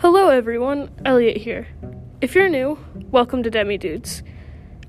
Hello, 0.00 0.28
everyone. 0.28 0.90
Elliot 1.04 1.38
here. 1.38 1.66
If 2.20 2.36
you're 2.36 2.48
new, 2.48 2.78
welcome 3.10 3.42
to 3.42 3.50
Demi 3.50 3.78
Dudes. 3.78 4.22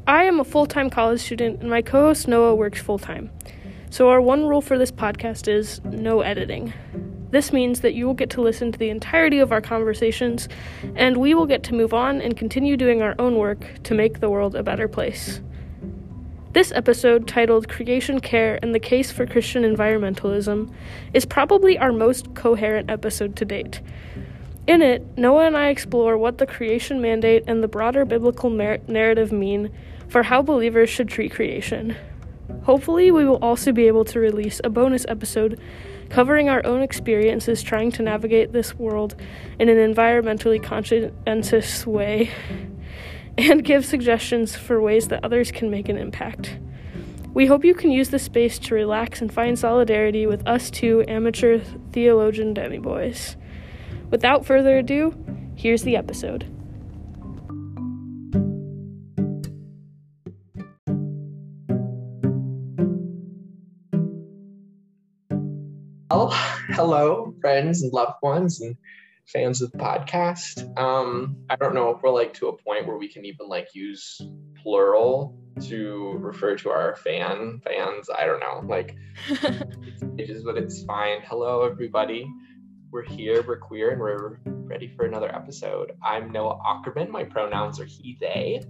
I 0.06 0.26
am 0.26 0.40
a 0.40 0.44
full 0.44 0.68
time 0.68 0.92
college 0.92 1.20
student, 1.20 1.62
and 1.62 1.70
my 1.72 1.82
co 1.82 2.02
host 2.02 2.28
Noah 2.28 2.54
works 2.54 2.80
full 2.80 3.00
time. 3.00 3.32
So, 3.90 4.10
our 4.10 4.22
one 4.22 4.46
rule 4.46 4.62
for 4.62 4.78
this 4.78 4.92
podcast 4.92 5.48
is 5.48 5.84
no 5.84 6.22
editing. 6.22 6.76
This 7.32 7.52
means 7.52 7.82
that 7.82 7.96
you 7.96 8.06
will 8.06 8.14
get 8.14 8.30
to 8.30 8.42
listen 8.42 8.72
to 8.72 8.78
the 8.78 8.92
entirety 8.92 9.40
of 9.40 9.52
our 9.52 9.62
conversations, 9.62 10.48
and 10.94 11.18
we 11.18 11.34
will 11.34 11.48
get 11.48 11.64
to 11.64 11.74
move 11.74 11.92
on 11.92 12.22
and 12.22 12.38
continue 12.38 12.78
doing 12.78 13.02
our 13.02 13.16
own 13.18 13.38
work 13.38 13.82
to 13.86 13.96
make 13.96 14.20
the 14.20 14.30
world 14.30 14.54
a 14.54 14.62
better 14.62 14.88
place. 14.88 15.42
This 16.54 16.72
episode, 16.72 17.28
titled 17.28 17.68
Creation 17.68 18.20
Care 18.20 18.60
and 18.62 18.76
the 18.76 18.80
Case 18.80 19.12
for 19.12 19.26
Christian 19.26 19.64
Environmentalism, 19.64 20.72
is 21.16 21.26
probably 21.26 21.80
our 21.80 21.92
most 21.92 22.36
coherent 22.36 22.92
episode 22.92 23.36
to 23.38 23.46
date. 23.46 23.82
In 24.70 24.84
it, 24.84 25.18
Noah 25.18 25.48
and 25.48 25.58
I 25.58 25.70
explore 25.70 26.16
what 26.16 26.38
the 26.38 26.46
creation 26.46 27.02
mandate 27.02 27.44
and 27.48 27.64
the 27.64 27.68
broader 27.68 28.06
biblical 28.06 28.52
mer- 28.52 28.78
narrative 28.88 29.32
mean 29.32 29.72
for 30.10 30.22
how 30.22 30.44
believers 30.44 30.92
should 30.92 31.10
treat 31.10 31.32
creation. 31.32 31.96
Hopefully, 32.66 33.10
we 33.10 33.26
will 33.26 33.44
also 33.44 33.72
be 33.72 33.88
able 33.88 34.06
to 34.06 34.20
release 34.20 34.62
a 34.64 34.70
bonus 34.70 35.08
episode 35.08 35.60
covering 36.10 36.50
our 36.50 36.64
own 36.68 36.84
experiences 36.84 37.64
trying 37.64 37.92
to 37.94 38.04
navigate 38.04 38.52
this 38.52 38.76
world 38.76 39.16
in 39.58 39.70
an 39.70 39.78
environmentally 39.78 40.62
conscientious 40.62 41.88
way 41.88 42.30
and 43.40 43.64
give 43.64 43.84
suggestions 43.84 44.56
for 44.56 44.80
ways 44.80 45.08
that 45.08 45.24
others 45.24 45.52
can 45.52 45.72
make 45.72 45.90
an 45.90 45.98
impact. 45.98 46.60
We 47.34 47.48
hope 47.48 47.66
you 47.66 47.74
can 47.74 47.90
use 47.90 48.10
this 48.10 48.22
space 48.22 48.60
to 48.60 48.76
relax 48.76 49.20
and 49.20 49.34
find 49.34 49.58
solidarity 49.58 50.28
with 50.28 50.48
us 50.48 50.70
two 50.70 51.04
amateur 51.08 51.60
theologian 51.92 52.54
demi 52.54 52.78
boys. 52.78 53.36
Without 54.10 54.44
further 54.44 54.80
ado, 54.80 55.14
here's 55.56 55.84
the 55.84 55.96
episode. 55.96 56.46
Well, 66.10 66.32
hello, 66.70 67.36
friends 67.40 67.84
and 67.84 67.94
loved 67.94 68.16
ones 68.24 68.62
and 68.62 68.76
fans 69.28 69.62
of 69.62 69.72
the 69.72 69.78
podcast. 69.78 70.76
Um, 70.80 71.38
I 71.48 71.56
don't 71.56 71.76
know 71.76 71.92
if 71.92 72.02
we're 72.02 72.10
like 72.10 72.34
to 72.36 72.48
a 72.48 72.58
point 72.58 72.88
where 72.88 72.98
we 72.98 73.10
can 73.10 73.26
even 73.26 73.48
like 73.48 73.76
use 73.76 74.20
plural 74.56 75.40
to 75.62 76.16
refer 76.18 76.56
to 76.58 76.72
our 76.72 76.96
fan 76.96 77.62
fans. 77.64 78.10
I 78.10 78.26
don't 78.26 78.40
know. 78.40 78.64
Like 78.68 78.96
it 79.30 80.32
is, 80.32 80.44
but 80.44 80.58
it's 80.58 80.84
fine. 80.84 81.20
Hello, 81.24 81.64
everybody 81.64 82.28
we're 82.92 83.04
here, 83.04 83.44
we're 83.48 83.58
queer, 83.58 83.92
and 83.92 84.00
we're 84.00 84.40
ready 84.46 84.88
for 84.88 85.06
another 85.06 85.34
episode. 85.34 85.92
I'm 86.04 86.32
Noah 86.32 86.60
Ackerman. 86.68 87.12
My 87.12 87.24
pronouns 87.24 87.80
are 87.80 87.86
he, 87.86 88.18
they. 88.20 88.62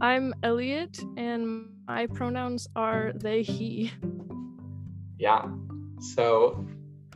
I'm 0.00 0.32
Elliot, 0.42 1.00
and 1.16 1.68
my 1.88 2.06
pronouns 2.06 2.68
are 2.76 3.12
they, 3.16 3.42
he. 3.42 3.90
Yeah. 5.18 5.46
So, 6.00 6.64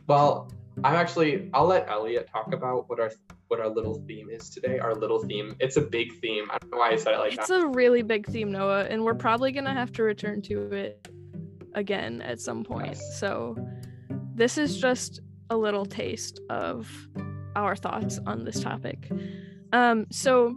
well, 0.07 0.51
I'm 0.83 0.95
actually, 0.95 1.49
I'll 1.53 1.67
let 1.67 1.87
Elliot 1.89 2.29
talk 2.31 2.53
about 2.53 2.89
what 2.89 2.99
our 2.99 3.11
what 3.47 3.61
our 3.61 3.69
little 3.69 4.03
theme 4.05 4.29
is 4.29 4.49
today. 4.49 4.77
Our 4.77 4.93
little 4.93 5.19
theme. 5.19 5.55
It's 5.61 5.77
a 5.77 5.81
big 5.81 6.19
theme. 6.19 6.47
I 6.51 6.57
don't 6.57 6.71
know 6.71 6.79
why 6.79 6.89
I 6.89 6.95
said 6.97 7.13
it 7.13 7.19
like 7.19 7.33
it's 7.33 7.47
that. 7.47 7.55
It's 7.55 7.63
a 7.63 7.67
really 7.67 8.01
big 8.01 8.27
theme, 8.27 8.51
Noah, 8.51 8.83
and 8.85 9.05
we're 9.05 9.15
probably 9.15 9.53
gonna 9.53 9.73
have 9.73 9.93
to 9.93 10.03
return 10.03 10.41
to 10.43 10.73
it 10.73 11.07
again 11.73 12.21
at 12.21 12.41
some 12.41 12.65
point. 12.65 12.87
Yes. 12.87 13.19
So 13.19 13.55
this 14.35 14.57
is 14.57 14.79
just 14.79 15.21
a 15.49 15.57
little 15.57 15.85
taste 15.85 16.39
of 16.49 16.89
our 17.55 17.75
thoughts 17.75 18.19
on 18.25 18.43
this 18.43 18.59
topic. 18.59 19.09
Um, 19.73 20.05
so, 20.11 20.55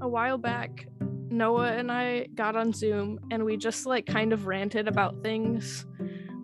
a 0.00 0.08
while 0.08 0.38
back, 0.38 0.86
Noah 1.30 1.72
and 1.72 1.90
I 1.90 2.28
got 2.34 2.56
on 2.56 2.72
Zoom 2.72 3.18
and 3.30 3.44
we 3.44 3.56
just 3.56 3.86
like 3.86 4.06
kind 4.06 4.32
of 4.32 4.46
ranted 4.46 4.88
about 4.88 5.22
things 5.22 5.84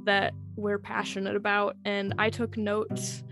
that 0.04 0.34
we're 0.56 0.78
passionate 0.78 1.36
about, 1.36 1.76
and 1.84 2.14
I 2.18 2.30
took 2.30 2.56
notes. 2.56 3.22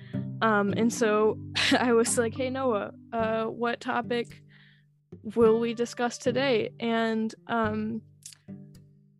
Um, 0.40 0.74
and 0.76 0.92
so 0.92 1.38
I 1.78 1.92
was 1.92 2.18
like, 2.18 2.34
"Hey 2.34 2.50
Noah, 2.50 2.92
uh, 3.12 3.44
what 3.44 3.80
topic 3.80 4.42
will 5.34 5.60
we 5.60 5.74
discuss 5.74 6.18
today?" 6.18 6.70
And 6.80 7.34
um, 7.46 8.02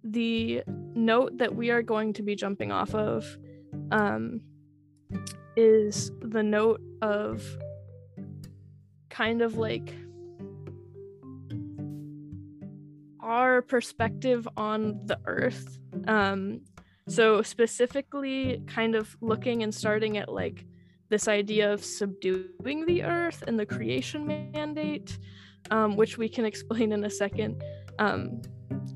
the 0.03 0.63
note 0.67 1.39
that 1.39 1.55
we 1.55 1.71
are 1.71 1.83
going 1.83 2.13
to 2.15 2.23
be 2.23 2.35
jumping 2.35 2.73
off 2.73 2.95
of 2.95 3.37
um, 3.93 4.41
is 5.57 6.11
the 6.21 6.43
note 6.43 6.81
of 7.03 7.45
kind 9.11 9.43
of 9.43 9.57
like 9.57 9.95
our 13.21 13.63
perspective 13.63 14.49
on 14.57 15.01
the 15.05 15.19
earth. 15.27 15.79
Um, 16.09 16.63
so, 17.09 17.43
specifically, 17.43 18.63
kind 18.67 18.95
of 18.95 19.17
looking 19.21 19.63
and 19.63 19.75
starting 19.75 20.17
at 20.19 20.33
like 20.33 20.65
this 21.09 21.29
idea 21.29 21.73
of 21.73 21.85
subduing 21.85 22.87
the 22.87 23.03
earth 23.03 23.45
and 23.47 23.59
the 23.59 23.67
creation 23.67 24.27
mandate, 24.27 25.19
um, 25.71 25.97
which 25.97 26.17
we 26.17 26.29
can 26.29 26.45
explain 26.53 26.93
in 26.93 27.05
a 27.05 27.11
second. 27.11 27.63
Um, 27.99 28.41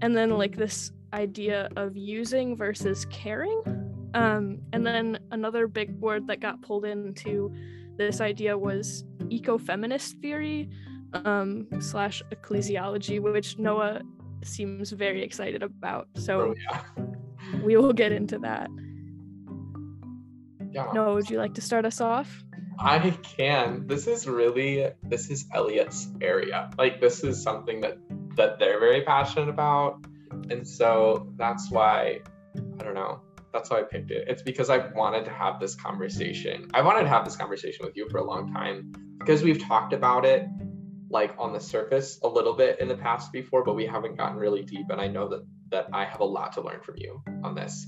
and 0.00 0.16
then, 0.16 0.30
like, 0.30 0.56
this 0.56 0.92
idea 1.12 1.68
of 1.76 1.96
using 1.96 2.56
versus 2.56 3.06
caring. 3.10 3.85
Um, 4.16 4.60
and 4.72 4.86
then 4.86 5.18
another 5.30 5.68
big 5.68 6.00
word 6.00 6.26
that 6.28 6.40
got 6.40 6.62
pulled 6.62 6.86
into 6.86 7.54
this 7.98 8.22
idea 8.22 8.56
was 8.56 9.04
ecofeminist 9.24 10.22
theory 10.22 10.70
um, 11.12 11.66
slash 11.80 12.22
ecclesiology, 12.32 13.20
which 13.20 13.58
Noah 13.58 14.00
seems 14.42 14.90
very 14.92 15.22
excited 15.22 15.62
about. 15.62 16.08
So 16.14 16.40
oh, 16.40 16.54
yeah. 16.70 17.04
we 17.62 17.76
will 17.76 17.92
get 17.92 18.10
into 18.10 18.38
that. 18.38 18.70
Yeah. 20.70 20.90
Noah, 20.94 21.12
would 21.12 21.28
you 21.28 21.36
like 21.36 21.52
to 21.54 21.60
start 21.60 21.84
us 21.84 22.00
off? 22.00 22.42
I 22.78 23.10
can. 23.22 23.86
This 23.86 24.06
is 24.06 24.26
really 24.26 24.88
this 25.02 25.28
is 25.28 25.46
Elliot's 25.52 26.08
area. 26.22 26.70
Like 26.78 27.02
this 27.02 27.22
is 27.22 27.42
something 27.42 27.82
that 27.82 27.98
that 28.36 28.58
they're 28.58 28.80
very 28.80 29.02
passionate 29.02 29.50
about. 29.50 30.06
And 30.50 30.66
so 30.66 31.30
that's 31.36 31.70
why 31.70 32.20
I 32.78 32.82
don't 32.82 32.94
know 32.94 33.20
that's 33.52 33.70
why 33.70 33.80
I 33.80 33.82
picked 33.82 34.10
it. 34.10 34.26
It's 34.28 34.42
because 34.42 34.70
I 34.70 34.88
wanted 34.94 35.24
to 35.24 35.30
have 35.30 35.60
this 35.60 35.74
conversation. 35.74 36.68
I 36.74 36.82
wanted 36.82 37.02
to 37.02 37.08
have 37.08 37.24
this 37.24 37.36
conversation 37.36 37.86
with 37.86 37.96
you 37.96 38.08
for 38.10 38.18
a 38.18 38.24
long 38.24 38.52
time 38.52 38.92
because 39.18 39.42
we've 39.42 39.62
talked 39.62 39.92
about 39.92 40.24
it 40.24 40.46
like 41.08 41.34
on 41.38 41.52
the 41.52 41.60
surface 41.60 42.18
a 42.22 42.28
little 42.28 42.54
bit 42.54 42.80
in 42.80 42.88
the 42.88 42.96
past 42.96 43.32
before, 43.32 43.64
but 43.64 43.74
we 43.74 43.86
haven't 43.86 44.16
gotten 44.16 44.36
really 44.36 44.62
deep. 44.62 44.86
And 44.90 45.00
I 45.00 45.06
know 45.06 45.28
that 45.28 45.42
that 45.70 45.88
I 45.92 46.04
have 46.04 46.20
a 46.20 46.24
lot 46.24 46.52
to 46.54 46.60
learn 46.60 46.80
from 46.80 46.96
you 46.98 47.22
on 47.42 47.54
this. 47.54 47.86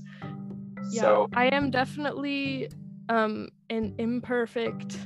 Yeah, 0.91 1.01
so 1.01 1.29
I 1.33 1.45
am 1.47 1.71
definitely 1.71 2.69
um, 3.07 3.49
an 3.69 3.95
imperfect 3.97 4.97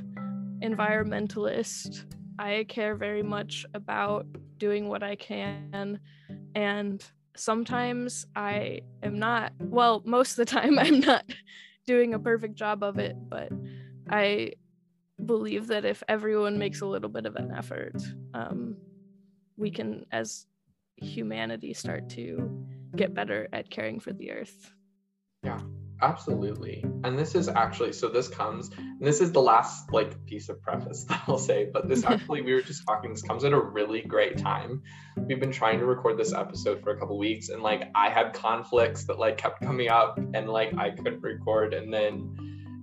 environmentalist. 0.60 2.04
I 2.38 2.64
care 2.68 2.94
very 2.96 3.22
much 3.22 3.64
about 3.74 4.26
doing 4.58 4.88
what 4.88 5.02
I 5.02 5.14
can 5.16 6.00
and 6.54 7.04
sometimes 7.36 8.26
I 8.34 8.80
am 9.02 9.18
not, 9.18 9.52
well, 9.58 10.02
most 10.04 10.32
of 10.32 10.36
the 10.36 10.44
time 10.46 10.78
I'm 10.78 11.00
not 11.00 11.24
doing 11.86 12.14
a 12.14 12.18
perfect 12.18 12.54
job 12.54 12.82
of 12.82 12.98
it, 12.98 13.16
but 13.28 13.50
I 14.08 14.52
believe 15.24 15.68
that 15.68 15.84
if 15.84 16.02
everyone 16.08 16.58
makes 16.58 16.80
a 16.80 16.86
little 16.86 17.08
bit 17.08 17.26
of 17.26 17.36
an 17.36 17.52
effort, 17.56 18.00
um, 18.32 18.76
we 19.56 19.70
can, 19.70 20.04
as 20.10 20.46
humanity, 20.96 21.74
start 21.74 22.08
to 22.10 22.66
get 22.96 23.14
better 23.14 23.48
at 23.52 23.70
caring 23.70 24.00
for 24.00 24.12
the 24.12 24.30
earth. 24.30 24.72
Yeah. 25.42 25.60
Absolutely. 26.04 26.84
And 27.02 27.18
this 27.18 27.34
is 27.34 27.48
actually 27.48 27.92
so 27.92 28.08
this 28.08 28.28
comes 28.28 28.70
and 28.76 29.00
this 29.00 29.22
is 29.22 29.32
the 29.32 29.40
last 29.40 29.90
like 29.90 30.22
piece 30.26 30.50
of 30.50 30.60
preface 30.60 31.04
that 31.08 31.22
I'll 31.26 31.38
say, 31.38 31.70
but 31.72 31.88
this 31.88 32.04
actually 32.12 32.42
we 32.42 32.52
were 32.52 32.60
just 32.60 32.84
talking 32.86 33.10
this 33.10 33.22
comes 33.22 33.42
at 33.44 33.54
a 33.54 33.60
really 33.60 34.02
great 34.02 34.36
time. 34.36 34.82
We've 35.16 35.40
been 35.40 35.52
trying 35.52 35.78
to 35.78 35.86
record 35.86 36.18
this 36.18 36.34
episode 36.34 36.82
for 36.82 36.90
a 36.90 36.98
couple 36.98 37.18
weeks 37.18 37.48
and 37.48 37.62
like 37.62 37.90
I 37.94 38.10
had 38.10 38.34
conflicts 38.34 39.04
that 39.04 39.18
like 39.18 39.38
kept 39.38 39.62
coming 39.62 39.88
up 39.88 40.18
and 40.18 40.48
like 40.48 40.76
I 40.76 40.90
couldn't 40.90 41.22
record 41.22 41.72
and 41.72 41.92
then 41.92 42.36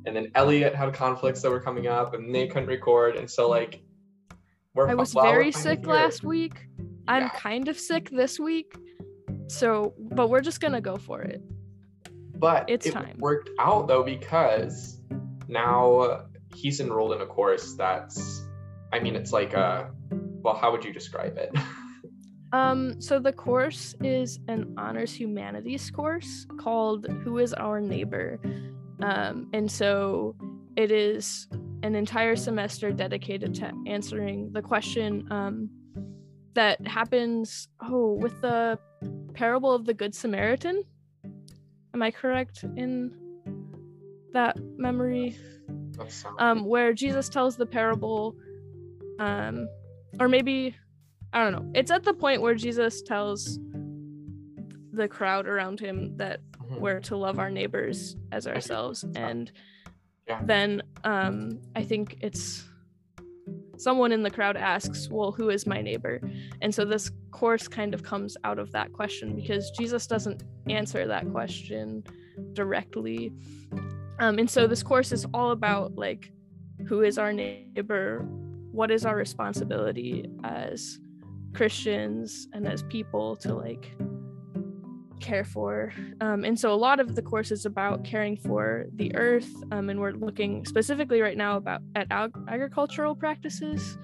and 0.08 0.16
then 0.16 0.32
Elliot 0.34 0.74
had 0.74 0.94
conflicts 0.94 1.44
that 1.44 1.52
were 1.52 1.62
coming 1.62 1.86
up 1.86 2.16
and 2.16 2.34
they 2.34 2.48
couldn't 2.48 2.70
record 2.70 3.18
and 3.18 3.30
so 3.30 3.48
like 3.48 3.84
we're 4.74 4.90
I 4.90 4.96
was 4.96 5.14
very 5.14 5.52
sick 5.52 5.86
last 5.86 6.24
week. 6.24 6.54
Yeah. 6.80 6.86
I'm 7.08 7.30
kind 7.30 7.68
of 7.68 7.78
sick 7.78 8.10
this 8.10 8.40
week. 8.40 8.74
So, 9.48 9.94
but 10.00 10.30
we're 10.30 10.42
just 10.42 10.62
going 10.62 10.74
to 10.74 10.82
go 10.82 10.96
for 10.96 11.22
it. 11.22 11.44
But 12.42 12.66
it's 12.68 12.88
it 12.88 12.94
time. 12.94 13.18
worked 13.20 13.52
out 13.60 13.88
though 13.88 14.04
because 14.04 15.00
now 15.48 16.26
he's 16.56 16.80
enrolled 16.80 17.14
in 17.14 17.22
a 17.22 17.26
course 17.26 17.76
that's 17.76 18.44
I 18.92 19.00
mean 19.00 19.16
it's 19.16 19.32
like 19.32 19.54
a 19.54 19.92
well 20.44 20.56
how 20.56 20.72
would 20.72 20.84
you 20.84 20.92
describe 20.92 21.38
it? 21.38 21.56
um 22.52 23.00
so 23.00 23.20
the 23.20 23.32
course 23.32 23.96
is 24.02 24.40
an 24.48 24.74
honors 24.78 25.14
humanities 25.14 25.92
course 25.92 26.48
called 26.60 27.06
Who 27.24 27.38
is 27.38 27.54
our 27.54 27.80
neighbor? 27.80 28.40
Um 29.04 29.48
and 29.54 29.72
so 29.72 30.36
it 30.76 30.92
is 30.92 31.48
an 31.84 31.96
entire 31.96 32.36
semester 32.36 32.92
dedicated 32.92 33.54
to 33.56 33.72
answering 33.88 34.52
the 34.52 34.62
question 34.62 35.28
um, 35.32 35.70
that 36.54 36.86
happens 36.88 37.68
oh 37.82 38.14
with 38.14 38.40
the 38.42 38.78
parable 39.34 39.72
of 39.72 39.86
the 39.86 39.94
good 39.94 40.14
samaritan 40.14 40.84
am 41.94 42.02
i 42.02 42.12
correct 42.12 42.64
in 42.76 43.14
that 44.34 44.58
memory? 44.78 45.38
Um, 46.40 46.66
where 46.66 46.94
jesus 46.94 47.30
tells 47.30 47.58
the 47.58 47.66
parable 47.66 48.36
um, 49.20 49.68
or 50.20 50.28
maybe 50.28 50.76
i 51.34 51.44
don't 51.44 51.54
know. 51.54 51.72
It's 51.76 51.92
at 51.92 52.04
the 52.04 52.14
point 52.14 52.42
where 52.42 52.56
jesus 52.56 53.02
tells 53.02 53.60
the 54.94 55.08
crowd 55.08 55.48
around 55.48 55.80
him 55.80 56.18
that 56.18 56.42
mm-hmm. 56.52 56.80
we're 56.80 57.00
to 57.02 57.16
love 57.16 57.40
our 57.40 57.50
neighbors 57.50 58.18
as 58.32 58.48
ourselves. 58.48 59.06
And 59.16 59.52
yeah. 60.28 60.42
then 60.44 60.82
um, 61.04 61.62
i 61.76 61.84
think 61.84 62.18
it's 62.22 62.66
someone 63.82 64.12
in 64.12 64.24
the 64.24 64.30
crowd 64.30 64.58
asks, 64.58 65.10
Well, 65.10 65.32
who 65.32 65.50
is 65.50 65.66
my 65.66 65.82
neighbor? 65.82 66.22
And 66.62 66.74
so 66.74 66.86
this 66.86 67.12
course 67.32 67.68
kind 67.68 67.94
of 67.94 68.04
comes 68.04 68.38
out 68.44 68.60
of 68.60 68.72
that 68.72 68.94
question 68.94 69.36
because 69.36 69.72
Jesus 69.72 70.08
doesn't 70.08 70.44
answer 70.70 71.08
that 71.08 71.30
question 71.32 72.04
directly. 72.54 73.34
Um, 74.20 74.38
and 74.38 74.50
so 74.50 74.68
this 74.68 74.84
course 74.84 75.12
is 75.12 75.26
all 75.34 75.52
about 75.52 75.96
like, 75.96 76.32
who 76.88 77.02
is 77.02 77.18
our 77.18 77.34
neighbor? 77.34 78.26
What 78.72 78.92
is 78.92 79.06
our 79.06 79.16
responsibility 79.16 80.26
as 80.44 81.00
Christians 81.54 82.48
and 82.54 82.68
as 82.68 82.84
people 82.84 83.36
to 83.38 83.54
like 83.54 83.96
care 85.22 85.46
for. 85.46 85.94
Um, 86.20 86.44
and 86.44 86.60
so 86.60 86.74
a 86.74 86.76
lot 86.76 87.00
of 87.00 87.16
the 87.16 87.22
course 87.22 87.52
is 87.52 87.66
about 87.66 88.04
caring 88.04 88.36
for 88.36 88.86
the 88.96 89.16
earth, 89.16 89.50
um, 89.72 89.90
and 89.90 90.00
we're 90.00 90.12
looking 90.12 90.66
specifically 90.66 91.22
right 91.22 91.38
now 91.38 91.58
about 91.58 91.82
at 91.96 92.08
ag- 92.12 92.36
agricultural 92.48 93.16
practices. 93.16 93.98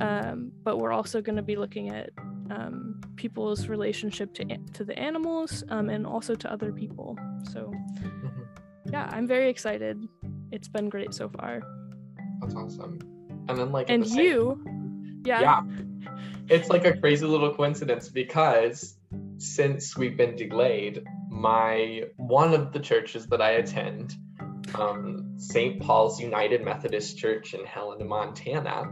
Um, 0.00 0.52
but 0.62 0.78
we're 0.78 0.92
also 0.92 1.20
going 1.20 1.36
to 1.36 1.42
be 1.42 1.56
looking 1.56 1.90
at 1.90 2.10
um, 2.50 3.00
people's 3.16 3.68
relationship 3.68 4.32
to 4.34 4.44
to 4.74 4.84
the 4.84 4.98
animals 4.98 5.64
um, 5.68 5.88
and 5.88 6.06
also 6.06 6.34
to 6.34 6.52
other 6.52 6.72
people. 6.72 7.18
So, 7.52 7.72
mm-hmm. 7.98 8.42
yeah, 8.92 9.08
I'm 9.12 9.26
very 9.26 9.48
excited. 9.48 10.06
It's 10.52 10.68
been 10.68 10.88
great 10.88 11.12
so 11.12 11.28
far. 11.28 11.62
That's 12.40 12.54
awesome. 12.54 12.98
And 13.48 13.58
then 13.58 13.72
like 13.72 13.90
and 13.90 14.06
you, 14.06 14.62
yeah, 15.24 15.40
yeah, 15.40 15.62
it's 16.48 16.68
like 16.68 16.84
a 16.84 16.96
crazy 16.96 17.26
little 17.26 17.54
coincidence 17.54 18.08
because 18.08 18.96
since 19.40 19.96
we've 19.96 20.18
been 20.18 20.36
delayed, 20.36 21.02
my 21.30 22.02
one 22.16 22.52
of 22.52 22.72
the 22.72 22.78
churches 22.78 23.26
that 23.28 23.40
I 23.40 23.52
attend, 23.52 24.14
um, 24.74 25.34
St. 25.38 25.80
Paul's 25.80 26.20
United 26.20 26.62
Methodist 26.62 27.16
Church 27.16 27.54
in 27.54 27.64
Helena, 27.64 28.04
Montana, 28.04 28.84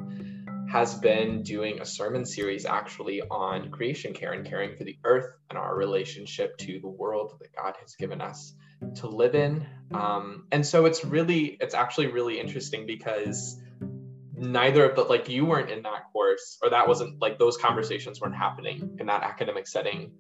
has 0.70 0.94
been 0.94 1.42
doing 1.42 1.80
a 1.80 1.84
sermon 1.84 2.24
series 2.24 2.64
actually 2.64 3.20
on 3.20 3.70
creation 3.70 4.14
care 4.14 4.32
and 4.32 4.46
caring 4.46 4.74
for 4.74 4.84
the 4.84 4.98
earth 5.04 5.26
and 5.50 5.58
our 5.58 5.76
relationship 5.76 6.56
to 6.58 6.80
the 6.80 6.88
world 6.88 7.34
that 7.40 7.54
God 7.54 7.74
has 7.80 7.94
given 7.94 8.22
us 8.22 8.54
to 8.96 9.06
live 9.06 9.34
in. 9.34 9.66
Um, 9.92 10.46
and 10.50 10.64
so 10.64 10.86
it's 10.86 11.04
really, 11.04 11.58
it's 11.60 11.74
actually 11.74 12.06
really 12.06 12.40
interesting 12.40 12.86
because 12.86 13.60
neither 14.34 14.88
of 14.88 14.96
the 14.96 15.02
like 15.02 15.28
you 15.28 15.44
weren't 15.44 15.70
in 15.70 15.82
that 15.82 16.04
course 16.12 16.58
or 16.62 16.70
that 16.70 16.88
wasn't 16.88 17.20
like 17.20 17.38
those 17.38 17.58
conversations 17.58 18.20
weren't 18.20 18.36
happening 18.36 18.96
in 18.98 19.06
that 19.06 19.22
academic 19.22 19.66
setting 19.66 20.12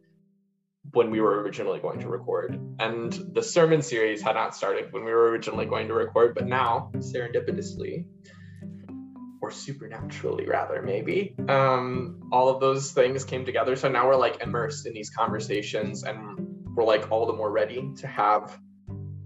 when 0.92 1.10
we 1.10 1.20
were 1.20 1.42
originally 1.42 1.80
going 1.80 2.00
to 2.00 2.08
record. 2.08 2.58
And 2.78 3.12
the 3.34 3.42
sermon 3.42 3.82
series 3.82 4.22
had 4.22 4.34
not 4.34 4.54
started 4.54 4.92
when 4.92 5.04
we 5.04 5.12
were 5.12 5.30
originally 5.30 5.66
going 5.66 5.88
to 5.88 5.94
record, 5.94 6.34
but 6.34 6.46
now, 6.46 6.90
serendipitously, 6.96 8.04
or 9.40 9.50
supernaturally 9.50 10.46
rather, 10.46 10.82
maybe, 10.82 11.34
um, 11.48 12.28
all 12.32 12.48
of 12.48 12.60
those 12.60 12.92
things 12.92 13.24
came 13.24 13.44
together. 13.44 13.76
So 13.76 13.88
now 13.88 14.06
we're 14.06 14.16
like 14.16 14.42
immersed 14.42 14.86
in 14.86 14.94
these 14.94 15.10
conversations 15.10 16.02
and 16.02 16.74
we're 16.74 16.84
like 16.84 17.10
all 17.10 17.26
the 17.26 17.32
more 17.32 17.50
ready 17.50 17.92
to 17.98 18.06
have 18.06 18.58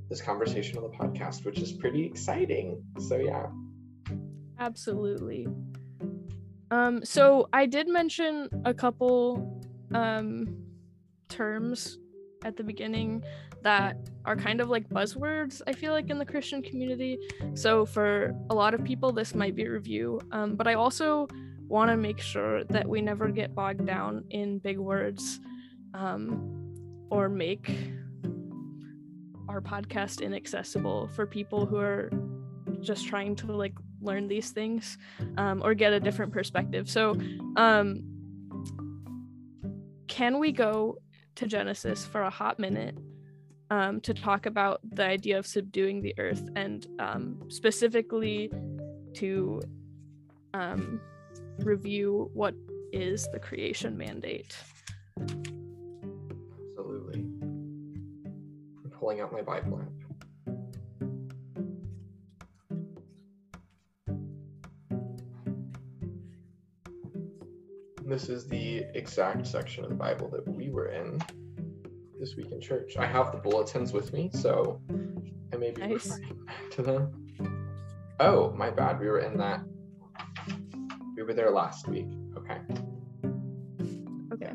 this 0.09 0.21
conversation 0.21 0.79
on 0.79 0.85
the 0.85 0.97
podcast, 0.97 1.45
which 1.45 1.59
is 1.59 1.73
pretty 1.73 2.05
exciting. 2.05 2.83
So 2.99 3.17
yeah. 3.17 3.47
Absolutely. 4.59 5.47
Um, 6.71 7.05
so 7.05 7.49
I 7.53 7.67
did 7.67 7.89
mention 7.89 8.49
a 8.65 8.75
couple 8.75 9.61
um 9.95 10.62
terms 11.33 11.99
at 12.45 12.57
the 12.57 12.65
beginning 12.65 13.23
that 13.63 13.97
are 14.25 14.37
kind 14.37 14.61
of 14.61 14.69
like 14.69 14.89
buzzwords 14.89 15.63
i 15.67 15.73
feel 15.73 15.93
like 15.93 16.11
in 16.11 16.19
the 16.19 16.27
christian 16.27 16.61
community. 16.63 17.19
So 17.55 17.87
for 17.87 18.35
a 18.51 18.55
lot 18.55 18.75
of 18.75 18.83
people 18.85 19.13
this 19.13 19.35
might 19.35 19.55
be 19.55 19.67
review 19.69 20.21
um, 20.33 20.57
but 20.57 20.67
i 20.67 20.75
also 20.75 21.29
want 21.69 21.91
to 21.91 21.97
make 21.97 22.21
sure 22.21 22.65
that 22.65 22.87
we 22.87 23.01
never 23.01 23.29
get 23.29 23.55
bogged 23.55 23.87
down 23.87 24.25
in 24.31 24.59
big 24.59 24.79
words 24.79 25.41
um, 25.95 27.07
or 27.11 27.29
make 27.29 27.71
our 29.49 29.61
podcast 29.61 30.21
inaccessible 30.21 31.09
for 31.09 31.27
people 31.27 31.67
who 31.67 31.79
are 31.79 32.11
just 32.81 33.07
trying 33.07 33.37
to 33.37 33.47
like 33.53 33.75
learn 34.01 34.29
these 34.29 34.51
things 34.51 34.99
um, 35.37 35.63
or 35.65 35.75
get 35.75 35.93
a 35.93 36.01
different 36.01 36.33
perspective. 36.33 36.91
So 36.91 37.17
um, 37.57 38.03
can 40.09 40.39
we 40.39 40.53
go 40.53 40.99
to 41.37 41.47
Genesis 41.47 42.05
for 42.05 42.23
a 42.23 42.31
hot 42.31 42.59
minute 42.59 42.99
um, 43.71 44.01
to 44.03 44.13
talk 44.13 44.47
about 44.47 44.81
the 44.83 45.05
idea 45.05 45.39
of 45.39 45.47
subduing 45.47 46.03
the 46.03 46.15
earth 46.19 46.49
and 46.57 46.87
um, 46.99 47.43
specifically 47.49 48.51
to 49.15 49.63
um, 50.53 51.01
review 51.61 52.31
what 52.35 52.55
is 52.93 53.27
the 53.33 53.39
creation 53.39 53.97
mandate. 53.97 54.55
Absolutely. 55.19 57.21
I'm 57.41 58.91
pulling 58.91 59.21
out 59.21 59.33
my 59.33 59.41
Bible 59.41 59.81
app. 59.81 60.02
This 68.13 68.29
is 68.29 68.47
the 68.47 68.85
exact 68.93 69.47
section 69.47 69.85
of 69.85 69.89
the 69.89 69.97
Bible 69.97 70.29
that 70.29 70.47
we 70.47 70.69
were 70.69 70.89
in 70.89 71.19
this 72.21 72.37
week 72.37 72.53
in 72.53 72.61
church. 72.61 72.99
I 72.99 73.07
have 73.07 73.33
the 73.33 73.39
bulletins 73.39 73.95
with 73.95 74.13
me, 74.13 74.29
so 74.35 74.83
I 75.51 75.57
may 75.57 75.71
be 75.71 75.81
nice. 75.81 76.11
referring 76.11 76.45
back 76.45 76.71
to 76.73 76.83
them. 76.83 77.27
Oh, 78.21 78.53
my 78.53 78.69
bad. 78.69 79.01
We 79.01 79.07
were 79.07 79.21
in 79.21 79.39
that. 79.39 79.63
We 81.17 81.23
were 81.23 81.33
there 81.33 81.51
last 81.51 81.89
week. 81.89 82.05
Okay. 82.37 82.59
Okay. 84.35 84.53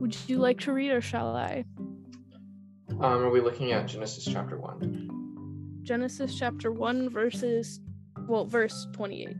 Would 0.00 0.16
you 0.26 0.38
like 0.38 0.58
to 0.62 0.72
read 0.72 0.90
or 0.90 1.00
shall 1.00 1.36
I? 1.36 1.64
Um, 2.90 3.00
are 3.00 3.30
we 3.30 3.40
looking 3.40 3.70
at 3.70 3.86
Genesis 3.86 4.24
chapter 4.24 4.58
1? 4.58 5.82
Genesis 5.84 6.36
chapter 6.36 6.72
1, 6.72 7.10
verses, 7.10 7.78
well, 8.26 8.44
verse 8.44 8.88
28. 8.92 9.36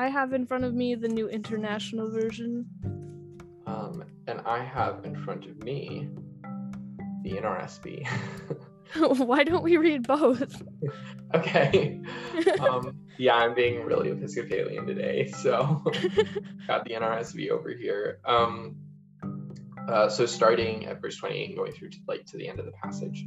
I 0.00 0.08
have 0.08 0.32
in 0.32 0.46
front 0.46 0.64
of 0.64 0.72
me 0.72 0.94
the 0.94 1.08
new 1.08 1.28
international 1.28 2.10
version. 2.10 2.64
Um, 3.66 4.02
and 4.26 4.40
I 4.46 4.64
have 4.64 5.04
in 5.04 5.14
front 5.14 5.44
of 5.44 5.62
me 5.62 6.08
the 7.22 7.32
NRSV. 7.32 8.08
Why 8.96 9.44
don't 9.44 9.62
we 9.62 9.76
read 9.76 10.06
both? 10.06 10.62
okay. 11.34 12.00
Um, 12.60 13.00
yeah, 13.18 13.34
I'm 13.34 13.54
being 13.54 13.84
really 13.84 14.08
Episcopalian 14.08 14.86
today, 14.86 15.30
so 15.30 15.84
got 16.66 16.86
the 16.86 16.94
NRSV 16.94 17.50
over 17.50 17.68
here. 17.68 18.20
Um, 18.24 18.76
uh, 19.86 20.08
so 20.08 20.24
starting 20.24 20.86
at 20.86 21.02
verse 21.02 21.18
28 21.18 21.48
and 21.48 21.56
going 21.58 21.72
through 21.72 21.90
to 21.90 21.98
like 22.08 22.24
to 22.28 22.38
the 22.38 22.48
end 22.48 22.58
of 22.58 22.64
the 22.64 22.72
passage. 22.72 23.26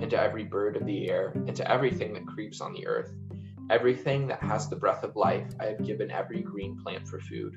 and 0.00 0.10
to 0.10 0.20
every 0.20 0.44
bird 0.44 0.76
of 0.76 0.86
the 0.86 1.10
air, 1.10 1.32
and 1.34 1.54
to 1.56 1.70
everything 1.70 2.12
that 2.14 2.26
creeps 2.26 2.60
on 2.60 2.72
the 2.72 2.86
earth. 2.86 3.12
Everything 3.70 4.28
that 4.28 4.42
has 4.42 4.68
the 4.68 4.76
breath 4.76 5.04
of 5.04 5.16
life, 5.16 5.46
I 5.60 5.66
have 5.66 5.84
given 5.84 6.10
every 6.10 6.40
green 6.40 6.78
plant 6.82 7.06
for 7.06 7.20
food. 7.20 7.56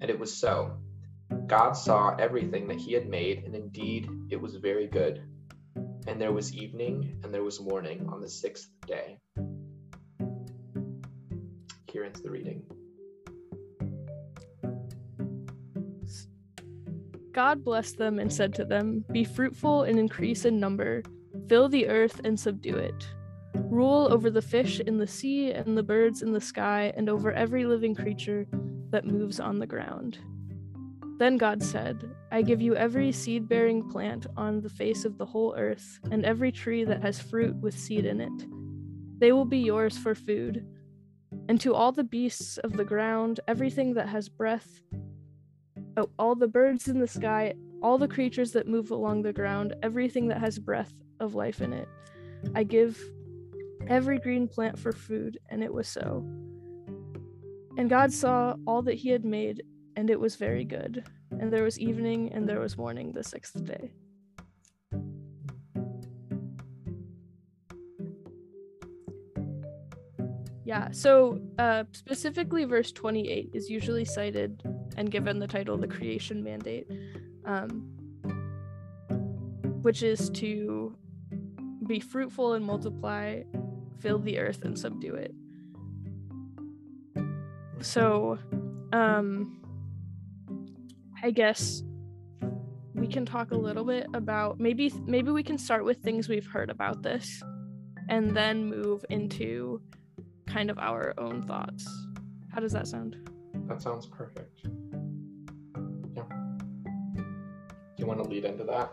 And 0.00 0.10
it 0.10 0.18
was 0.18 0.36
so. 0.36 0.78
God 1.46 1.72
saw 1.72 2.16
everything 2.16 2.66
that 2.68 2.78
he 2.78 2.92
had 2.92 3.08
made, 3.08 3.44
and 3.44 3.54
indeed 3.54 4.08
it 4.30 4.40
was 4.40 4.56
very 4.56 4.86
good. 4.86 5.22
And 6.06 6.20
there 6.20 6.32
was 6.32 6.54
evening 6.54 7.20
and 7.22 7.32
there 7.32 7.44
was 7.44 7.60
morning 7.60 8.08
on 8.08 8.20
the 8.20 8.28
sixth 8.28 8.70
day. 8.86 9.18
Here 11.92 12.04
ends 12.04 12.22
the 12.22 12.30
reading. 12.30 12.64
God 17.32 17.64
blessed 17.64 17.98
them 17.98 18.18
and 18.18 18.32
said 18.32 18.54
to 18.54 18.64
them, 18.64 19.04
Be 19.12 19.24
fruitful 19.24 19.84
and 19.84 19.98
increase 19.98 20.44
in 20.44 20.58
number, 20.58 21.02
fill 21.50 21.68
the 21.68 21.88
earth 21.88 22.20
and 22.22 22.38
subdue 22.38 22.76
it. 22.76 23.08
Rule 23.54 24.06
over 24.12 24.30
the 24.30 24.40
fish 24.40 24.78
in 24.78 24.98
the 24.98 25.06
sea 25.08 25.50
and 25.50 25.76
the 25.76 25.82
birds 25.82 26.22
in 26.22 26.32
the 26.32 26.40
sky, 26.40 26.92
and 26.96 27.08
over 27.08 27.32
every 27.32 27.64
living 27.64 27.92
creature 27.92 28.46
that 28.90 29.04
moves 29.04 29.40
on 29.40 29.58
the 29.58 29.66
ground. 29.66 30.18
Then 31.18 31.36
God 31.36 31.60
said, 31.60 32.08
I 32.30 32.42
give 32.42 32.60
you 32.60 32.76
every 32.76 33.10
seed 33.10 33.48
bearing 33.48 33.90
plant 33.90 34.28
on 34.36 34.60
the 34.60 34.68
face 34.68 35.04
of 35.04 35.18
the 35.18 35.26
whole 35.26 35.56
earth, 35.58 35.98
and 36.12 36.24
every 36.24 36.52
tree 36.52 36.84
that 36.84 37.02
has 37.02 37.18
fruit 37.18 37.56
with 37.56 37.76
seed 37.76 38.06
in 38.06 38.20
it. 38.20 38.46
They 39.18 39.32
will 39.32 39.44
be 39.44 39.58
yours 39.58 39.98
for 39.98 40.14
food. 40.14 40.64
And 41.48 41.60
to 41.62 41.74
all 41.74 41.90
the 41.90 42.04
beasts 42.04 42.58
of 42.58 42.76
the 42.76 42.84
ground, 42.84 43.40
everything 43.48 43.94
that 43.94 44.08
has 44.08 44.28
breath, 44.28 44.82
oh, 45.96 46.10
all 46.16 46.36
the 46.36 46.46
birds 46.46 46.86
in 46.86 47.00
the 47.00 47.08
sky, 47.08 47.54
all 47.82 47.98
the 47.98 48.06
creatures 48.06 48.52
that 48.52 48.68
move 48.68 48.92
along 48.92 49.22
the 49.22 49.32
ground, 49.32 49.74
everything 49.82 50.28
that 50.28 50.38
has 50.38 50.56
breath 50.56 50.92
of 51.20 51.34
life 51.34 51.60
in 51.60 51.72
it. 51.72 51.88
I 52.54 52.64
give 52.64 53.00
every 53.86 54.18
green 54.18 54.48
plant 54.48 54.78
for 54.78 54.92
food, 54.92 55.38
and 55.48 55.62
it 55.62 55.72
was 55.72 55.88
so. 55.88 56.24
And 57.76 57.88
God 57.88 58.12
saw 58.12 58.56
all 58.66 58.82
that 58.82 58.94
he 58.94 59.10
had 59.10 59.24
made, 59.24 59.62
and 59.96 60.10
it 60.10 60.18
was 60.18 60.36
very 60.36 60.64
good. 60.64 61.04
And 61.38 61.52
there 61.52 61.62
was 61.62 61.78
evening, 61.78 62.32
and 62.32 62.48
there 62.48 62.60
was 62.60 62.76
morning 62.76 63.12
the 63.12 63.24
sixth 63.24 63.64
day. 63.64 63.92
Yeah, 70.64 70.92
so 70.92 71.40
uh, 71.58 71.82
specifically, 71.92 72.64
verse 72.64 72.92
28 72.92 73.50
is 73.54 73.68
usually 73.68 74.04
cited 74.04 74.62
and 74.96 75.10
given 75.10 75.40
the 75.40 75.48
title 75.48 75.76
the 75.76 75.88
creation 75.88 76.44
mandate, 76.44 76.86
um, 77.44 77.88
which 79.82 80.04
is 80.04 80.30
to 80.30 80.94
be 81.90 81.98
fruitful 81.98 82.52
and 82.52 82.64
multiply, 82.64 83.42
fill 83.98 84.20
the 84.20 84.38
earth 84.38 84.64
and 84.64 84.78
subdue 84.78 85.14
it. 85.14 85.34
So, 87.80 88.38
um, 88.92 89.60
I 91.20 91.32
guess 91.32 91.82
we 92.94 93.08
can 93.08 93.26
talk 93.26 93.50
a 93.50 93.56
little 93.56 93.84
bit 93.84 94.06
about 94.14 94.60
maybe 94.60 94.92
maybe 95.04 95.32
we 95.32 95.42
can 95.42 95.58
start 95.58 95.84
with 95.84 95.98
things 95.98 96.28
we've 96.28 96.46
heard 96.46 96.70
about 96.70 97.02
this 97.02 97.42
and 98.08 98.36
then 98.36 98.66
move 98.66 99.04
into 99.10 99.82
kind 100.46 100.70
of 100.70 100.78
our 100.78 101.14
own 101.18 101.42
thoughts. 101.42 101.88
How 102.50 102.60
does 102.60 102.72
that 102.72 102.86
sound? 102.86 103.16
That 103.66 103.82
sounds 103.82 104.06
perfect. 104.06 104.60
Yeah. 106.14 106.22
Do 107.16 107.96
you 107.96 108.06
want 108.06 108.22
to 108.22 108.28
lead 108.28 108.44
into 108.44 108.64
that? 108.64 108.92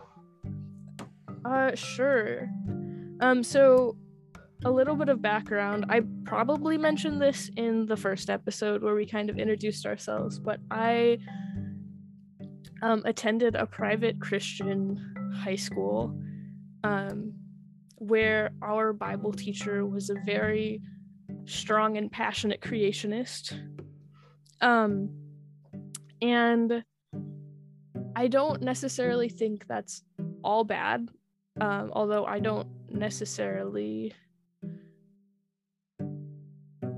Uh 1.44 1.76
sure. 1.76 2.48
Um 3.20 3.42
so 3.42 3.96
a 4.64 4.70
little 4.70 4.96
bit 4.96 5.08
of 5.08 5.22
background. 5.22 5.86
I 5.88 6.02
probably 6.24 6.76
mentioned 6.78 7.22
this 7.22 7.50
in 7.56 7.86
the 7.86 7.96
first 7.96 8.28
episode 8.28 8.82
where 8.82 8.94
we 8.94 9.06
kind 9.06 9.30
of 9.30 9.38
introduced 9.38 9.86
ourselves, 9.86 10.38
but 10.38 10.58
I 10.70 11.18
um, 12.82 13.02
attended 13.04 13.54
a 13.54 13.66
private 13.66 14.20
Christian 14.20 15.32
high 15.34 15.56
school 15.56 16.18
um, 16.82 17.34
where 17.96 18.50
our 18.62 18.92
Bible 18.92 19.32
teacher 19.32 19.86
was 19.86 20.10
a 20.10 20.16
very 20.24 20.80
strong 21.44 21.96
and 21.96 22.10
passionate 22.10 22.60
creationist. 22.60 23.52
Um, 24.60 25.10
and 26.20 26.84
I 28.16 28.26
don't 28.26 28.62
necessarily 28.62 29.28
think 29.28 29.66
that's 29.68 30.02
all 30.42 30.64
bad, 30.64 31.08
um, 31.60 31.90
although 31.92 32.26
I 32.26 32.40
don't 32.40 32.68
necessarily 32.90 34.14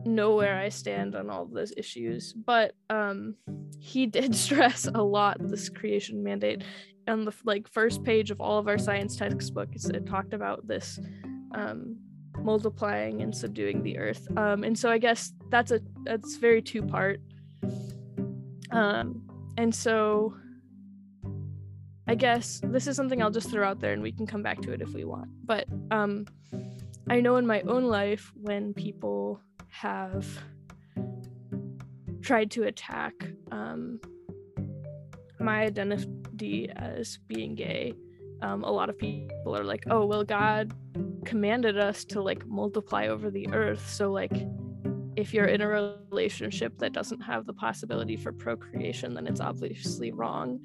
know 0.05 0.35
where 0.35 0.59
I 0.59 0.69
stand 0.69 1.15
on 1.15 1.31
all 1.31 1.47
those 1.47 1.73
issues. 1.77 2.33
But 2.33 2.75
um, 2.89 3.37
he 3.79 4.07
did 4.19 4.35
stress 4.35 4.87
a 4.87 5.03
lot 5.03 5.37
this 5.41 5.69
creation 5.69 6.23
mandate. 6.23 6.65
On 7.09 7.25
the 7.25 7.33
like 7.45 7.67
first 7.69 8.05
page 8.05 8.31
of 8.31 8.41
all 8.41 8.59
of 8.59 8.69
our 8.69 8.79
science 8.79 9.17
textbooks, 9.17 9.87
it 9.87 10.07
talked 10.07 10.35
about 10.35 10.67
this 10.67 11.01
um, 11.55 11.97
multiplying 12.39 13.23
and 13.23 13.35
subduing 13.35 13.83
the 13.83 13.99
earth. 13.99 14.27
Um, 14.37 14.65
and 14.65 14.79
so 14.79 14.91
I 14.91 14.99
guess 14.99 15.33
that's 15.49 15.73
a 15.73 15.81
that's 16.05 16.37
very 16.37 16.63
two 16.63 16.83
part. 16.83 17.21
Um, 18.71 19.23
and 19.57 19.75
so 19.75 20.35
I 22.11 22.17
guess 22.17 22.61
this 22.65 22.89
is 22.89 22.97
something 22.97 23.23
I'll 23.23 23.31
just 23.31 23.51
throw 23.51 23.65
out 23.65 23.79
there 23.79 23.93
and 23.93 24.03
we 24.03 24.11
can 24.11 24.27
come 24.27 24.43
back 24.43 24.61
to 24.63 24.73
it 24.73 24.83
if 24.83 24.93
we 24.93 25.05
want. 25.05 25.31
But 25.47 25.69
um, 25.93 26.27
I 27.09 27.21
know 27.21 27.37
in 27.37 27.47
my 27.47 27.61
own 27.61 27.85
life 27.85 28.33
when 28.35 28.75
people 28.75 29.41
have 29.69 30.27
tried 32.21 32.51
to 32.51 32.65
attack 32.65 33.15
um, 33.53 34.01
my 35.39 35.63
identity 35.63 36.69
as 36.75 37.21
being 37.29 37.55
gay, 37.55 37.95
um, 38.43 38.65
a 38.65 38.71
lot 38.73 38.91
of 38.91 38.99
people 38.99 39.57
are 39.57 39.63
like, 39.63 39.85
oh, 39.89 40.05
well, 40.05 40.25
God 40.25 40.73
commanded 41.25 41.79
us 41.79 42.05
to 42.07 42.21
like 42.21 42.45
multiply 42.45 43.07
over 43.07 43.31
the 43.31 43.47
earth. 43.53 43.89
So, 43.89 44.11
like, 44.11 44.33
if 45.15 45.33
you're 45.33 45.45
in 45.45 45.61
a 45.61 45.69
relationship 45.69 46.77
that 46.79 46.93
doesn't 46.93 47.21
have 47.21 47.47
the 47.47 47.53
possibility 47.53 48.17
for 48.17 48.33
procreation, 48.33 49.15
then 49.15 49.29
it's 49.29 49.41
obviously 49.41 50.11
wrong. 50.11 50.59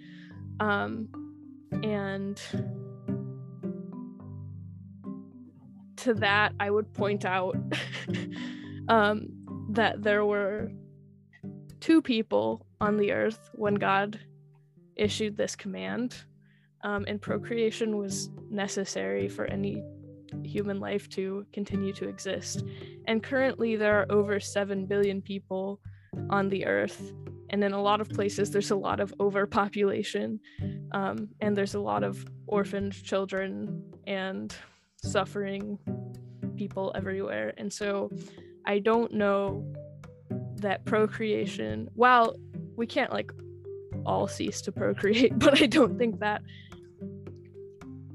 Um, 0.59 1.07
and 1.83 2.41
to 5.97 6.13
that, 6.15 6.53
I 6.59 6.69
would 6.69 6.93
point 6.93 7.25
out 7.25 7.55
um, 8.87 9.27
that 9.71 10.03
there 10.03 10.25
were 10.25 10.71
two 11.79 12.01
people 12.01 12.65
on 12.79 12.97
the 12.97 13.11
earth 13.11 13.49
when 13.53 13.75
God 13.75 14.19
issued 14.95 15.35
this 15.35 15.55
command, 15.55 16.15
um, 16.83 17.05
and 17.07 17.21
procreation 17.21 17.97
was 17.97 18.29
necessary 18.49 19.27
for 19.27 19.45
any 19.45 19.83
human 20.43 20.79
life 20.79 21.09
to 21.09 21.45
continue 21.53 21.93
to 21.93 22.07
exist. 22.07 22.63
And 23.07 23.23
currently, 23.23 23.75
there 23.75 23.99
are 23.99 24.11
over 24.11 24.39
7 24.39 24.85
billion 24.85 25.21
people 25.21 25.79
on 26.29 26.49
the 26.49 26.65
earth. 26.65 27.13
And 27.55 27.63
in 27.63 27.71
a 27.71 27.81
lot 27.81 28.01
of 28.01 28.09
places, 28.09 28.51
there's 28.51 28.71
a 28.71 28.75
lot 28.75 28.99
of 28.99 29.13
overpopulation, 29.17 30.41
um, 30.91 31.29
and 31.39 31.55
there's 31.55 31.73
a 31.73 31.79
lot 31.79 32.03
of 32.03 32.25
orphaned 32.47 33.01
children 33.01 33.81
and 34.05 34.53
suffering 35.01 35.79
people 36.57 36.91
everywhere. 36.95 37.53
And 37.57 37.71
so, 37.71 38.11
I 38.65 38.79
don't 38.79 39.13
know 39.13 39.73
that 40.55 40.83
procreation, 40.83 41.87
while 41.93 42.35
we 42.75 42.85
can't 42.87 43.13
like 43.13 43.31
all 44.05 44.27
cease 44.27 44.59
to 44.63 44.73
procreate, 44.73 45.39
but 45.39 45.61
I 45.61 45.67
don't 45.67 45.97
think 45.97 46.19
that 46.19 46.41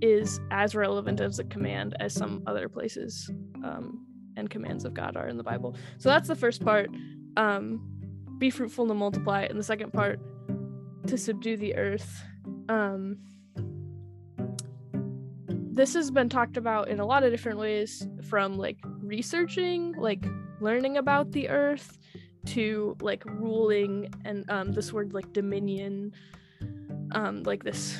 is 0.02 0.38
as 0.50 0.74
relevant 0.74 1.18
as 1.22 1.38
a 1.38 1.44
command 1.44 1.96
as 1.98 2.12
some 2.12 2.42
other 2.46 2.68
places 2.68 3.30
um, 3.64 4.04
and 4.36 4.50
commands 4.50 4.84
of 4.84 4.92
God 4.92 5.16
are 5.16 5.28
in 5.28 5.38
the 5.38 5.42
Bible. 5.42 5.76
So 5.96 6.10
that's 6.10 6.28
the 6.28 6.36
first 6.36 6.62
part. 6.62 6.90
Um, 7.38 7.99
be 8.40 8.50
fruitful 8.50 8.90
and 8.90 8.98
multiply. 8.98 9.42
And 9.42 9.58
the 9.58 9.62
second 9.62 9.92
part, 9.92 10.18
to 11.06 11.16
subdue 11.16 11.56
the 11.56 11.76
earth. 11.76 12.24
Um, 12.68 13.18
this 15.72 15.94
has 15.94 16.10
been 16.10 16.28
talked 16.28 16.56
about 16.56 16.88
in 16.88 17.00
a 17.00 17.06
lot 17.06 17.22
of 17.22 17.30
different 17.30 17.58
ways 17.58 18.06
from 18.28 18.58
like 18.58 18.78
researching, 19.02 19.94
like 19.96 20.26
learning 20.60 20.96
about 20.96 21.30
the 21.32 21.48
earth, 21.48 21.98
to 22.46 22.96
like 23.00 23.22
ruling 23.26 24.08
and 24.24 24.50
um, 24.50 24.72
this 24.72 24.92
word 24.92 25.12
like 25.12 25.32
dominion, 25.32 26.12
um, 27.12 27.42
like 27.44 27.62
this 27.62 27.96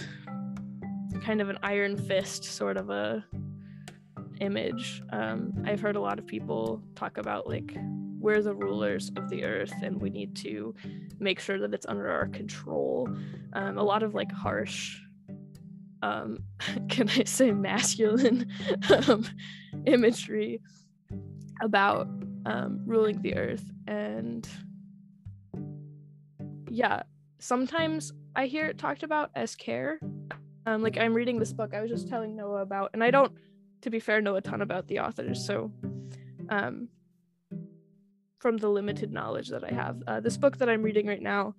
kind 1.22 1.40
of 1.40 1.50
an 1.50 1.58
iron 1.62 1.96
fist 1.96 2.44
sort 2.44 2.76
of 2.76 2.90
a 2.90 3.24
image. 4.40 5.02
Um, 5.10 5.52
I've 5.66 5.80
heard 5.80 5.96
a 5.96 6.00
lot 6.00 6.18
of 6.18 6.26
people 6.26 6.82
talk 6.94 7.18
about 7.18 7.46
like 7.46 7.76
we're 8.20 8.42
the 8.42 8.54
rulers 8.54 9.10
of 9.16 9.28
the 9.30 9.44
earth 9.44 9.72
and 9.82 10.00
we 10.00 10.10
need 10.10 10.36
to 10.36 10.74
make 11.18 11.40
sure 11.40 11.58
that 11.58 11.72
it's 11.72 11.86
under 11.86 12.08
our 12.08 12.28
control. 12.28 13.08
Um, 13.54 13.78
a 13.78 13.82
lot 13.82 14.02
of 14.02 14.14
like 14.14 14.30
harsh, 14.30 15.00
um, 16.02 16.38
can 16.88 17.08
I 17.08 17.24
say 17.24 17.50
masculine 17.50 18.50
um, 19.08 19.24
imagery 19.86 20.60
about 21.62 22.08
um, 22.46 22.82
ruling 22.86 23.20
the 23.22 23.36
earth. 23.36 23.64
And 23.86 24.48
yeah, 26.68 27.02
sometimes 27.38 28.12
I 28.36 28.46
hear 28.46 28.66
it 28.66 28.78
talked 28.78 29.02
about 29.02 29.30
as 29.34 29.54
care. 29.54 29.98
Um, 30.66 30.82
like 30.82 30.98
I'm 30.98 31.14
reading 31.14 31.38
this 31.38 31.52
book 31.52 31.74
I 31.74 31.80
was 31.80 31.90
just 31.90 32.08
telling 32.08 32.36
Noah 32.36 32.62
about, 32.62 32.90
and 32.92 33.02
I 33.02 33.10
don't, 33.10 33.32
to 33.82 33.90
be 33.90 33.98
fair, 33.98 34.20
know 34.20 34.36
a 34.36 34.40
ton 34.40 34.60
about 34.62 34.86
the 34.88 35.00
authors. 35.00 35.44
So, 35.44 35.72
um, 36.50 36.88
from 38.40 38.56
the 38.56 38.68
limited 38.68 39.12
knowledge 39.12 39.48
that 39.48 39.62
I 39.62 39.72
have, 39.72 40.02
uh, 40.06 40.20
this 40.20 40.36
book 40.36 40.56
that 40.58 40.68
I'm 40.68 40.82
reading 40.82 41.06
right 41.06 41.22
now 41.22 41.54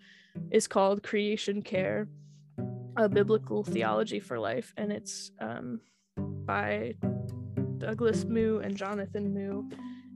is 0.50 0.67
called 0.67 1.03
Creation 1.03 1.61
Care: 1.61 2.07
A 2.97 3.07
Biblical 3.07 3.63
Theology 3.63 4.19
for 4.19 4.39
Life, 4.39 4.73
and 4.77 4.91
it's 4.91 5.31
um, 5.39 5.79
by 6.17 6.95
Douglas 7.77 8.25
Moo 8.25 8.59
and 8.59 8.75
Jonathan 8.75 9.33
Moo, 9.33 9.69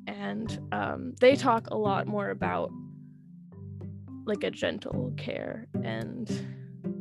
and 0.07 0.59
um, 0.71 1.13
they 1.21 1.35
talk 1.35 1.69
a 1.69 1.77
lot 1.77 2.07
more 2.07 2.31
about 2.31 2.71
like 4.25 4.43
a 4.43 4.51
gentle 4.51 5.13
care 5.17 5.67
and 5.83 6.29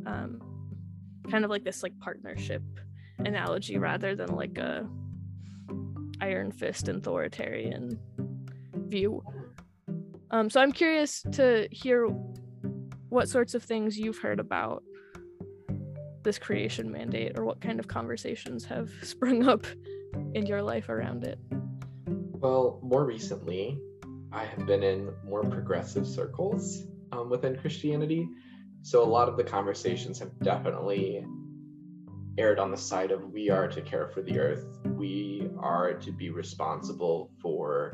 um, 0.05 0.39
kind 1.29 1.43
of 1.43 1.49
like 1.49 1.63
this 1.63 1.81
like 1.81 1.97
partnership 1.99 2.61
analogy 3.19 3.77
rather 3.79 4.15
than 4.15 4.29
like 4.35 4.59
a 4.59 4.87
iron 6.21 6.51
fist 6.51 6.87
authoritarian 6.87 7.99
view. 8.87 9.23
Um, 10.31 10.49
so 10.49 10.61
I'm 10.61 10.71
curious 10.71 11.23
to 11.33 11.67
hear 11.71 12.07
what 13.09 13.29
sorts 13.29 13.53
of 13.53 13.63
things 13.63 13.97
you've 13.97 14.17
heard 14.17 14.39
about 14.39 14.83
this 16.23 16.39
creation 16.39 16.91
mandate 16.91 17.37
or 17.37 17.45
what 17.45 17.61
kind 17.61 17.79
of 17.79 17.87
conversations 17.87 18.65
have 18.65 18.89
sprung 19.03 19.47
up 19.47 19.65
in 20.33 20.45
your 20.45 20.61
life 20.61 20.89
around 20.89 21.23
it. 21.23 21.39
Well, 22.07 22.79
more 22.83 23.05
recently, 23.05 23.79
I 24.31 24.43
have 24.43 24.65
been 24.65 24.83
in 24.83 25.11
more 25.23 25.43
progressive 25.43 26.05
circles 26.05 26.83
um, 27.11 27.29
within 27.29 27.55
Christianity. 27.55 28.27
So 28.81 29.03
a 29.03 29.05
lot 29.05 29.29
of 29.29 29.37
the 29.37 29.43
conversations 29.43 30.19
have 30.19 30.37
definitely 30.43 31.25
erred 32.37 32.59
on 32.59 32.69
the 32.69 32.77
side 32.77 33.11
of 33.11 33.31
we 33.31 33.49
are 33.49 33.67
to 33.67 33.81
care 33.81 34.09
for 34.09 34.21
the 34.21 34.37
earth. 34.39 34.65
We 34.83 35.49
are 35.57 35.93
to 35.93 36.11
be 36.11 36.29
responsible 36.29 37.31
for, 37.41 37.93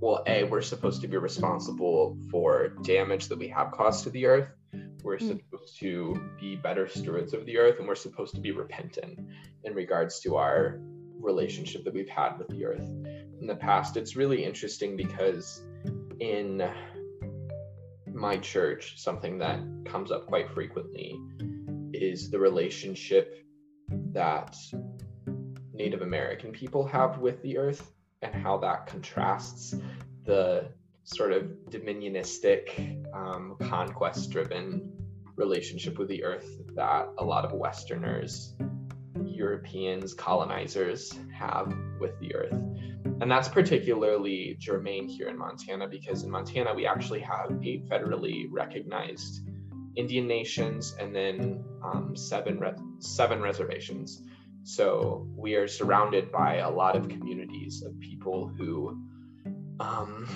well, 0.00 0.22
A, 0.26 0.44
we're 0.44 0.62
supposed 0.62 1.00
to 1.02 1.08
be 1.08 1.16
responsible 1.16 2.16
for 2.30 2.68
damage 2.82 3.28
that 3.28 3.38
we 3.38 3.48
have 3.48 3.72
caused 3.72 4.04
to 4.04 4.10
the 4.10 4.26
earth. 4.26 4.48
We're 5.02 5.18
mm. 5.18 5.28
supposed 5.28 5.78
to 5.80 6.20
be 6.40 6.56
better 6.56 6.88
stewards 6.88 7.34
of 7.34 7.44
the 7.46 7.58
earth, 7.58 7.78
and 7.78 7.88
we're 7.88 7.94
supposed 7.94 8.34
to 8.34 8.40
be 8.40 8.52
repentant 8.52 9.18
in 9.64 9.74
regards 9.74 10.20
to 10.20 10.36
our 10.36 10.80
relationship 11.20 11.84
that 11.84 11.94
we've 11.94 12.08
had 12.08 12.38
with 12.38 12.48
the 12.48 12.64
earth 12.64 12.88
in 13.40 13.46
the 13.46 13.56
past. 13.56 13.96
It's 13.96 14.14
really 14.14 14.44
interesting 14.44 14.96
because 14.96 15.62
in 16.20 16.68
my 18.06 18.36
church, 18.36 19.00
something 19.00 19.38
that 19.38 19.60
comes 19.84 20.12
up 20.12 20.26
quite 20.26 20.50
frequently 20.50 21.18
is 21.92 22.30
the 22.30 22.38
relationship 22.38 23.44
that 24.12 24.56
Native 25.72 26.02
American 26.02 26.52
people 26.52 26.86
have 26.86 27.18
with 27.18 27.40
the 27.42 27.56
earth 27.58 27.92
and 28.22 28.34
how 28.34 28.58
that 28.58 28.86
contrasts 28.86 29.74
the 30.24 30.68
sort 31.04 31.32
of 31.32 31.44
dominionistic, 31.70 33.04
um, 33.14 33.56
conquest 33.60 34.30
driven 34.30 34.92
relationship 35.36 35.98
with 35.98 36.08
the 36.08 36.22
earth 36.24 36.58
that 36.74 37.08
a 37.18 37.24
lot 37.24 37.44
of 37.44 37.52
Westerners, 37.52 38.54
Europeans, 39.24 40.12
colonizers 40.14 41.16
have 41.32 41.72
with 42.00 42.18
the 42.20 42.34
earth. 42.34 42.52
And 43.20 43.30
that's 43.30 43.48
particularly 43.48 44.56
germane 44.58 45.08
here 45.08 45.28
in 45.28 45.38
Montana 45.38 45.88
because 45.88 46.22
in 46.24 46.30
Montana 46.30 46.74
we 46.74 46.86
actually 46.86 47.20
have 47.20 47.58
eight 47.62 47.88
federally 47.88 48.46
recognized 48.50 49.48
Indian 49.96 50.28
nations 50.28 50.94
and 51.00 51.14
then 51.14 51.64
um, 51.82 52.14
seven 52.14 52.58
re- 52.58 52.74
seven 52.98 53.40
reservations. 53.40 54.22
So 54.68 55.26
we 55.34 55.54
are 55.54 55.66
surrounded 55.66 56.30
by 56.30 56.56
a 56.56 56.68
lot 56.68 56.94
of 56.94 57.08
communities 57.08 57.82
of 57.82 57.98
people 58.00 58.48
who 58.48 59.02
um, 59.80 60.28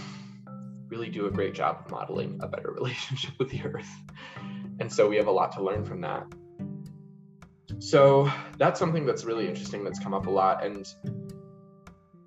really 0.89 1.11
do 1.11 1.27
a 1.27 1.31
great 1.31 1.53
job 1.53 1.83
of 1.85 1.91
modeling 1.91 2.41
a 2.43 2.49
better 2.49 2.71
relationship 2.75 3.33
with 3.39 3.51
the 3.51 3.63
earth. 3.63 3.91
And 4.81 4.91
so 4.91 5.07
we 5.07 5.17
have 5.17 5.27
a 5.27 5.31
lot 5.31 5.53
to 5.53 5.63
learn 5.63 5.85
from 5.85 6.01
that. 6.01 6.25
So 7.79 8.33
that's 8.57 8.79
something 8.79 9.05
that's 9.05 9.25
really 9.25 9.47
interesting 9.47 9.85
that's 9.85 9.99
come 9.99 10.15
up 10.15 10.27
a 10.27 10.31
lot. 10.31 10.65
And 10.65 10.89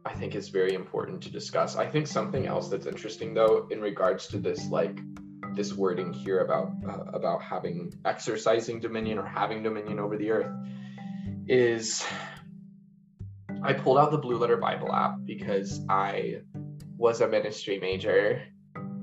I 0.05 0.13
think 0.13 0.35
is 0.35 0.49
very 0.49 0.75
important 0.75 1.23
to 1.23 1.31
discuss. 1.31 1.75
I 1.75 1.87
think 1.87 2.05
something 2.05 2.45
else 2.45 2.69
that's 2.69 2.85
interesting 2.85 3.33
though 3.33 3.67
in 3.71 3.81
regards 3.81 4.27
to 4.27 4.37
this 4.37 4.69
like 4.69 4.99
this 5.55 5.73
wording 5.73 6.13
here 6.13 6.41
about 6.41 6.71
uh, 6.87 7.17
about 7.17 7.41
having 7.41 7.95
exercising 8.05 8.79
dominion 8.79 9.17
or 9.17 9.25
having 9.25 9.63
dominion 9.63 9.99
over 9.99 10.17
the 10.17 10.29
earth 10.29 10.51
is 11.47 12.05
I 13.63 13.73
pulled 13.73 13.97
out 13.97 14.11
the 14.11 14.17
Blue 14.17 14.37
Letter 14.37 14.57
Bible 14.57 14.93
app 14.93 15.17
because 15.25 15.81
I 15.89 16.41
was 16.97 17.21
a 17.21 17.27
ministry 17.27 17.79
major. 17.79 18.43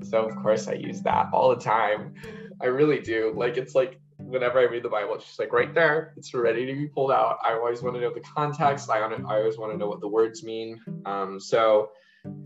So 0.01 0.25
of 0.25 0.35
course 0.37 0.67
I 0.67 0.73
use 0.73 1.01
that 1.01 1.29
all 1.33 1.49
the 1.55 1.61
time. 1.61 2.13
I 2.61 2.67
really 2.67 2.99
do. 2.99 3.33
Like 3.35 3.57
it's 3.57 3.75
like 3.75 3.99
whenever 4.17 4.59
I 4.59 4.63
read 4.63 4.83
the 4.83 4.89
Bible, 4.89 5.15
it's 5.15 5.25
just 5.25 5.39
like 5.39 5.53
right 5.53 5.73
there, 5.73 6.13
it's 6.17 6.33
ready 6.33 6.65
to 6.65 6.73
be 6.73 6.87
pulled 6.87 7.11
out. 7.11 7.37
I 7.43 7.53
always 7.53 7.81
want 7.81 7.95
to 7.95 8.01
know 8.01 8.13
the 8.13 8.21
context. 8.21 8.89
I, 8.89 8.99
I 8.99 9.37
always 9.37 9.57
want 9.57 9.71
to 9.73 9.77
know 9.77 9.87
what 9.87 10.01
the 10.01 10.07
words 10.07 10.43
mean. 10.43 10.79
Um, 11.05 11.39
so, 11.39 11.91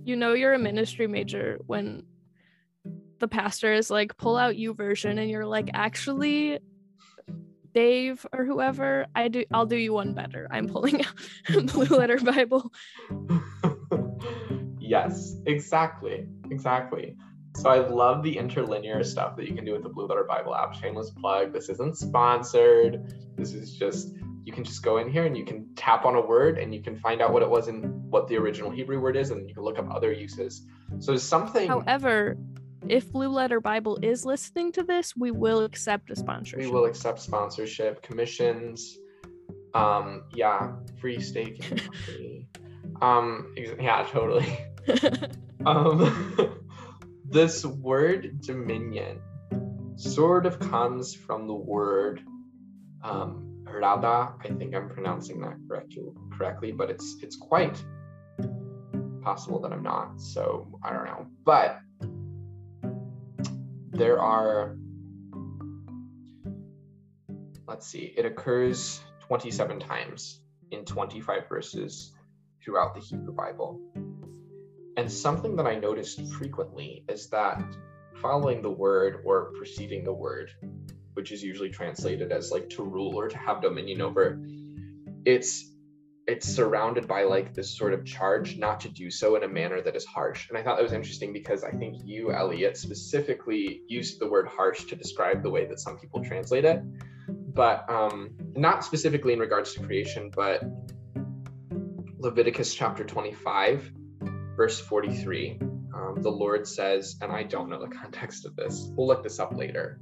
you 0.03 0.15
know, 0.15 0.33
you're 0.33 0.53
a 0.53 0.59
ministry 0.59 1.07
major 1.07 1.59
when 1.65 2.03
the 3.19 3.27
pastor 3.27 3.73
is 3.73 3.89
like, 3.89 4.17
pull 4.17 4.37
out 4.37 4.55
YouVersion, 4.55 5.19
and 5.19 5.29
you're 5.29 5.45
like, 5.45 5.69
actually, 5.73 6.59
Dave 7.73 8.25
or 8.33 8.45
whoever, 8.45 9.07
I 9.15 9.27
do, 9.27 9.45
I'll 9.51 9.65
do 9.65 9.75
you 9.75 9.93
one 9.93 10.13
better. 10.13 10.47
I'm 10.49 10.67
pulling 10.67 11.05
out 11.05 11.67
Blue 11.67 11.85
Letter 11.85 12.17
Bible. 12.17 12.71
yes, 14.79 15.35
exactly, 15.45 16.27
exactly. 16.49 17.15
So 17.55 17.69
I 17.69 17.79
love 17.87 18.21
the 18.21 18.37
interlinear 18.37 19.03
stuff 19.03 19.35
that 19.37 19.47
you 19.47 19.55
can 19.55 19.65
do 19.65 19.73
with 19.73 19.83
the 19.83 19.89
Blue 19.89 20.05
Letter 20.05 20.25
Bible 20.25 20.55
app. 20.55 20.75
Shameless 20.75 21.09
plug. 21.09 21.53
This 21.53 21.69
isn't 21.69 21.97
sponsored. 21.97 23.13
This 23.35 23.53
is 23.53 23.73
just 23.73 24.13
you 24.47 24.53
can 24.53 24.63
just 24.63 24.81
go 24.81 24.97
in 24.97 25.09
here 25.09 25.25
and 25.25 25.35
you 25.35 25.43
can 25.43 25.67
tap 25.75 26.05
on 26.05 26.15
a 26.15 26.21
word 26.21 26.57
and 26.57 26.73
you 26.73 26.81
can 26.81 26.95
find 26.95 27.21
out 27.21 27.33
what 27.33 27.41
it 27.41 27.49
was 27.49 27.67
and 27.67 28.09
what 28.09 28.27
the 28.27 28.37
original 28.37 28.71
Hebrew 28.71 29.01
word 29.01 29.17
is, 29.17 29.31
and 29.31 29.47
you 29.49 29.53
can 29.53 29.63
look 29.63 29.77
up 29.77 29.93
other 29.93 30.13
uses. 30.13 30.65
So 30.99 31.11
there's 31.11 31.23
something. 31.23 31.67
However, 31.67 32.37
if 32.89 33.11
Blue 33.11 33.29
Letter 33.29 33.59
Bible 33.59 33.99
is 34.01 34.25
listening 34.25 34.71
to 34.73 34.83
this, 34.83 35.15
we 35.15 35.31
will 35.31 35.63
accept 35.63 36.09
a 36.11 36.15
sponsorship. 36.15 36.59
We 36.59 36.71
will 36.71 36.85
accept 36.85 37.19
sponsorship, 37.19 38.01
commissions. 38.01 38.97
Um, 39.73 40.23
yeah, 40.33 40.71
free 40.99 41.19
steak. 41.19 41.63
um, 43.01 43.53
yeah, 43.57 44.05
totally. 44.09 44.57
um 45.65 46.59
this 47.29 47.65
word 47.65 48.39
dominion 48.41 49.19
sort 49.95 50.45
of 50.45 50.59
comes 50.59 51.13
from 51.13 51.47
the 51.47 51.53
word 51.53 52.21
um, 53.03 53.63
rada. 53.65 54.33
I 54.43 54.47
think 54.57 54.75
I'm 54.75 54.89
pronouncing 54.89 55.41
that 55.41 55.55
correct, 55.67 55.93
correctly, 56.31 56.71
but 56.71 56.89
it's 56.89 57.17
it's 57.21 57.35
quite 57.35 57.83
possible 59.21 59.59
that 59.61 59.73
I'm 59.73 59.83
not. 59.83 60.21
So 60.21 60.79
I 60.83 60.93
don't 60.93 61.05
know. 61.05 61.27
But 61.43 61.79
there 63.97 64.21
are, 64.21 64.77
let's 67.67 67.87
see, 67.87 68.13
it 68.15 68.25
occurs 68.25 69.01
27 69.21 69.79
times 69.79 70.39
in 70.71 70.85
25 70.85 71.49
verses 71.49 72.13
throughout 72.63 72.93
the 72.93 73.01
Hebrew 73.01 73.33
Bible. 73.33 73.81
And 74.97 75.11
something 75.11 75.55
that 75.55 75.65
I 75.65 75.75
noticed 75.75 76.21
frequently 76.33 77.05
is 77.09 77.29
that 77.29 77.61
following 78.21 78.61
the 78.61 78.69
word 78.69 79.21
or 79.25 79.51
preceding 79.57 80.03
the 80.03 80.13
word, 80.13 80.51
which 81.13 81.31
is 81.31 81.43
usually 81.43 81.69
translated 81.69 82.31
as 82.31 82.51
like 82.51 82.69
to 82.71 82.83
rule 82.83 83.15
or 83.15 83.27
to 83.27 83.37
have 83.37 83.61
dominion 83.61 84.01
over, 84.01 84.39
it's 85.25 85.71
it's 86.27 86.47
surrounded 86.47 87.07
by 87.07 87.23
like 87.23 87.53
this 87.53 87.75
sort 87.75 87.93
of 87.93 88.05
charge 88.05 88.57
not 88.57 88.81
to 88.81 88.89
do 88.89 89.09
so 89.09 89.35
in 89.37 89.43
a 89.43 89.47
manner 89.47 89.81
that 89.81 89.95
is 89.95 90.05
harsh. 90.05 90.49
And 90.49 90.57
I 90.57 90.63
thought 90.63 90.75
that 90.75 90.83
was 90.83 90.91
interesting 90.91 91.31
because 91.31 91.63
I 91.63 91.71
think 91.71 92.01
you, 92.03 92.33
Elliot, 92.33 92.75
specifically 92.77 93.81
used 93.87 94.19
the 94.19 94.29
word 94.29 94.47
harsh 94.47 94.85
to 94.85 94.95
describe 94.95 95.41
the 95.41 95.49
way 95.49 95.65
that 95.65 95.79
some 95.79 95.97
people 95.97 96.23
translate 96.23 96.65
it. 96.65 96.81
But 97.29 97.89
um, 97.89 98.35
not 98.55 98.83
specifically 98.83 99.33
in 99.33 99.39
regards 99.39 99.73
to 99.73 99.79
creation, 99.79 100.29
but 100.35 100.63
Leviticus 102.19 102.75
chapter 102.75 103.05
25 103.05 103.91
verse 104.57 104.79
43, 104.81 105.59
um, 105.95 106.15
the 106.17 106.31
Lord 106.31 106.67
says, 106.67 107.15
and 107.21 107.31
I 107.31 107.43
don't 107.43 107.69
know 107.69 107.79
the 107.79 107.95
context 108.01 108.45
of 108.45 108.55
this, 108.55 108.89
we'll 108.97 109.07
look 109.07 109.23
this 109.23 109.39
up 109.39 109.55
later. 109.55 110.01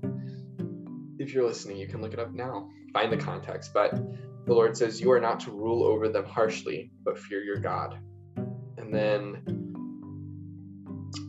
If 1.19 1.33
you're 1.33 1.45
listening, 1.45 1.77
you 1.77 1.88
can 1.88 2.01
look 2.01 2.13
it 2.13 2.19
up 2.19 2.33
now, 2.33 2.69
find 2.93 3.11
the 3.11 3.17
context. 3.17 3.71
But 3.73 3.93
the 4.45 4.53
Lord 4.53 4.77
says, 4.77 5.01
You 5.01 5.12
are 5.12 5.19
not 5.19 5.39
to 5.41 5.51
rule 5.51 5.84
over 5.84 6.10
them 6.10 6.25
harshly, 6.25 6.91
but 7.03 7.17
fear 7.17 7.43
your 7.43 7.58
God. 7.58 7.97
And 8.77 8.93
then, 8.93 9.43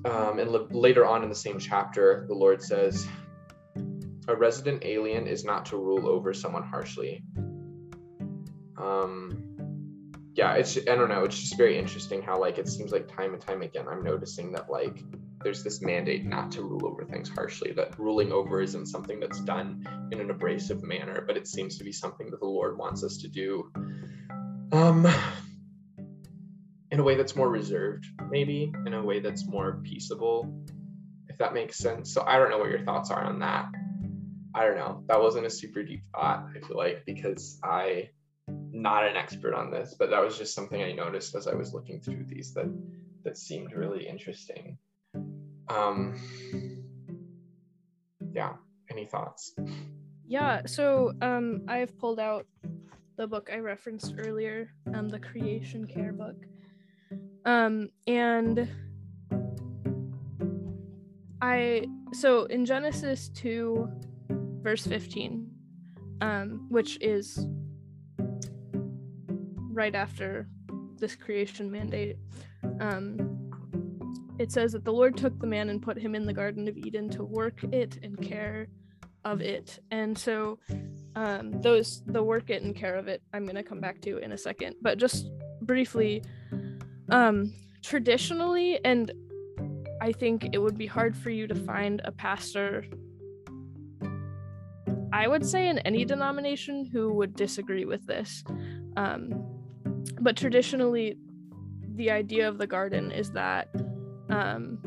um, 0.04 0.38
and 0.38 0.48
l- 0.54 0.68
later 0.70 1.06
on 1.06 1.22
in 1.22 1.28
the 1.28 1.34
same 1.34 1.58
chapter, 1.58 2.26
the 2.28 2.34
Lord 2.34 2.62
says, 2.62 3.06
a 4.28 4.34
resident 4.36 4.84
alien 4.84 5.26
is 5.26 5.44
not 5.44 5.66
to 5.66 5.76
rule 5.76 6.08
over 6.08 6.34
someone 6.34 6.64
harshly. 6.64 7.22
Um, 8.76 9.46
yeah, 10.34 10.54
it's 10.54 10.76
I 10.76 10.94
don't 10.96 11.08
know. 11.08 11.24
It's 11.24 11.38
just 11.38 11.56
very 11.56 11.78
interesting 11.78 12.22
how 12.22 12.38
like 12.38 12.58
it 12.58 12.68
seems 12.68 12.92
like 12.92 13.08
time 13.08 13.32
and 13.32 13.40
time 13.40 13.62
again 13.62 13.86
I'm 13.88 14.02
noticing 14.02 14.52
that 14.52 14.68
like 14.68 15.02
there's 15.46 15.62
this 15.62 15.80
mandate 15.80 16.26
not 16.26 16.50
to 16.50 16.62
rule 16.62 16.84
over 16.88 17.04
things 17.04 17.28
harshly. 17.28 17.70
That 17.70 17.96
ruling 18.00 18.32
over 18.32 18.60
isn't 18.60 18.86
something 18.86 19.20
that's 19.20 19.40
done 19.42 19.86
in 20.10 20.18
an 20.18 20.28
abrasive 20.28 20.82
manner, 20.82 21.22
but 21.24 21.36
it 21.36 21.46
seems 21.46 21.78
to 21.78 21.84
be 21.84 21.92
something 21.92 22.32
that 22.32 22.40
the 22.40 22.46
Lord 22.46 22.76
wants 22.76 23.04
us 23.04 23.18
to 23.18 23.28
do. 23.28 23.70
Um, 24.72 25.06
in 26.90 26.98
a 26.98 27.02
way 27.04 27.14
that's 27.14 27.36
more 27.36 27.48
reserved, 27.48 28.06
maybe 28.28 28.72
in 28.86 28.94
a 28.94 29.04
way 29.04 29.20
that's 29.20 29.46
more 29.46 29.80
peaceable, 29.84 30.64
if 31.28 31.38
that 31.38 31.54
makes 31.54 31.78
sense. 31.78 32.12
So 32.12 32.24
I 32.26 32.38
don't 32.38 32.50
know 32.50 32.58
what 32.58 32.70
your 32.70 32.84
thoughts 32.84 33.12
are 33.12 33.22
on 33.22 33.38
that. 33.38 33.66
I 34.52 34.64
don't 34.64 34.76
know. 34.76 35.04
That 35.06 35.20
wasn't 35.20 35.46
a 35.46 35.50
super 35.50 35.84
deep 35.84 36.02
thought, 36.12 36.44
I 36.56 36.58
feel 36.66 36.76
like, 36.76 37.04
because 37.06 37.60
I 37.62 38.10
not 38.48 39.06
an 39.06 39.16
expert 39.16 39.54
on 39.54 39.70
this, 39.70 39.94
but 39.96 40.10
that 40.10 40.24
was 40.24 40.36
just 40.36 40.56
something 40.56 40.82
I 40.82 40.90
noticed 40.90 41.36
as 41.36 41.46
I 41.46 41.54
was 41.54 41.72
looking 41.72 42.00
through 42.00 42.24
these 42.26 42.52
that 42.54 42.66
that 43.22 43.38
seemed 43.38 43.74
really 43.74 44.08
interesting. 44.08 44.78
Um 45.68 46.16
yeah, 48.32 48.54
any 48.90 49.06
thoughts? 49.06 49.54
Yeah, 50.26 50.62
so 50.66 51.12
um 51.22 51.62
I've 51.68 51.96
pulled 51.98 52.20
out 52.20 52.46
the 53.16 53.26
book 53.26 53.50
I 53.52 53.58
referenced 53.58 54.14
earlier, 54.18 54.70
um 54.94 55.08
the 55.08 55.18
Creation 55.18 55.86
Care 55.86 56.12
book. 56.12 56.36
Um 57.44 57.88
and 58.06 58.68
I 61.40 61.86
so 62.12 62.44
in 62.44 62.64
Genesis 62.64 63.28
2 63.30 63.88
verse 64.62 64.86
15 64.86 65.50
um 66.20 66.66
which 66.68 66.98
is 67.00 67.46
right 69.76 69.94
after 69.94 70.48
this 70.98 71.14
creation 71.14 71.70
mandate. 71.70 72.16
Um, 72.80 73.35
it 74.38 74.52
says 74.52 74.72
that 74.72 74.84
the 74.84 74.92
Lord 74.92 75.16
took 75.16 75.38
the 75.40 75.46
man 75.46 75.70
and 75.70 75.82
put 75.82 75.98
him 75.98 76.14
in 76.14 76.26
the 76.26 76.32
Garden 76.32 76.68
of 76.68 76.76
Eden 76.76 77.08
to 77.10 77.24
work 77.24 77.64
it 77.64 77.98
and 78.02 78.20
care 78.20 78.68
of 79.24 79.40
it. 79.40 79.78
And 79.90 80.16
so, 80.16 80.58
um, 81.14 81.60
those 81.62 82.02
the 82.06 82.22
work 82.22 82.50
it 82.50 82.62
and 82.62 82.74
care 82.76 82.96
of 82.96 83.08
it, 83.08 83.22
I'm 83.32 83.44
going 83.44 83.56
to 83.56 83.62
come 83.62 83.80
back 83.80 84.00
to 84.02 84.18
in 84.18 84.32
a 84.32 84.38
second. 84.38 84.76
But 84.82 84.98
just 84.98 85.30
briefly, 85.62 86.22
um, 87.08 87.52
traditionally, 87.82 88.78
and 88.84 89.10
I 90.00 90.12
think 90.12 90.50
it 90.52 90.58
would 90.58 90.76
be 90.76 90.86
hard 90.86 91.16
for 91.16 91.30
you 91.30 91.46
to 91.46 91.54
find 91.54 92.02
a 92.04 92.12
pastor. 92.12 92.84
I 95.12 95.28
would 95.28 95.46
say 95.46 95.68
in 95.68 95.78
any 95.80 96.04
denomination 96.04 96.84
who 96.92 97.12
would 97.14 97.34
disagree 97.34 97.86
with 97.86 98.06
this. 98.06 98.44
Um, 98.96 99.46
but 100.20 100.36
traditionally 100.36 101.16
the 101.94 102.10
idea 102.10 102.46
of 102.48 102.58
the 102.58 102.66
garden 102.66 103.10
is 103.10 103.30
that 103.32 103.68
um, 104.30 104.78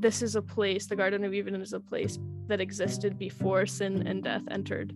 this 0.00 0.22
is 0.22 0.36
a 0.36 0.42
place 0.42 0.86
the 0.86 0.96
garden 0.96 1.24
of 1.24 1.32
eden 1.32 1.60
is 1.60 1.72
a 1.72 1.80
place 1.80 2.18
that 2.48 2.60
existed 2.60 3.18
before 3.18 3.66
sin 3.66 4.06
and 4.06 4.24
death 4.24 4.42
entered 4.50 4.92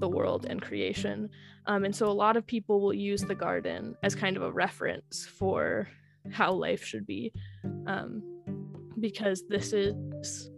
the 0.00 0.08
world 0.08 0.46
and 0.48 0.60
creation. 0.60 1.28
Um, 1.66 1.84
and 1.84 1.94
so 1.94 2.08
a 2.08 2.12
lot 2.12 2.36
of 2.36 2.46
people 2.46 2.80
will 2.80 2.92
use 2.92 3.22
the 3.22 3.34
garden 3.34 3.94
as 4.02 4.14
kind 4.14 4.36
of 4.36 4.42
a 4.42 4.52
reference 4.52 5.26
for 5.26 5.88
how 6.30 6.52
life 6.52 6.84
should 6.84 7.06
be 7.06 7.32
um, 7.86 8.22
because 9.00 9.44
this 9.48 9.72
is 9.72 10.50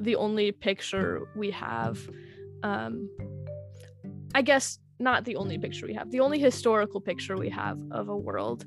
the 0.00 0.16
only 0.16 0.52
picture 0.52 1.22
we 1.36 1.50
have. 1.50 1.98
Um, 2.62 3.08
i 4.34 4.42
guess 4.42 4.78
not 4.98 5.24
the 5.24 5.36
only 5.36 5.58
picture 5.58 5.86
we 5.86 5.94
have, 5.94 6.10
the 6.10 6.20
only 6.20 6.38
historical 6.38 7.00
picture 7.00 7.36
we 7.36 7.50
have 7.50 7.78
of 7.90 8.08
a 8.08 8.16
world 8.16 8.64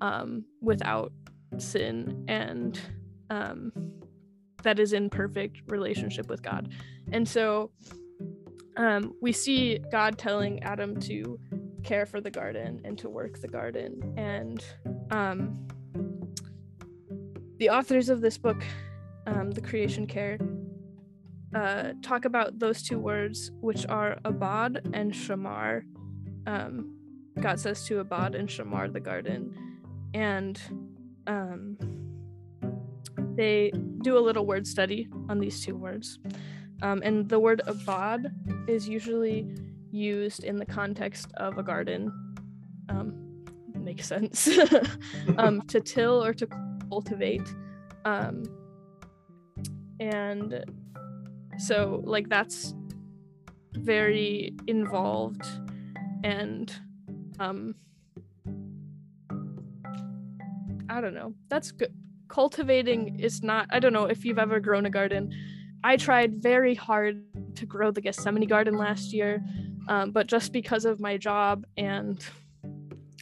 um, 0.00 0.44
without 0.60 1.12
sin 1.58 2.24
and 2.26 2.80
um, 3.30 3.72
that 4.62 4.78
is 4.78 4.92
in 4.92 5.10
perfect 5.10 5.62
relationship 5.68 6.28
with 6.28 6.42
God. 6.42 6.72
And 7.12 7.28
so 7.28 7.70
um, 8.76 9.14
we 9.20 9.32
see 9.32 9.78
God 9.92 10.18
telling 10.18 10.62
Adam 10.62 10.98
to 11.00 11.38
care 11.82 12.06
for 12.06 12.20
the 12.20 12.30
garden 12.30 12.80
and 12.84 12.98
to 12.98 13.08
work 13.08 13.40
the 13.40 13.48
garden. 13.48 14.14
And 14.16 14.64
um, 15.10 15.68
the 17.58 17.70
authors 17.70 18.08
of 18.08 18.20
this 18.20 18.38
book, 18.38 18.64
um, 19.26 19.50
The 19.50 19.60
Creation 19.60 20.06
Care, 20.06 20.38
uh, 21.54 21.92
talk 22.02 22.24
about 22.24 22.58
those 22.58 22.82
two 22.82 22.98
words, 22.98 23.52
which 23.60 23.86
are 23.88 24.18
abad 24.24 24.88
and 24.92 25.12
shamar. 25.12 25.82
Um, 26.46 26.96
God 27.38 27.60
says 27.60 27.84
to 27.86 28.00
abad 28.00 28.34
and 28.34 28.48
shamar 28.48 28.92
the 28.92 29.00
garden, 29.00 29.54
and 30.14 30.60
um, 31.26 31.76
they 33.36 33.72
do 34.02 34.18
a 34.18 34.20
little 34.20 34.46
word 34.46 34.66
study 34.66 35.08
on 35.28 35.38
these 35.38 35.64
two 35.64 35.76
words. 35.76 36.18
Um, 36.82 37.02
and 37.04 37.28
the 37.28 37.38
word 37.38 37.62
abad 37.66 38.34
is 38.66 38.88
usually 38.88 39.48
used 39.90 40.44
in 40.44 40.58
the 40.58 40.66
context 40.66 41.32
of 41.36 41.58
a 41.58 41.62
garden. 41.62 42.12
Um, 42.88 43.44
makes 43.74 44.06
sense. 44.06 44.48
um, 45.38 45.62
to 45.62 45.80
till 45.80 46.22
or 46.22 46.34
to 46.34 46.46
cultivate. 46.88 47.48
Um, 48.04 48.44
and 50.00 50.64
so 51.58 52.02
like 52.04 52.28
that's 52.28 52.74
very 53.72 54.52
involved 54.66 55.44
and 56.22 56.74
um 57.38 57.74
I 60.88 61.00
don't 61.00 61.14
know. 61.14 61.34
That's 61.48 61.72
good. 61.72 61.92
Cultivating 62.34 63.20
is 63.20 63.44
not 63.44 63.68
I 63.70 63.78
don't 63.78 63.92
know 63.92 64.06
if 64.06 64.24
you've 64.24 64.40
ever 64.40 64.58
grown 64.58 64.86
a 64.86 64.90
garden. 64.90 65.32
I 65.84 65.96
tried 65.96 66.42
very 66.42 66.74
hard 66.74 67.22
to 67.54 67.64
grow 67.64 67.92
the 67.92 68.00
Gethsemane 68.00 68.48
garden 68.48 68.76
last 68.76 69.12
year, 69.12 69.40
um, 69.86 70.10
but 70.10 70.26
just 70.26 70.52
because 70.52 70.84
of 70.84 70.98
my 70.98 71.16
job 71.16 71.64
and 71.76 72.26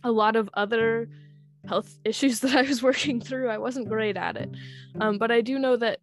a 0.03 0.11
lot 0.11 0.35
of 0.35 0.49
other 0.55 1.11
health 1.69 1.99
issues 2.07 2.41
that 2.41 2.57
I 2.57 2.63
was 2.63 2.83
working 2.83 3.21
through, 3.21 3.51
I 3.51 3.59
wasn't 3.59 3.91
great 3.91 4.17
at 4.17 4.39
it. 4.39 4.49
Um, 4.99 5.19
but 5.19 5.31
I 5.31 5.43
do 5.43 5.59
know 5.59 5.77
that 5.77 6.01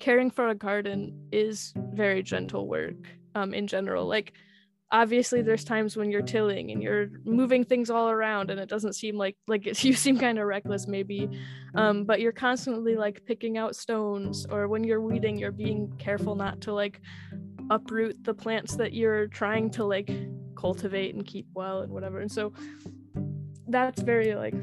caring 0.00 0.28
for 0.28 0.48
a 0.48 0.54
garden 0.56 1.28
is 1.30 1.72
very 1.92 2.24
gentle 2.24 2.66
work 2.66 2.96
um, 3.36 3.54
in 3.54 3.68
general. 3.68 4.06
Like, 4.06 4.32
obviously, 4.90 5.42
there's 5.42 5.64
times 5.64 5.96
when 5.96 6.10
you're 6.10 6.22
tilling 6.22 6.70
and 6.70 6.82
you're 6.82 7.08
moving 7.24 7.64
things 7.64 7.90
all 7.90 8.10
around, 8.10 8.50
and 8.50 8.60
it 8.60 8.68
doesn't 8.68 8.94
seem 8.94 9.16
like 9.16 9.36
like 9.46 9.64
you 9.84 9.92
seem 9.92 10.18
kind 10.18 10.38
of 10.38 10.46
reckless, 10.46 10.86
maybe. 10.86 11.28
Um, 11.74 12.04
but 12.04 12.20
you're 12.20 12.32
constantly 12.32 12.96
like 12.96 13.24
picking 13.26 13.58
out 13.58 13.76
stones, 13.76 14.46
or 14.50 14.68
when 14.68 14.84
you're 14.84 15.00
weeding, 15.00 15.38
you're 15.38 15.52
being 15.52 15.92
careful 15.98 16.34
not 16.34 16.60
to 16.62 16.72
like 16.72 17.00
uproot 17.70 18.22
the 18.24 18.34
plants 18.34 18.76
that 18.76 18.92
you're 18.92 19.26
trying 19.26 19.70
to 19.70 19.84
like 19.84 20.10
cultivate 20.56 21.14
and 21.14 21.26
keep 21.26 21.46
well 21.54 21.80
and 21.80 21.92
whatever. 21.92 22.20
And 22.20 22.30
so 22.30 22.52
that's 23.68 24.00
very 24.02 24.34
like 24.34 24.54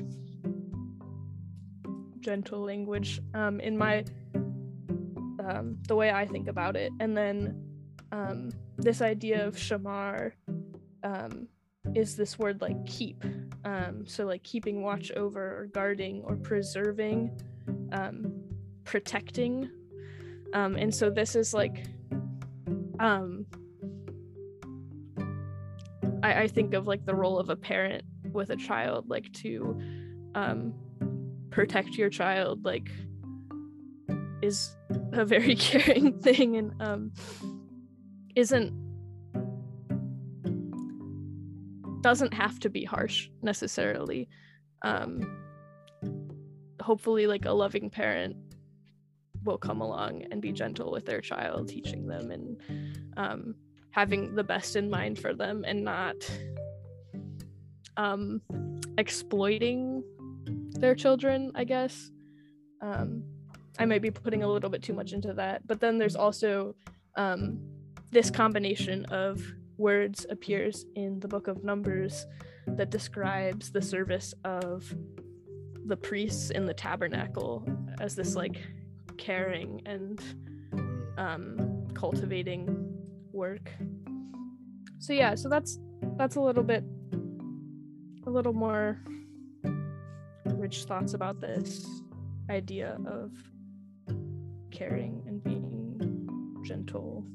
gentle 2.19 2.61
language 2.61 3.21
um, 3.33 3.59
in 3.59 3.77
my 3.77 4.03
um, 5.47 5.77
the 5.87 5.95
way 5.95 6.09
I 6.09 6.25
think 6.25 6.47
about 6.47 6.75
it. 6.75 6.91
And 6.99 7.15
then 7.15 7.61
um, 8.11 8.49
this 8.77 9.01
idea 9.01 9.45
of 9.45 9.55
shamar 9.55 10.33
um, 11.03 11.47
is 11.93 12.15
this 12.15 12.37
word 12.39 12.61
like 12.61 12.85
keep. 12.85 13.23
Um, 13.63 14.05
so, 14.05 14.25
like 14.25 14.43
keeping 14.43 14.83
watch 14.83 15.11
over 15.11 15.59
or 15.59 15.65
guarding 15.67 16.21
or 16.23 16.35
preserving, 16.35 17.31
um, 17.91 18.43
protecting. 18.83 19.69
Um, 20.53 20.75
and 20.75 20.93
so, 20.93 21.09
this 21.09 21.35
is 21.35 21.53
like, 21.53 21.85
um, 22.99 23.45
I, 26.21 26.43
I 26.43 26.47
think 26.47 26.73
of 26.73 26.87
like 26.87 27.05
the 27.05 27.15
role 27.15 27.39
of 27.39 27.49
a 27.49 27.55
parent 27.55 28.03
with 28.31 28.49
a 28.49 28.55
child, 28.55 29.09
like 29.09 29.31
to 29.33 29.79
um, 30.35 30.73
protect 31.49 31.97
your 31.97 32.09
child, 32.09 32.65
like 32.65 32.89
is 34.41 34.75
a 35.13 35.25
very 35.25 35.55
caring 35.67 36.19
thing 36.19 36.57
and 36.57 36.73
um 36.81 37.11
isn't 38.35 38.73
doesn't 42.01 42.33
have 42.33 42.59
to 42.59 42.69
be 42.69 42.83
harsh 42.83 43.29
necessarily 43.41 44.29
um 44.83 45.21
hopefully 46.81 47.25
like 47.25 47.45
a 47.45 47.51
loving 47.51 47.89
parent 47.89 48.35
will 49.43 49.57
come 49.57 49.81
along 49.81 50.23
and 50.31 50.41
be 50.41 50.51
gentle 50.51 50.91
with 50.91 51.05
their 51.05 51.21
child 51.21 51.67
teaching 51.67 52.05
them 52.07 52.31
and 52.31 52.61
um 53.17 53.55
having 53.91 54.35
the 54.35 54.43
best 54.43 54.75
in 54.75 54.89
mind 54.89 55.17
for 55.17 55.33
them 55.33 55.63
and 55.65 55.83
not 55.83 56.15
um 57.97 58.41
exploiting 58.97 60.03
their 60.79 60.93
children 60.93 61.51
i 61.55 61.63
guess 61.63 62.11
um 62.81 63.23
I 63.77 63.85
might 63.85 64.01
be 64.01 64.11
putting 64.11 64.43
a 64.43 64.47
little 64.47 64.69
bit 64.69 64.81
too 64.81 64.93
much 64.93 65.13
into 65.13 65.33
that. 65.33 65.67
But 65.67 65.79
then 65.79 65.97
there's 65.97 66.15
also 66.15 66.75
um, 67.15 67.59
this 68.15 68.31
combination 68.31 69.03
of 69.07 69.43
words 69.77 70.25
appears 70.29 70.85
in 70.95 71.19
the 71.19 71.27
book 71.27 71.49
of 71.49 71.65
Numbers 71.65 72.25
that 72.65 72.89
describes 72.89 73.73
the 73.73 73.81
service 73.81 74.33
of 74.45 74.95
the 75.85 75.97
priests 75.97 76.49
in 76.49 76.65
the 76.65 76.73
tabernacle 76.73 77.67
as 77.99 78.15
this 78.15 78.37
like 78.37 78.61
caring 79.17 79.81
and 79.85 80.23
um, 81.17 81.85
cultivating 81.93 82.87
work. 83.33 83.69
So 84.99 85.11
yeah, 85.11 85.35
so 85.35 85.49
that's 85.49 85.77
that's 86.15 86.37
a 86.37 86.41
little 86.41 86.63
bit 86.63 86.85
a 88.25 88.29
little 88.29 88.53
more 88.53 88.97
rich 90.45 90.85
thoughts 90.85 91.13
about 91.13 91.41
this 91.41 91.85
idea 92.49 92.97
of 93.05 93.33
caring 94.71 95.21
and 95.27 95.43
being 95.43 96.63
gentle. 96.63 97.25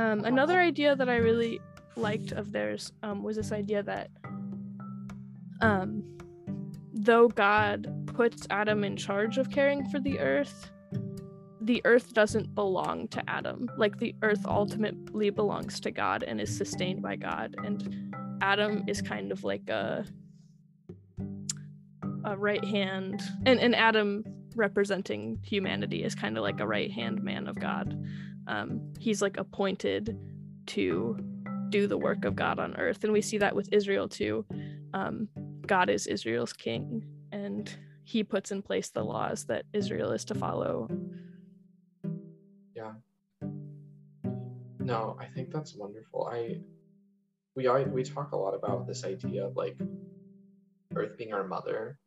Um, 0.00 0.24
another 0.24 0.58
idea 0.58 0.96
that 0.96 1.10
I 1.10 1.16
really 1.16 1.60
liked 1.94 2.32
of 2.32 2.52
theirs 2.52 2.90
um, 3.02 3.22
was 3.22 3.36
this 3.36 3.52
idea 3.52 3.82
that 3.82 4.08
um, 5.60 6.16
though 6.94 7.28
God 7.28 8.10
puts 8.14 8.46
Adam 8.48 8.82
in 8.82 8.96
charge 8.96 9.36
of 9.36 9.50
caring 9.50 9.84
for 9.90 10.00
the 10.00 10.18
earth, 10.18 10.70
the 11.60 11.82
earth 11.84 12.14
doesn't 12.14 12.54
belong 12.54 13.08
to 13.08 13.22
Adam. 13.28 13.68
Like 13.76 13.98
the 13.98 14.14
earth 14.22 14.46
ultimately 14.46 15.28
belongs 15.28 15.80
to 15.80 15.90
God 15.90 16.22
and 16.22 16.40
is 16.40 16.56
sustained 16.56 17.02
by 17.02 17.16
God. 17.16 17.54
And 17.62 18.14
Adam 18.40 18.84
is 18.86 19.02
kind 19.02 19.30
of 19.30 19.44
like 19.44 19.68
a 19.68 20.06
a 22.24 22.36
right 22.36 22.64
hand 22.64 23.22
and, 23.44 23.60
and 23.60 23.74
Adam 23.74 24.24
representing 24.54 25.38
humanity 25.42 26.04
is 26.04 26.14
kind 26.14 26.36
of 26.36 26.42
like 26.42 26.60
a 26.60 26.66
right 26.66 26.90
hand 26.90 27.22
man 27.22 27.46
of 27.46 27.58
God. 27.58 27.96
Um, 28.50 28.92
he's 28.98 29.22
like 29.22 29.36
appointed 29.36 30.18
to 30.66 31.16
do 31.68 31.86
the 31.86 31.96
work 31.96 32.24
of 32.24 32.34
God 32.34 32.58
on 32.58 32.76
earth. 32.76 33.04
And 33.04 33.12
we 33.12 33.22
see 33.22 33.38
that 33.38 33.54
with 33.54 33.68
Israel 33.72 34.08
too. 34.08 34.44
Um, 34.92 35.28
God 35.66 35.88
is 35.88 36.08
Israel's 36.08 36.52
king, 36.52 37.04
and 37.30 37.72
he 38.02 38.24
puts 38.24 38.50
in 38.50 38.60
place 38.60 38.90
the 38.90 39.04
laws 39.04 39.44
that 39.44 39.66
Israel 39.72 40.10
is 40.10 40.24
to 40.26 40.34
follow. 40.34 40.88
Yeah. 42.74 42.94
No, 44.80 45.16
I 45.20 45.26
think 45.26 45.52
that's 45.52 45.76
wonderful. 45.76 46.28
I 46.32 46.58
we 47.54 47.68
are, 47.68 47.82
we 47.84 48.02
talk 48.02 48.32
a 48.32 48.36
lot 48.36 48.54
about 48.54 48.86
this 48.88 49.04
idea 49.04 49.46
of 49.46 49.54
like 49.56 49.78
Earth 50.96 51.16
being 51.16 51.32
our 51.32 51.44
mother. 51.44 51.98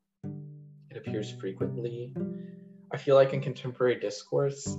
It 0.89 0.97
appears 0.97 1.31
frequently. 1.31 2.13
I 2.91 2.97
feel 2.97 3.15
like 3.15 3.31
in 3.33 3.39
contemporary 3.39 3.99
discourse, 3.99 4.77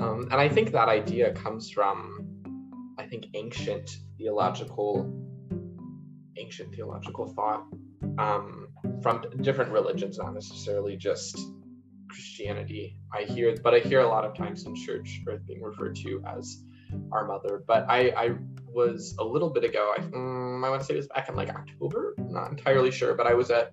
um, 0.00 0.28
and 0.30 0.34
I 0.34 0.48
think 0.48 0.72
that 0.72 0.88
idea 0.88 1.32
comes 1.32 1.70
from, 1.70 2.94
I 2.98 3.06
think, 3.06 3.26
ancient 3.34 3.90
theological, 4.16 5.12
ancient 6.36 6.74
theological 6.74 7.26
thought 7.34 7.64
um, 8.18 8.68
from 9.02 9.24
different 9.42 9.72
religions, 9.72 10.18
not 10.18 10.34
necessarily 10.34 10.96
just 10.96 11.38
Christianity. 12.08 13.00
I 13.12 13.22
hear, 13.22 13.56
but 13.62 13.74
I 13.74 13.80
hear 13.80 14.00
a 14.00 14.08
lot 14.08 14.24
of 14.24 14.34
times 14.34 14.64
in 14.64 14.74
church 14.74 15.20
Earth 15.28 15.46
being 15.46 15.62
referred 15.62 15.96
to 15.96 16.22
as 16.26 16.62
our 17.12 17.26
mother. 17.26 17.64
But 17.66 17.86
I, 17.88 18.10
I 18.10 18.30
was 18.66 19.14
a 19.18 19.24
little 19.24 19.50
bit 19.50 19.64
ago. 19.64 19.94
I, 19.96 20.02
um, 20.02 20.64
I 20.64 20.70
want 20.70 20.80
to 20.80 20.86
say 20.86 20.94
it 20.94 20.98
was 20.98 21.08
back 21.08 21.28
in 21.28 21.36
like 21.36 21.50
October. 21.50 22.14
Not 22.18 22.50
entirely 22.50 22.90
sure, 22.90 23.14
but 23.14 23.26
I 23.26 23.34
was 23.34 23.50
at 23.50 23.72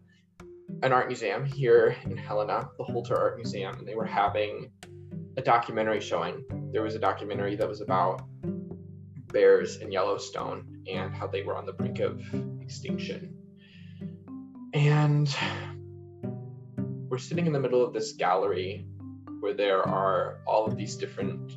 an 0.84 0.92
art 0.92 1.08
museum 1.08 1.46
here 1.46 1.96
in 2.04 2.18
Helena, 2.18 2.70
the 2.78 2.84
Holter 2.84 3.16
Art 3.16 3.38
Museum, 3.38 3.76
and 3.78 3.88
they 3.88 3.96
were 3.96 4.06
having 4.06 4.72
a 5.38 5.42
documentary 5.42 6.02
showing. 6.02 6.44
There 6.72 6.84
was 6.84 6.96
a 6.96 7.00
documentary 7.00 7.56
that 7.56 7.68
was 7.68 7.82
about 7.82 8.22
bears 9.32 9.78
in 9.78 9.92
Yellowstone 9.92 10.84
and 10.92 11.14
how 11.14 11.28
they 11.28 11.44
were 11.44 11.58
on 11.58 11.66
the 11.66 11.74
brink 11.74 12.00
of 12.00 12.22
extinction. 12.62 13.36
And 14.74 15.34
we're 17.10 17.18
sitting 17.18 17.46
in 17.46 17.54
the 17.54 17.60
middle 17.60 17.84
of 17.84 17.94
this 17.94 18.14
gallery 18.14 18.86
where 19.40 19.54
there 19.54 19.88
are 19.88 20.40
all 20.48 20.66
of 20.66 20.78
these 20.78 20.96
different 20.96 21.54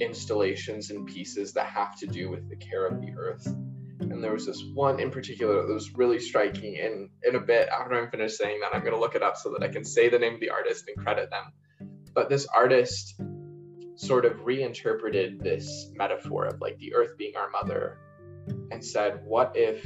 installations 0.00 0.90
and 0.90 1.06
pieces 1.06 1.52
that 1.52 1.66
have 1.66 1.98
to 1.98 2.06
do 2.06 2.30
with 2.30 2.48
the 2.48 2.56
care 2.56 2.86
of 2.86 3.00
the 3.00 3.12
earth. 3.16 3.46
And 3.46 4.22
there 4.22 4.32
was 4.32 4.46
this 4.46 4.62
one 4.74 5.00
in 5.00 5.10
particular 5.10 5.66
that 5.66 5.72
was 5.72 5.94
really 5.94 6.18
striking. 6.18 6.78
And 6.80 7.08
in 7.22 7.36
a 7.36 7.40
bit, 7.40 7.68
after 7.68 7.94
I'm 7.94 8.10
finished 8.10 8.36
saying 8.36 8.60
that, 8.60 8.74
I'm 8.74 8.82
going 8.82 8.92
to 8.92 9.00
look 9.00 9.14
it 9.14 9.22
up 9.22 9.36
so 9.36 9.52
that 9.52 9.62
I 9.62 9.68
can 9.68 9.84
say 9.84 10.08
the 10.08 10.18
name 10.18 10.34
of 10.34 10.40
the 10.40 10.50
artist 10.50 10.84
and 10.88 11.04
credit 11.04 11.30
them. 11.30 11.44
But 12.14 12.28
this 12.28 12.46
artist 12.46 13.20
sort 13.96 14.24
of 14.24 14.44
reinterpreted 14.44 15.40
this 15.40 15.90
metaphor 15.94 16.46
of 16.46 16.60
like 16.60 16.78
the 16.78 16.94
earth 16.94 17.16
being 17.18 17.36
our 17.36 17.50
mother 17.50 17.98
and 18.70 18.84
said, 18.84 19.20
what 19.24 19.52
if 19.54 19.84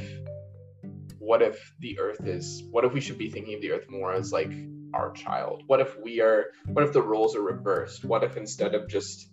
what 1.18 1.42
if 1.42 1.74
the 1.80 1.98
earth 1.98 2.26
is 2.26 2.62
what 2.70 2.84
if 2.84 2.92
we 2.92 3.00
should 3.00 3.18
be 3.18 3.30
thinking 3.30 3.54
of 3.54 3.60
the 3.60 3.72
earth 3.72 3.86
more 3.88 4.12
as 4.12 4.32
like 4.32 4.52
our 4.94 5.12
child? 5.12 5.62
What 5.66 5.80
if 5.80 5.96
we 6.02 6.20
are 6.20 6.46
what 6.66 6.84
if 6.84 6.92
the 6.92 7.02
roles 7.02 7.36
are 7.36 7.42
reversed? 7.42 8.04
What 8.04 8.24
if 8.24 8.36
instead 8.36 8.74
of 8.74 8.88
just 8.88 9.30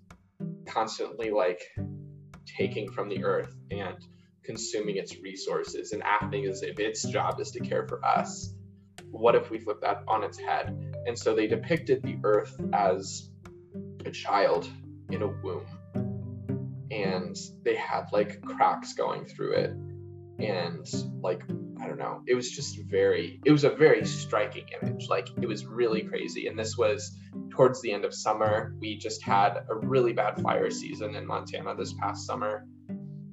constantly 0.66 1.32
like 1.32 1.62
taking 2.46 2.92
from 2.92 3.10
the 3.10 3.24
earth 3.24 3.56
and 3.72 3.96
consuming 4.44 4.98
its 4.98 5.18
resources 5.20 5.92
and 5.92 6.04
acting 6.04 6.46
as 6.46 6.62
if 6.62 6.80
its 6.80 7.04
job 7.04 7.40
is 7.40 7.52
to 7.52 7.60
care 7.60 7.88
for 7.88 8.04
us 8.06 8.54
what 9.12 9.36
if 9.36 9.50
we 9.50 9.60
flip 9.60 9.82
that 9.82 10.04
on 10.08 10.24
its 10.24 10.38
head 10.38 10.95
and 11.06 11.18
so 11.18 11.36
they 11.36 11.48
depicted 11.48 12.02
the 12.04 12.18
earth 12.24 12.60
as 12.74 13.30
a 14.06 14.12
child 14.12 14.68
in 15.10 15.22
a 15.22 15.28
womb. 15.28 15.66
And 16.92 17.36
they 17.64 17.76
had 17.76 18.06
like 18.12 18.42
cracks 18.42 18.94
going 18.94 19.26
through 19.26 19.54
it. 19.54 19.72
And 20.38 20.86
like 21.22 21.44
i 21.82 21.88
don't 21.88 21.98
know 21.98 22.22
it 22.28 22.36
was 22.36 22.50
just 22.52 22.80
very 22.90 23.40
it 23.46 23.52
was 23.52 23.64
a 23.64 23.70
very 23.70 24.06
striking 24.06 24.66
image. 24.82 25.08
Like 25.10 25.30
it 25.42 25.48
was 25.48 25.66
really 25.66 26.02
crazy. 26.02 26.48
And 26.48 26.58
this 26.58 26.78
was 26.78 27.18
towards 27.50 27.82
the 27.82 27.92
end 27.92 28.06
of 28.06 28.14
summer. 28.14 28.76
We 28.80 28.98
just 28.98 29.24
had 29.24 29.64
a 29.70 29.76
really 29.76 30.14
bad 30.14 30.42
fire 30.42 30.70
season 30.70 31.16
in 31.16 31.26
montana 31.26 31.76
this 31.76 31.94
past 31.94 32.26
summer. 32.26 32.66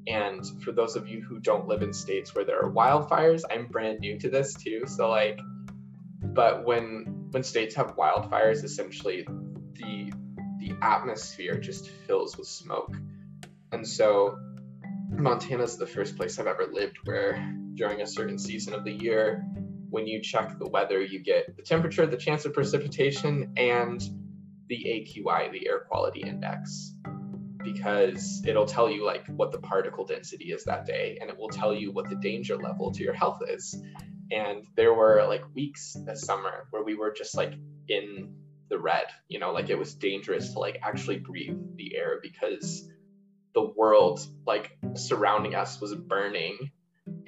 And 0.06 0.44
for 0.62 0.72
those 0.72 0.96
of 0.96 1.06
you 1.08 1.22
who 1.22 1.38
don't 1.38 1.68
live 1.68 1.82
in 1.82 1.92
states 1.92 2.35
where 2.35 2.44
there 2.44 2.61
are 2.61 2.72
wildfires 2.72 3.42
i'm 3.50 3.66
brand 3.66 4.00
new 4.00 4.18
to 4.18 4.30
this 4.30 4.54
too. 4.54 4.82
So 4.87 5.11
like 5.11 5.40
but 6.22 6.64
when 6.64 7.21
when 7.32 7.42
states 7.42 7.74
have 7.74 7.96
wildfires 7.96 8.64
essentially 8.64 9.26
the 9.74 10.12
the 10.58 10.72
atmosphere 10.80 11.58
just 11.58 11.88
fills 12.06 12.36
with 12.36 12.46
smoke 12.46 12.94
and 13.72 13.86
so 13.86 14.38
Montana's 15.10 15.76
the 15.76 15.86
first 15.86 16.16
place 16.16 16.38
I've 16.38 16.46
ever 16.46 16.66
lived 16.72 16.96
where 17.04 17.34
during 17.74 18.00
a 18.00 18.06
certain 18.06 18.38
season 18.38 18.74
of 18.74 18.84
the 18.84 18.92
year, 18.92 19.44
when 19.90 20.06
you 20.06 20.22
check 20.22 20.58
the 20.58 20.68
weather, 20.68 21.02
you 21.02 21.22
get 21.22 21.56
the 21.56 21.62
temperature, 21.62 22.06
the 22.06 22.16
chance 22.16 22.44
of 22.44 22.54
precipitation, 22.54 23.52
and 23.56 24.00
the 24.68 24.76
AQI, 24.76 25.52
the 25.52 25.68
air 25.68 25.80
quality 25.80 26.20
index, 26.20 26.94
because 27.62 28.42
it'll 28.46 28.66
tell 28.66 28.90
you 28.90 29.04
like 29.04 29.26
what 29.26 29.52
the 29.52 29.58
particle 29.58 30.06
density 30.06 30.46
is 30.46 30.64
that 30.64 30.86
day, 30.86 31.18
and 31.20 31.28
it 31.28 31.38
will 31.38 31.50
tell 31.50 31.74
you 31.74 31.92
what 31.92 32.08
the 32.08 32.16
danger 32.16 32.56
level 32.56 32.90
to 32.92 33.02
your 33.02 33.12
health 33.12 33.40
is. 33.48 33.76
And 34.32 34.64
there 34.76 34.94
were 34.94 35.24
like 35.28 35.42
weeks 35.54 35.96
this 36.06 36.22
summer 36.22 36.66
where 36.70 36.82
we 36.82 36.94
were 36.94 37.12
just 37.12 37.36
like 37.36 37.52
in 37.88 38.34
the 38.70 38.78
red, 38.78 39.06
you 39.28 39.38
know, 39.38 39.52
like 39.52 39.68
it 39.68 39.78
was 39.78 39.94
dangerous 39.94 40.52
to 40.52 40.58
like 40.58 40.78
actually 40.82 41.18
breathe 41.18 41.58
the 41.76 41.94
air 41.96 42.18
because 42.22 42.88
the 43.54 43.62
world 43.62 44.26
like 44.46 44.70
surrounding 44.94 45.54
us 45.54 45.80
was 45.80 45.94
burning 45.94 46.56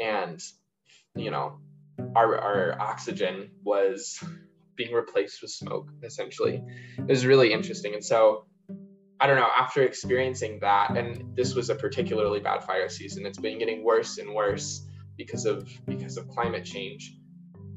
and 0.01 0.41
you 1.15 1.31
know 1.31 1.59
our, 2.17 2.39
our 2.39 2.81
oxygen 2.81 3.51
was 3.63 4.25
being 4.75 4.93
replaced 4.95 5.43
with 5.43 5.51
smoke 5.51 5.91
essentially. 6.03 6.63
It 6.97 7.07
was 7.07 7.27
really 7.27 7.53
interesting. 7.53 7.95
And 7.95 8.05
so 8.05 8.47
i 9.21 9.27
don't 9.27 9.37
know 9.37 9.49
after 9.57 9.83
experiencing 9.83 10.59
that 10.61 10.97
and 10.97 11.37
this 11.37 11.55
was 11.55 11.71
a 11.71 11.75
particularly 11.75 12.41
bad 12.41 12.65
fire 12.65 12.89
season 12.89 13.25
it's 13.25 13.39
been 13.39 13.59
getting 13.59 13.85
worse 13.85 14.19
and 14.19 14.35
worse 14.35 14.87
because 15.17 15.47
of 15.47 15.69
because 15.87 16.17
of 16.17 16.29
climate 16.29 16.65
change 16.65 17.17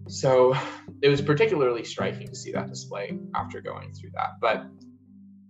so 0.08 0.56
it 1.02 1.10
was 1.10 1.22
particularly 1.22 1.84
striking 1.84 2.28
to 2.28 2.36
see 2.36 2.52
that 2.52 2.68
display 2.68 3.18
after 3.36 3.62
going 3.62 3.94
through 3.94 4.10
that 4.14 4.32
but 4.42 4.68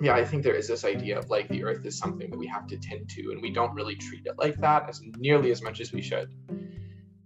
yeah, 0.02 0.14
I 0.14 0.26
think 0.26 0.44
there 0.44 0.56
is 0.56 0.68
this 0.68 0.86
idea 0.86 1.18
of 1.18 1.30
like 1.30 1.48
the 1.50 1.64
earth 1.64 1.86
is 1.86 1.98
something 1.98 2.30
that 2.30 2.38
we 2.38 2.48
have 2.48 2.68
to 2.68 2.78
tend 2.78 3.10
to, 3.10 3.32
and 3.32 3.42
we 3.42 3.52
don't 3.52 3.74
really 3.74 3.96
treat 3.96 4.26
it 4.26 4.36
like 4.38 4.56
that 4.58 4.88
as 4.88 5.02
nearly 5.18 5.52
as 5.52 5.62
much 5.64 5.80
as 5.80 5.92
we 5.92 6.02
should. 6.02 6.30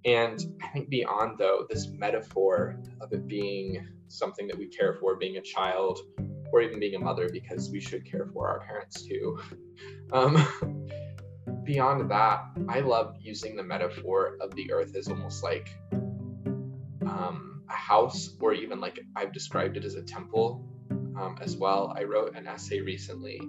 And 0.06 0.40
I 0.64 0.68
think 0.70 0.90
beyond 0.90 1.38
though, 1.38 1.66
this 1.70 1.88
metaphor 1.90 2.80
of 3.02 3.12
it 3.12 3.28
being 3.28 3.86
something 4.08 4.48
that 4.48 4.58
we 4.58 4.68
care 4.68 4.94
for, 4.94 5.18
being 5.18 5.38
a 5.38 5.42
child, 5.42 6.00
or 6.54 6.62
even 6.62 6.80
being 6.80 6.96
a 6.96 7.00
mother, 7.00 7.30
because 7.32 7.70
we 7.70 7.82
should 7.82 8.10
care 8.10 8.28
for 8.34 8.48
our 8.48 8.62
parents 8.62 9.02
too. 9.04 9.40
Um, 10.14 10.46
beyond 11.64 12.10
that, 12.12 12.46
I 12.68 12.80
love 12.80 13.16
using 13.20 13.56
the 13.56 13.64
metaphor 13.64 14.38
of 14.42 14.54
the 14.56 14.72
earth 14.72 14.96
as 14.96 15.08
almost 15.08 15.44
like 15.44 15.70
um, 17.06 17.64
a 17.70 17.74
house, 17.76 18.36
or 18.40 18.54
even 18.54 18.80
like 18.80 19.00
I've 19.16 19.34
described 19.34 19.78
it 19.78 19.86
as 19.86 19.96
a 19.96 20.04
temple 20.04 20.66
um, 21.20 21.38
as 21.42 21.56
well. 21.56 21.94
I 21.96 22.04
wrote 22.04 22.36
an 22.36 22.48
essay 22.48 22.82
recently 22.82 23.42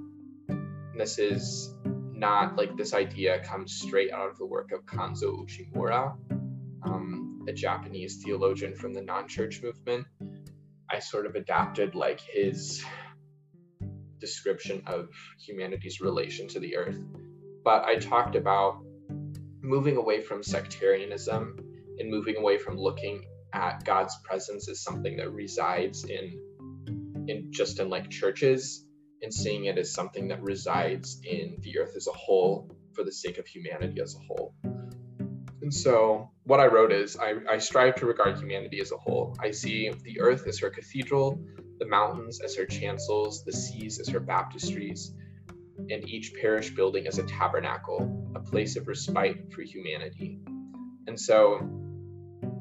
This 0.96 1.18
is 1.18 1.74
not 2.22 2.56
like 2.56 2.76
this 2.76 2.94
idea 2.94 3.40
comes 3.40 3.74
straight 3.80 4.12
out 4.12 4.30
of 4.30 4.38
the 4.38 4.46
work 4.46 4.70
of 4.72 4.86
Kanzo 4.86 5.44
Uchimura, 5.44 6.16
um, 6.84 7.44
a 7.48 7.52
Japanese 7.52 8.22
theologian 8.22 8.76
from 8.76 8.94
the 8.94 9.02
non 9.02 9.26
church 9.28 9.62
movement. 9.62 10.06
I 10.90 10.98
sort 10.98 11.26
of 11.26 11.34
adapted 11.34 11.94
like 11.94 12.20
his 12.20 12.84
description 14.20 14.82
of 14.86 15.08
humanity's 15.40 16.00
relation 16.00 16.46
to 16.48 16.60
the 16.60 16.76
earth. 16.76 16.98
But 17.64 17.84
I 17.84 17.96
talked 17.96 18.34
about 18.34 18.82
moving 19.60 19.96
away 19.96 20.20
from 20.20 20.42
sectarianism 20.42 21.56
and 21.98 22.10
moving 22.10 22.36
away 22.36 22.58
from 22.58 22.76
looking 22.76 23.24
at 23.52 23.84
God's 23.84 24.14
presence 24.24 24.68
as 24.68 24.82
something 24.82 25.16
that 25.18 25.32
resides 25.32 26.04
in 26.04 26.40
in 27.28 27.52
just 27.52 27.78
in 27.78 27.88
like 27.88 28.10
churches 28.10 28.84
and 29.22 29.32
seeing 29.32 29.66
it 29.66 29.78
as 29.78 29.92
something 29.92 30.28
that 30.28 30.42
resides 30.42 31.20
in 31.24 31.56
the 31.60 31.78
earth 31.78 31.94
as 31.96 32.08
a 32.08 32.12
whole 32.12 32.68
for 32.94 33.04
the 33.04 33.12
sake 33.12 33.38
of 33.38 33.46
humanity 33.46 34.00
as 34.00 34.16
a 34.16 34.18
whole. 34.18 34.54
And 35.62 35.72
so, 35.72 36.28
what 36.42 36.58
I 36.58 36.66
wrote 36.66 36.90
is 36.90 37.16
I, 37.16 37.34
I, 37.48 37.58
strive 37.58 37.94
to 37.96 38.06
regard 38.06 38.36
humanity 38.36 38.80
as 38.80 38.90
a 38.90 38.96
whole. 38.96 39.36
I 39.40 39.52
see 39.52 39.92
the 40.02 40.20
earth 40.20 40.48
as 40.48 40.58
her 40.58 40.70
cathedral, 40.70 41.40
the 41.78 41.86
mountains 41.86 42.40
as 42.40 42.56
her 42.56 42.66
chancels, 42.66 43.44
the 43.44 43.52
seas 43.52 44.00
as 44.00 44.08
her 44.08 44.18
baptistries, 44.18 45.10
and 45.78 46.08
each 46.08 46.34
parish 46.40 46.70
building 46.70 47.06
as 47.06 47.18
a 47.18 47.24
tabernacle, 47.24 48.32
a 48.34 48.40
place 48.40 48.76
of 48.76 48.88
respite 48.88 49.52
for 49.52 49.62
humanity. 49.62 50.38
And 51.06 51.18
so, 51.18 51.68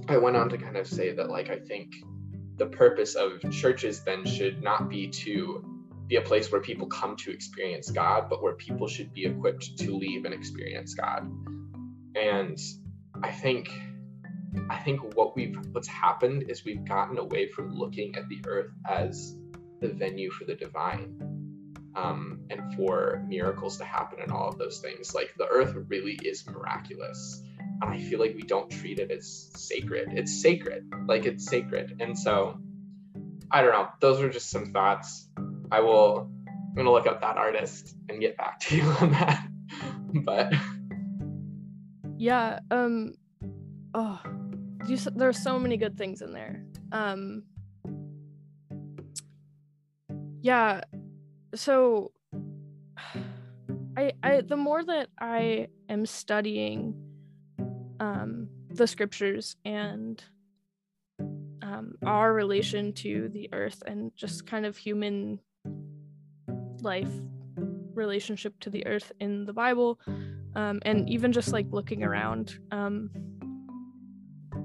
I 0.08 0.18
went 0.18 0.36
on 0.36 0.50
to 0.50 0.58
kind 0.58 0.78
of 0.78 0.88
say 0.88 1.14
that, 1.14 1.30
like, 1.30 1.50
I 1.50 1.60
think 1.60 1.94
the 2.58 2.66
purpose 2.66 3.16
of 3.16 3.40
churches 3.52 4.04
then 4.04 4.26
should 4.26 4.62
not 4.62 4.90
be 4.90 5.08
to 5.08 5.64
be 6.08 6.18
a 6.18 6.22
place 6.22 6.52
where 6.52 6.62
people 6.62 6.88
come 6.88 7.16
to 7.16 7.32
experience 7.32 7.90
God, 7.90 8.30
but 8.30 8.44
where 8.44 8.54
people 8.56 8.88
should 8.88 9.14
be 9.14 9.26
equipped 9.26 9.78
to 9.78 9.96
leave 9.96 10.26
and 10.26 10.34
experience 10.34 10.94
God. 10.94 11.32
And 12.16 12.58
I 13.24 13.32
think 13.32 13.72
I 14.70 14.78
think 14.80 15.16
what 15.16 15.36
we've 15.36 15.58
what's 15.72 15.88
happened 15.88 16.50
is 16.50 16.66
we've 16.66 16.84
gotten 16.84 17.18
away 17.18 17.48
from 17.48 17.74
looking 17.74 18.16
at 18.18 18.28
the 18.28 18.42
earth 18.48 18.72
as 18.90 19.38
the 19.80 19.88
venue 19.88 20.30
for 20.30 20.46
the 20.46 20.56
divine 20.56 21.31
um, 21.96 22.42
and 22.50 22.74
for 22.76 23.24
miracles 23.28 23.78
to 23.78 23.86
happen 23.86 24.20
and 24.22 24.32
all 24.32 24.50
of 24.50 24.58
those 24.58 24.80
things. 24.80 25.14
Like 25.14 25.34
the 25.38 25.48
earth 25.48 25.74
really 25.88 26.20
is 26.24 26.46
miraculous. 26.48 27.42
And 27.82 27.92
I 27.92 28.00
feel 28.00 28.20
like 28.20 28.36
we 28.36 28.44
don't 28.44 28.70
treat 28.70 29.00
it 29.00 29.12
as 29.12 29.52
sacred. 29.56 30.10
It's 30.14 30.42
sacred. 30.42 30.92
Like 31.08 31.26
it's 31.26 31.46
sacred. 31.46 31.98
And 32.00 32.18
so 32.18 32.60
I 33.50 33.62
don't 33.62 33.72
know. 33.72 33.90
Those 34.00 34.22
are 34.22 34.30
just 34.30 34.50
some 34.50 34.72
thoughts. 34.72 35.28
I 35.72 35.82
will 35.82 36.30
I'm 36.48 36.76
gonna 36.76 36.92
look 36.92 37.08
up 37.08 37.22
that 37.22 37.38
artist 37.38 37.96
and 38.08 38.20
get 38.20 38.38
back 38.38 38.60
to 38.62 38.76
you 38.78 38.84
on 38.84 39.12
that. 39.12 39.46
but 40.24 40.54
yeah, 42.18 42.60
um 42.70 43.16
oh 43.94 44.20
you, 44.88 44.98
there's 44.98 45.42
so 45.42 45.60
many 45.60 45.78
good 45.78 45.98
things 45.98 46.22
in 46.22 46.32
there. 46.32 46.64
Um 46.92 47.44
yeah, 50.42 50.82
so 51.56 52.12
I 53.98 54.14
I 54.24 54.42
the 54.42 54.58
more 54.58 54.84
that 54.84 55.10
I 55.20 55.68
am 55.90 56.06
studying 56.06 56.96
um 58.00 58.48
the 58.70 58.88
scriptures 58.88 59.56
and 59.66 60.24
um, 61.62 61.96
our 62.06 62.34
relation 62.34 62.94
to 62.94 63.30
the 63.30 63.50
earth 63.54 63.84
and 63.86 64.12
just 64.16 64.46
kind 64.46 64.66
of 64.66 64.78
human 64.78 65.40
life 66.82 67.12
relationship 67.94 68.60
to 68.62 68.70
the 68.70 68.86
earth 68.88 69.12
in 69.20 69.46
the 69.46 69.54
Bible, 69.54 70.00
um, 70.56 70.80
and 70.84 71.10
even 71.10 71.32
just 71.32 71.54
like 71.54 71.68
looking 71.72 72.04
around, 72.04 72.58
um, 72.72 73.10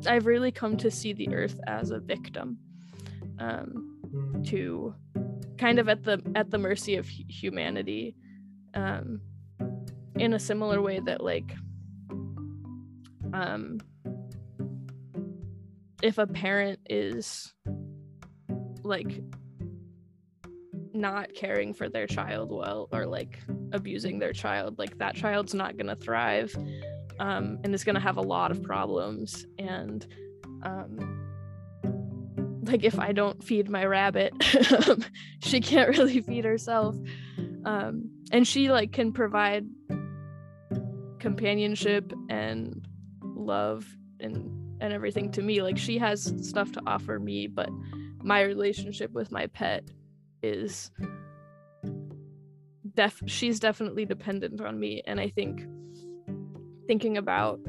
I've 0.06 0.26
really 0.26 0.52
come 0.52 0.76
to 0.78 0.90
see 0.90 1.12
the 1.12 1.28
earth 1.34 1.58
as 1.66 1.90
a 1.90 1.98
victim 1.98 2.58
um, 3.38 4.42
to 4.46 4.94
kind 5.58 5.78
of 5.78 5.88
at 5.88 6.04
the 6.04 6.22
at 6.34 6.50
the 6.50 6.58
mercy 6.58 6.96
of 6.96 7.06
humanity 7.08 8.14
um, 8.74 9.20
in 10.16 10.34
a 10.34 10.38
similar 10.38 10.80
way 10.80 11.00
that 11.00 11.22
like 11.22 11.54
um, 13.32 13.78
if 16.02 16.18
a 16.18 16.26
parent 16.26 16.78
is 16.88 17.54
like 18.82 19.20
not 20.92 21.34
caring 21.34 21.74
for 21.74 21.88
their 21.88 22.06
child 22.06 22.50
well 22.50 22.88
or 22.92 23.06
like 23.06 23.38
abusing 23.72 24.18
their 24.18 24.32
child 24.32 24.78
like 24.78 24.96
that 24.98 25.14
child's 25.14 25.52
not 25.52 25.76
going 25.76 25.86
to 25.86 25.96
thrive 25.96 26.54
um, 27.18 27.58
and 27.64 27.74
is 27.74 27.84
going 27.84 27.94
to 27.94 28.00
have 28.00 28.16
a 28.16 28.22
lot 28.22 28.50
of 28.50 28.62
problems 28.62 29.46
and 29.58 30.06
um, 30.62 31.25
like 32.66 32.84
if 32.84 32.98
i 32.98 33.12
don't 33.12 33.42
feed 33.42 33.68
my 33.68 33.84
rabbit 33.84 34.32
she 35.40 35.60
can't 35.60 35.96
really 35.96 36.20
feed 36.20 36.44
herself. 36.44 36.96
Um, 37.64 38.10
and 38.32 38.46
she 38.46 38.70
like 38.70 38.92
can 38.92 39.12
provide 39.12 39.66
companionship 41.18 42.12
and 42.28 42.86
love 43.22 43.86
and 44.20 44.52
and 44.80 44.92
everything 44.92 45.32
to 45.32 45.42
me. 45.42 45.62
Like 45.62 45.78
she 45.78 45.98
has 45.98 46.34
stuff 46.42 46.72
to 46.72 46.82
offer 46.86 47.18
me 47.18 47.46
but 47.46 47.68
my 48.22 48.42
relationship 48.42 49.12
with 49.12 49.30
my 49.30 49.46
pet 49.48 49.84
is 50.42 50.90
def 52.94 53.22
she's 53.26 53.60
definitely 53.60 54.04
dependent 54.04 54.60
on 54.60 54.78
me. 54.78 55.02
And 55.06 55.20
i 55.20 55.28
think 55.28 55.66
thinking 56.86 57.16
about 57.16 57.60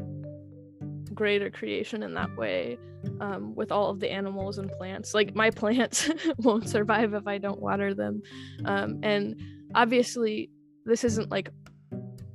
greater 1.18 1.50
creation 1.50 2.04
in 2.04 2.14
that 2.14 2.34
way 2.38 2.78
um, 3.20 3.56
with 3.56 3.72
all 3.72 3.90
of 3.90 4.00
the 4.00 4.10
animals 4.10 4.60
and 4.60 4.72
plants. 4.72 5.14
Like 5.14 5.36
my 5.36 5.50
plants 5.62 6.10
won't 6.38 6.70
survive 6.70 7.14
if 7.14 7.28
i 7.28 7.38
don't 7.38 7.60
water 7.60 7.94
them. 7.94 8.22
Um, 8.64 9.00
and 9.04 9.42
obviously 9.76 10.50
this 10.86 11.04
isn't 11.04 11.30
like 11.30 11.50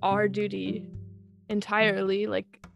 our 0.02 0.28
duty 0.28 0.90
entirely. 1.48 2.26
Like 2.26 2.66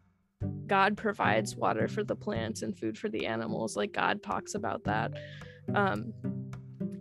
god 0.66 0.97
provides 0.97 1.57
water 1.57 1.88
for 1.88 2.05
the 2.05 2.16
plants 2.16 2.62
and 2.62 2.79
food 2.79 2.97
for 2.97 3.09
the 3.09 3.27
animals. 3.27 3.77
Like 3.77 3.92
god 3.92 4.23
talks 4.23 4.55
about 4.55 4.85
that. 4.85 5.12
Um, 5.75 6.12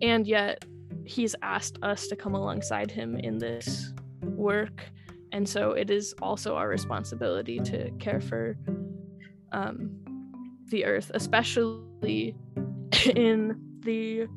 and 0.02 0.26
yet 0.26 0.66
he's 1.06 1.36
asked 1.44 1.78
us 1.84 2.08
to 2.08 2.16
come 2.16 2.34
alongside 2.34 2.90
him 2.90 3.18
in 3.18 3.38
this 3.38 3.94
work. 4.24 4.84
And 5.32 5.48
so 5.48 5.72
it 5.72 5.92
is 5.92 6.16
also 6.22 6.56
our 6.56 6.68
responsibility 6.68 7.60
to 7.60 7.92
care 8.00 8.22
for 8.22 8.58
um, 9.56 9.90
the 10.70 10.86
earth 10.86 11.12
especially 11.14 12.36
in 13.16 13.60
the 13.80 14.28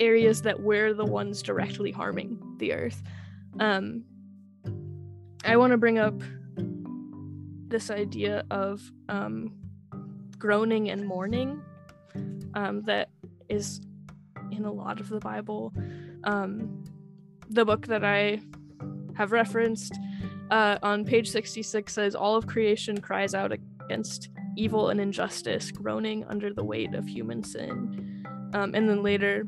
areas 0.00 0.42
that 0.42 0.60
we're 0.60 0.94
the 0.94 1.04
ones 1.04 1.42
directly 1.42 1.90
harming 1.90 2.38
the 2.58 2.72
earth 2.72 3.02
um, 3.60 4.04
i 5.44 5.56
want 5.56 5.70
to 5.70 5.76
bring 5.76 5.98
up 5.98 6.14
this 7.68 7.90
idea 7.90 8.44
of 8.50 8.82
um, 9.08 9.52
groaning 10.38 10.90
and 10.90 11.06
mourning 11.06 11.62
um, 12.54 12.82
that 12.82 13.08
is 13.48 13.80
in 14.50 14.64
a 14.64 14.72
lot 14.72 15.00
of 15.00 15.08
the 15.08 15.18
Bible. 15.18 15.72
Um, 16.24 16.84
the 17.48 17.64
book 17.64 17.86
that 17.86 18.04
I 18.04 18.40
have 19.14 19.32
referenced 19.32 19.98
uh, 20.50 20.78
on 20.82 21.04
page 21.04 21.30
66 21.30 21.92
says, 21.92 22.14
All 22.14 22.36
of 22.36 22.46
creation 22.46 23.00
cries 23.00 23.34
out 23.34 23.52
against 23.84 24.28
evil 24.56 24.90
and 24.90 25.00
injustice, 25.00 25.70
groaning 25.70 26.24
under 26.24 26.52
the 26.52 26.64
weight 26.64 26.94
of 26.94 27.06
human 27.06 27.42
sin. 27.42 28.24
Um, 28.54 28.74
and 28.74 28.88
then 28.88 29.02
later 29.02 29.46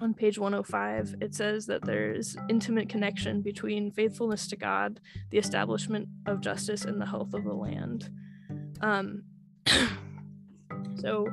on 0.00 0.14
page 0.14 0.38
105, 0.38 1.16
it 1.20 1.34
says 1.34 1.66
that 1.66 1.84
there's 1.84 2.36
intimate 2.48 2.88
connection 2.88 3.42
between 3.42 3.90
faithfulness 3.92 4.48
to 4.48 4.56
God, 4.56 5.00
the 5.30 5.38
establishment 5.38 6.08
of 6.26 6.40
justice, 6.40 6.84
and 6.84 7.00
the 7.00 7.06
health 7.06 7.34
of 7.34 7.44
the 7.44 7.52
land. 7.52 8.08
Um, 8.80 9.22
so, 11.00 11.26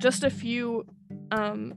just 0.00 0.24
a 0.24 0.30
few 0.30 0.84
um, 1.30 1.74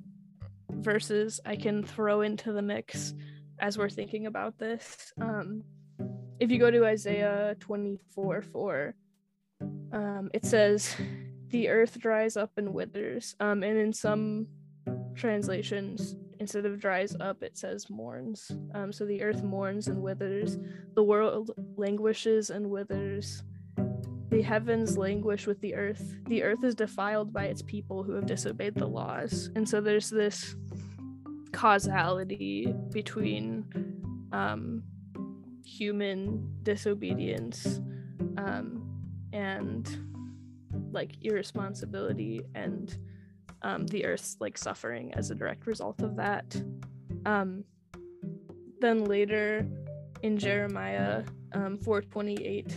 verses 0.69 1.39
I 1.45 1.55
can 1.55 1.83
throw 1.83 2.21
into 2.21 2.53
the 2.53 2.61
mix 2.61 3.13
as 3.59 3.77
we're 3.77 3.89
thinking 3.89 4.25
about 4.25 4.57
this. 4.57 5.13
Um, 5.21 5.63
if 6.39 6.51
you 6.51 6.59
go 6.59 6.71
to 6.71 6.85
Isaiah 6.85 7.55
24 7.59 8.41
4, 8.41 8.95
um, 9.91 10.29
it 10.33 10.45
says, 10.45 10.95
The 11.49 11.69
earth 11.69 11.99
dries 11.99 12.37
up 12.37 12.51
and 12.57 12.73
withers. 12.73 13.35
Um, 13.39 13.63
and 13.63 13.77
in 13.77 13.93
some 13.93 14.47
translations, 15.15 16.15
instead 16.39 16.65
of 16.65 16.79
dries 16.79 17.15
up, 17.19 17.43
it 17.43 17.57
says 17.57 17.89
mourns. 17.89 18.51
Um, 18.73 18.91
so 18.93 19.05
the 19.05 19.21
earth 19.21 19.43
mourns 19.43 19.87
and 19.87 20.01
withers. 20.01 20.57
The 20.95 21.03
world 21.03 21.51
languishes 21.75 22.49
and 22.49 22.69
withers. 22.69 23.43
The 24.29 24.41
heavens 24.41 24.97
languish 24.97 25.47
with 25.47 25.59
the 25.59 25.75
earth. 25.75 26.15
The 26.27 26.43
earth 26.43 26.63
is 26.63 26.75
defiled 26.75 27.33
by 27.33 27.45
its 27.45 27.63
people 27.63 28.03
who 28.03 28.13
have 28.13 28.27
disobeyed 28.27 28.75
the 28.75 28.87
laws. 28.87 29.49
And 29.55 29.67
so 29.67 29.81
there's 29.81 30.09
this 30.09 30.55
causality 31.51 32.73
between 32.91 33.65
um, 34.31 34.83
human 35.65 36.47
disobedience 36.63 37.81
um, 38.37 38.78
and 39.33 39.87
like 40.91 41.15
irresponsibility 41.21 42.41
and 42.55 42.97
um, 43.61 43.85
the 43.87 44.05
earth's 44.05 44.37
like 44.39 44.57
suffering 44.57 45.13
as 45.13 45.31
a 45.31 45.35
direct 45.35 45.67
result 45.67 46.01
of 46.01 46.15
that. 46.15 46.55
Um, 47.25 47.63
then 48.79 49.05
later 49.05 49.67
in 50.23 50.37
Jeremiah 50.37 51.23
um, 51.53 51.77
4:28, 51.77 52.73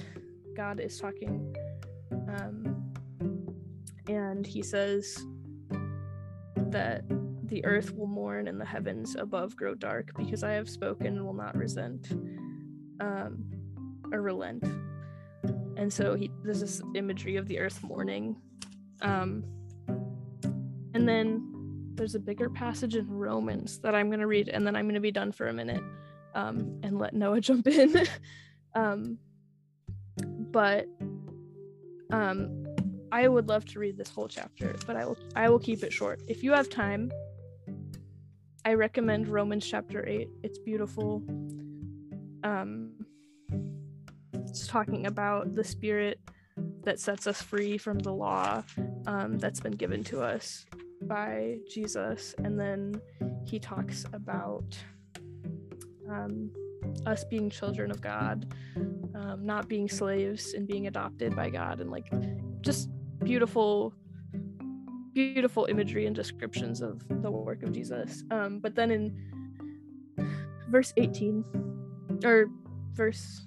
God 0.57 0.81
is 0.81 0.99
talking, 0.99 1.55
um, 2.29 2.93
and 4.09 4.47
He 4.47 4.63
says 4.63 5.25
that 6.57 7.05
the 7.45 7.65
earth 7.65 7.95
will 7.95 8.07
mourn 8.07 8.49
and 8.49 8.61
the 8.61 8.65
heavens 8.65 9.15
above 9.17 9.57
grow 9.57 9.75
dark 9.75 10.11
because 10.17 10.43
I 10.43 10.53
have 10.53 10.69
spoken 10.69 11.09
and 11.09 11.25
will 11.25 11.35
not 11.35 11.55
resent 11.55 12.13
um, 13.01 13.45
or 14.11 14.23
relent. 14.23 14.65
And 15.77 15.93
so 15.93 16.14
he 16.14 16.31
there's 16.43 16.61
this 16.61 16.83
imagery 16.95 17.37
of 17.37 17.49
the 17.49 17.59
earth 17.59 17.83
mourning. 17.83 18.37
Um, 19.01 19.45
and 20.95 21.09
then 21.09 21.49
there's 21.95 22.14
a 22.14 22.20
bigger 22.20 22.49
passage 22.51 22.97
in 22.97 23.09
Romans 23.09 23.79
that 23.81 23.95
I'm 23.95 24.09
going 24.09 24.20
to 24.20 24.27
read, 24.27 24.49
and 24.49 24.66
then 24.66 24.77
I'm 24.77 24.85
going 24.85 24.95
to 24.95 25.01
be 25.01 25.11
done 25.11 25.33
for 25.33 25.49
a 25.49 25.53
minute 25.53 25.83
um, 26.35 26.79
and 26.83 26.99
let 26.99 27.14
Noah 27.14 27.41
jump 27.49 27.66
in. 27.66 28.07
um, 28.75 29.18
but 30.51 30.87
um, 32.11 32.64
I 33.11 33.29
would 33.29 33.49
love 33.49 33.64
to 33.66 33.79
read 33.79 33.97
this 33.97 34.11
whole 34.11 34.29
chapter, 34.29 34.75
but 34.87 34.97
I 34.97 35.05
will 35.05 35.18
I 35.37 35.49
will 35.51 35.59
keep 35.59 35.83
it 35.83 35.93
short. 35.93 36.20
If 36.29 36.43
you 36.43 36.53
have 36.53 36.70
time, 36.70 37.12
I 38.64 38.75
recommend 38.75 39.29
Romans 39.29 39.66
chapter 39.66 40.07
8. 40.09 40.29
It's 40.43 40.59
beautiful. 40.59 41.23
Um 42.43 43.02
it's 44.53 44.67
talking 44.67 45.07
about 45.07 45.55
the 45.55 45.65
spirit 45.65 46.21
that 46.85 47.01
sets 47.01 47.27
us 47.27 47.41
free 47.41 47.79
from 47.79 47.99
the 47.99 48.13
law 48.13 48.63
um, 49.07 49.39
that's 49.39 49.61
been 49.61 49.73
given 49.73 50.05
to 50.05 50.21
us 50.21 50.67
by 51.01 51.57
Jesus. 51.67 52.35
And 52.37 52.61
then 52.61 53.01
he 53.47 53.59
talks 53.59 54.05
about 54.13 54.77
um, 56.07 56.51
us 57.07 57.25
being 57.25 57.49
children 57.49 57.91
of 57.91 58.03
God, 58.03 58.53
um, 59.15 59.39
not 59.41 59.71
being 59.71 59.89
slaves 59.89 60.53
and 60.53 60.69
being 60.69 60.87
adopted 60.87 61.35
by 61.35 61.49
God, 61.49 61.81
and 61.81 61.91
like 61.91 62.13
just 62.61 62.91
beautiful 63.25 63.95
beautiful 65.15 65.65
imagery 65.65 66.05
and 66.05 66.15
descriptions 66.15 66.83
of 66.83 67.03
the 67.09 67.31
work 67.31 67.63
of 67.63 67.73
Jesus. 67.73 68.23
Um, 68.31 68.59
but 68.59 68.75
then 68.75 68.91
in 68.91 69.17
verse 70.69 70.93
18 70.99 71.43
or 72.23 72.51
verse 72.93 73.47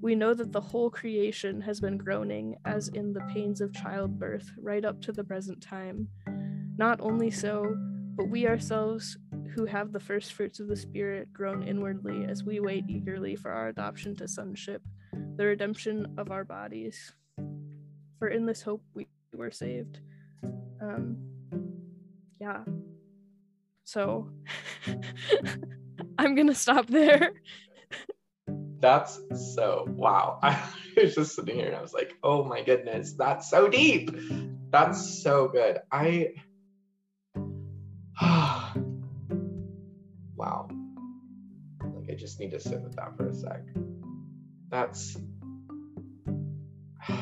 We 0.00 0.14
know 0.14 0.34
that 0.34 0.52
the 0.52 0.60
whole 0.60 0.90
creation 0.90 1.60
has 1.62 1.80
been 1.80 1.96
groaning 1.96 2.56
as 2.64 2.88
in 2.88 3.12
the 3.12 3.26
pains 3.32 3.60
of 3.60 3.72
childbirth 3.72 4.50
right 4.58 4.84
up 4.84 5.00
to 5.02 5.12
the 5.12 5.24
present 5.24 5.62
time. 5.62 6.08
Not 6.76 7.00
only 7.00 7.30
so, 7.30 7.74
but 8.16 8.28
we 8.28 8.46
ourselves 8.46 9.16
who 9.54 9.64
have 9.64 9.92
the 9.92 10.00
first 10.00 10.34
fruits 10.34 10.60
of 10.60 10.68
the 10.68 10.76
Spirit 10.76 11.32
groan 11.32 11.62
inwardly 11.62 12.24
as 12.24 12.44
we 12.44 12.60
wait 12.60 12.84
eagerly 12.88 13.36
for 13.36 13.50
our 13.50 13.68
adoption 13.68 14.14
to 14.16 14.28
sonship, 14.28 14.82
the 15.36 15.46
redemption 15.46 16.06
of 16.18 16.30
our 16.30 16.44
bodies. 16.44 17.12
For 18.18 18.28
in 18.28 18.46
this 18.46 18.62
hope 18.62 18.82
we 18.94 19.06
were 19.32 19.50
saved. 19.50 20.00
Um, 20.80 21.16
yeah. 22.40 22.64
So 23.84 24.28
I'm 26.18 26.34
going 26.34 26.48
to 26.48 26.54
stop 26.54 26.86
there. 26.86 27.32
That's 28.80 29.20
so 29.54 29.84
wow. 29.88 30.38
I 30.42 30.62
was 30.96 31.14
just 31.14 31.34
sitting 31.34 31.56
here 31.56 31.66
and 31.66 31.76
I 31.76 31.82
was 31.82 31.94
like, 31.94 32.14
oh 32.22 32.44
my 32.44 32.62
goodness, 32.62 33.14
that's 33.14 33.50
so 33.50 33.68
deep. 33.68 34.10
That's 34.70 35.22
so 35.22 35.48
good. 35.48 35.78
I 35.90 36.28
wow. 40.36 40.68
Like 41.82 42.10
I 42.10 42.14
just 42.14 42.40
need 42.40 42.50
to 42.52 42.60
sit 42.60 42.80
with 42.82 42.96
that 42.96 43.16
for 43.16 43.28
a 43.28 43.34
sec. 43.34 43.62
That's 44.70 45.16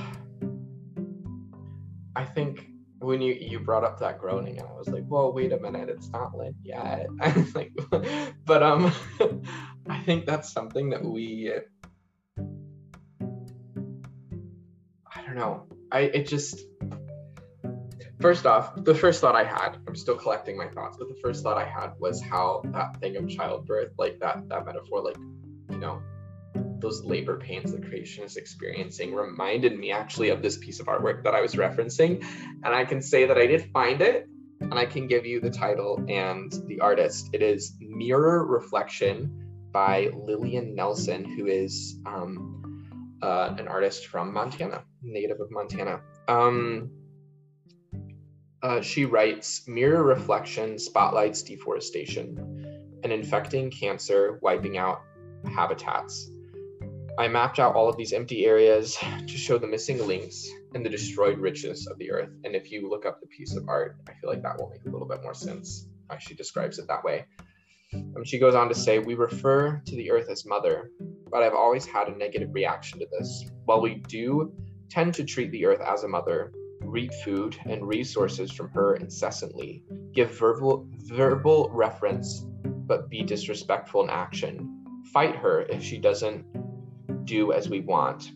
I 2.16 2.24
think 2.24 2.68
when 2.98 3.20
you 3.20 3.34
you 3.34 3.61
brought 3.61 3.84
up 3.84 4.00
that 4.00 4.18
groaning 4.18 4.59
and 4.59 4.66
I 4.66 4.72
was 4.72 4.88
like, 4.88 5.05
well, 5.07 5.32
wait 5.32 5.52
a 5.52 5.59
minute, 5.59 5.88
it's 5.88 6.09
not 6.11 6.36
lit 6.36 6.55
yet. 6.62 7.07
I 7.20 7.46
like 7.55 7.72
but 8.44 8.62
um 8.62 8.92
I 9.89 10.01
think 10.01 10.26
that's 10.26 10.53
something 10.53 10.91
that 10.91 11.05
we 11.05 11.53
I 15.07 15.22
don't 15.22 15.37
know. 15.37 15.66
I 15.93 16.01
it 16.01 16.26
just 16.26 16.61
first 18.20 18.47
off, 18.47 18.72
the 18.85 18.95
first 18.95 19.20
thought 19.20 19.35
I 19.35 19.45
had, 19.45 19.76
I'm 19.87 19.95
still 19.95 20.16
collecting 20.16 20.57
my 20.57 20.68
thoughts, 20.68 20.97
but 20.99 21.09
the 21.09 21.16
first 21.22 21.43
thought 21.43 21.59
I 21.59 21.66
had 21.66 21.93
was 21.99 22.22
how 22.22 22.62
that 22.72 22.99
thing 22.99 23.16
of 23.16 23.28
childbirth, 23.28 23.93
like 23.99 24.18
that 24.20 24.49
that 24.49 24.64
metaphor, 24.64 25.03
like, 25.03 25.18
you 25.70 25.78
know, 25.78 26.03
those 26.78 27.05
labor 27.05 27.39
pains 27.39 27.72
that 27.72 27.87
creation 27.87 28.24
is 28.24 28.37
experiencing 28.37 29.14
reminded 29.14 29.78
me 29.78 29.91
actually 29.93 30.30
of 30.30 30.43
this 30.43 30.59
piece 30.59 30.80
of 30.80 30.87
artwork 30.87 31.24
that 31.24 31.35
I 31.35 31.41
was 31.41 31.55
referencing. 31.55 32.24
And 32.64 32.74
I 32.74 32.85
can 32.85 33.03
say 33.03 33.26
that 33.26 33.39
I 33.39 33.47
did 33.47 33.70
find 33.72 34.01
it 34.01 34.26
and 34.61 34.74
I 34.74 34.87
can 34.87 35.07
give 35.07 35.26
you 35.26 35.41
the 35.41 35.51
title 35.51 36.05
and 36.09 36.53
the 36.66 36.80
artist. 36.80 37.30
It 37.32 37.43
is 37.43 37.76
Mirror 37.80 38.47
Reflection 38.47 39.43
by 39.74 40.08
Lillian 40.14 40.74
Nelson, 40.74 41.24
who 41.24 41.46
is 41.46 41.98
um, 42.06 43.18
uh, 43.20 43.54
an 43.58 43.68
artist 43.68 44.06
from 44.06 44.32
Montana, 44.32 44.84
native 45.02 45.40
of 45.40 45.50
Montana. 45.50 46.00
Um, 46.26 46.90
uh, 48.62 48.80
she 48.80 49.04
writes 49.04 49.68
Mirror 49.68 50.04
Reflection 50.04 50.78
spotlights 50.78 51.42
deforestation, 51.42 52.98
an 53.04 53.12
infecting 53.12 53.70
cancer 53.70 54.38
wiping 54.40 54.78
out 54.78 55.02
habitats 55.54 56.30
I 57.16 57.28
mapped 57.28 57.60
out 57.60 57.76
all 57.76 57.88
of 57.88 57.96
these 57.96 58.12
empty 58.12 58.44
areas 58.44 58.96
to 59.26 59.36
show 59.36 59.58
the 59.58 59.68
missing 59.68 60.04
links 60.04 60.48
and 60.74 60.84
the 60.84 60.90
destroyed 60.90 61.38
richness 61.38 61.86
of 61.86 61.98
the 61.98 62.10
earth. 62.10 62.30
And 62.44 62.56
if 62.56 62.72
you 62.72 62.88
look 62.88 63.06
up 63.06 63.20
the 63.20 63.28
piece 63.28 63.54
of 63.54 63.68
art, 63.68 63.96
I 64.08 64.14
feel 64.14 64.30
like 64.30 64.42
that 64.42 64.58
will 64.58 64.70
make 64.70 64.84
a 64.84 64.90
little 64.90 65.06
bit 65.06 65.22
more 65.22 65.34
sense 65.34 65.86
she 66.18 66.34
describes 66.34 66.78
it 66.78 66.86
that 66.86 67.02
way. 67.02 67.26
Um, 67.95 68.24
she 68.24 68.38
goes 68.38 68.55
on 68.55 68.68
to 68.68 68.74
say, 68.74 68.99
We 68.99 69.14
refer 69.14 69.82
to 69.86 69.97
the 69.97 70.11
earth 70.11 70.28
as 70.30 70.45
mother, 70.47 70.90
but 71.30 71.42
I've 71.42 71.55
always 71.55 71.86
had 71.86 72.09
a 72.09 72.16
negative 72.16 72.51
reaction 72.53 72.99
to 72.99 73.07
this. 73.18 73.51
While 73.64 73.80
we 73.80 73.97
do 74.09 74.53
tend 74.90 75.14
to 75.14 75.24
treat 75.24 75.51
the 75.51 75.66
earth 75.66 75.80
as 75.80 76.05
a 76.05 76.09
mother, 76.09 76.53
reap 76.80 77.12
food 77.24 77.57
and 77.66 77.86
resources 77.86 78.53
from 78.53 78.70
her 78.70 78.97
incessantly, 78.97 79.82
give 80.12 80.38
verbal, 80.38 80.88
verbal 81.07 81.70
reference, 81.72 82.47
but 82.64 83.09
be 83.09 83.22
disrespectful 83.22 84.03
in 84.05 84.11
action, 84.11 84.84
fight 85.12 85.34
her 85.36 85.62
if 85.62 85.82
she 85.82 85.99
doesn't 85.99 86.45
do 87.24 87.53
as 87.53 87.68
we 87.68 87.80
want. 87.80 88.32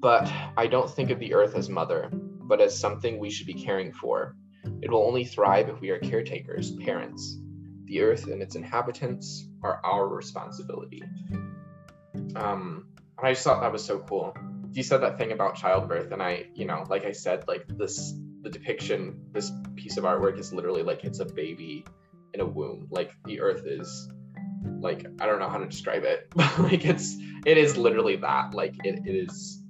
But 0.00 0.32
I 0.56 0.66
don't 0.66 0.90
think 0.90 1.10
of 1.10 1.18
the 1.18 1.34
earth 1.34 1.54
as 1.54 1.68
mother, 1.68 2.10
but 2.12 2.60
as 2.60 2.78
something 2.78 3.18
we 3.18 3.30
should 3.30 3.46
be 3.46 3.54
caring 3.54 3.92
for. 3.92 4.36
It 4.80 4.90
will 4.90 5.06
only 5.06 5.24
thrive 5.24 5.68
if 5.68 5.80
we 5.80 5.90
are 5.90 5.98
caretakers, 5.98 6.72
parents. 6.76 7.38
The 7.88 8.02
earth 8.02 8.26
and 8.26 8.42
its 8.42 8.54
inhabitants 8.54 9.48
are 9.62 9.80
our 9.82 10.06
responsibility. 10.06 11.02
Um, 12.36 12.88
and 13.16 13.26
I 13.26 13.32
just 13.32 13.44
thought 13.44 13.62
that 13.62 13.72
was 13.72 13.84
so 13.84 13.98
cool. 14.00 14.36
You 14.72 14.82
said 14.82 14.98
that 14.98 15.16
thing 15.16 15.32
about 15.32 15.56
childbirth, 15.56 16.12
and 16.12 16.22
I, 16.22 16.48
you 16.54 16.66
know, 16.66 16.84
like 16.88 17.06
I 17.06 17.12
said, 17.12 17.44
like 17.48 17.64
this, 17.66 18.14
the 18.42 18.50
depiction, 18.50 19.20
this 19.32 19.50
piece 19.74 19.96
of 19.96 20.04
artwork 20.04 20.38
is 20.38 20.52
literally 20.52 20.82
like 20.82 21.04
it's 21.04 21.20
a 21.20 21.24
baby 21.24 21.86
in 22.34 22.40
a 22.40 22.46
womb. 22.46 22.88
Like 22.90 23.10
the 23.24 23.40
earth 23.40 23.62
is 23.66 24.08
like 24.80 25.06
I 25.20 25.26
don't 25.26 25.38
know 25.38 25.48
how 25.48 25.58
to 25.58 25.66
describe 25.66 26.04
it, 26.04 26.30
but 26.36 26.58
like 26.58 26.84
it's 26.84 27.16
it 27.46 27.56
is 27.56 27.76
literally 27.78 28.16
that. 28.16 28.52
Like 28.52 28.74
it, 28.84 29.00
it 29.06 29.14
is 29.14 29.62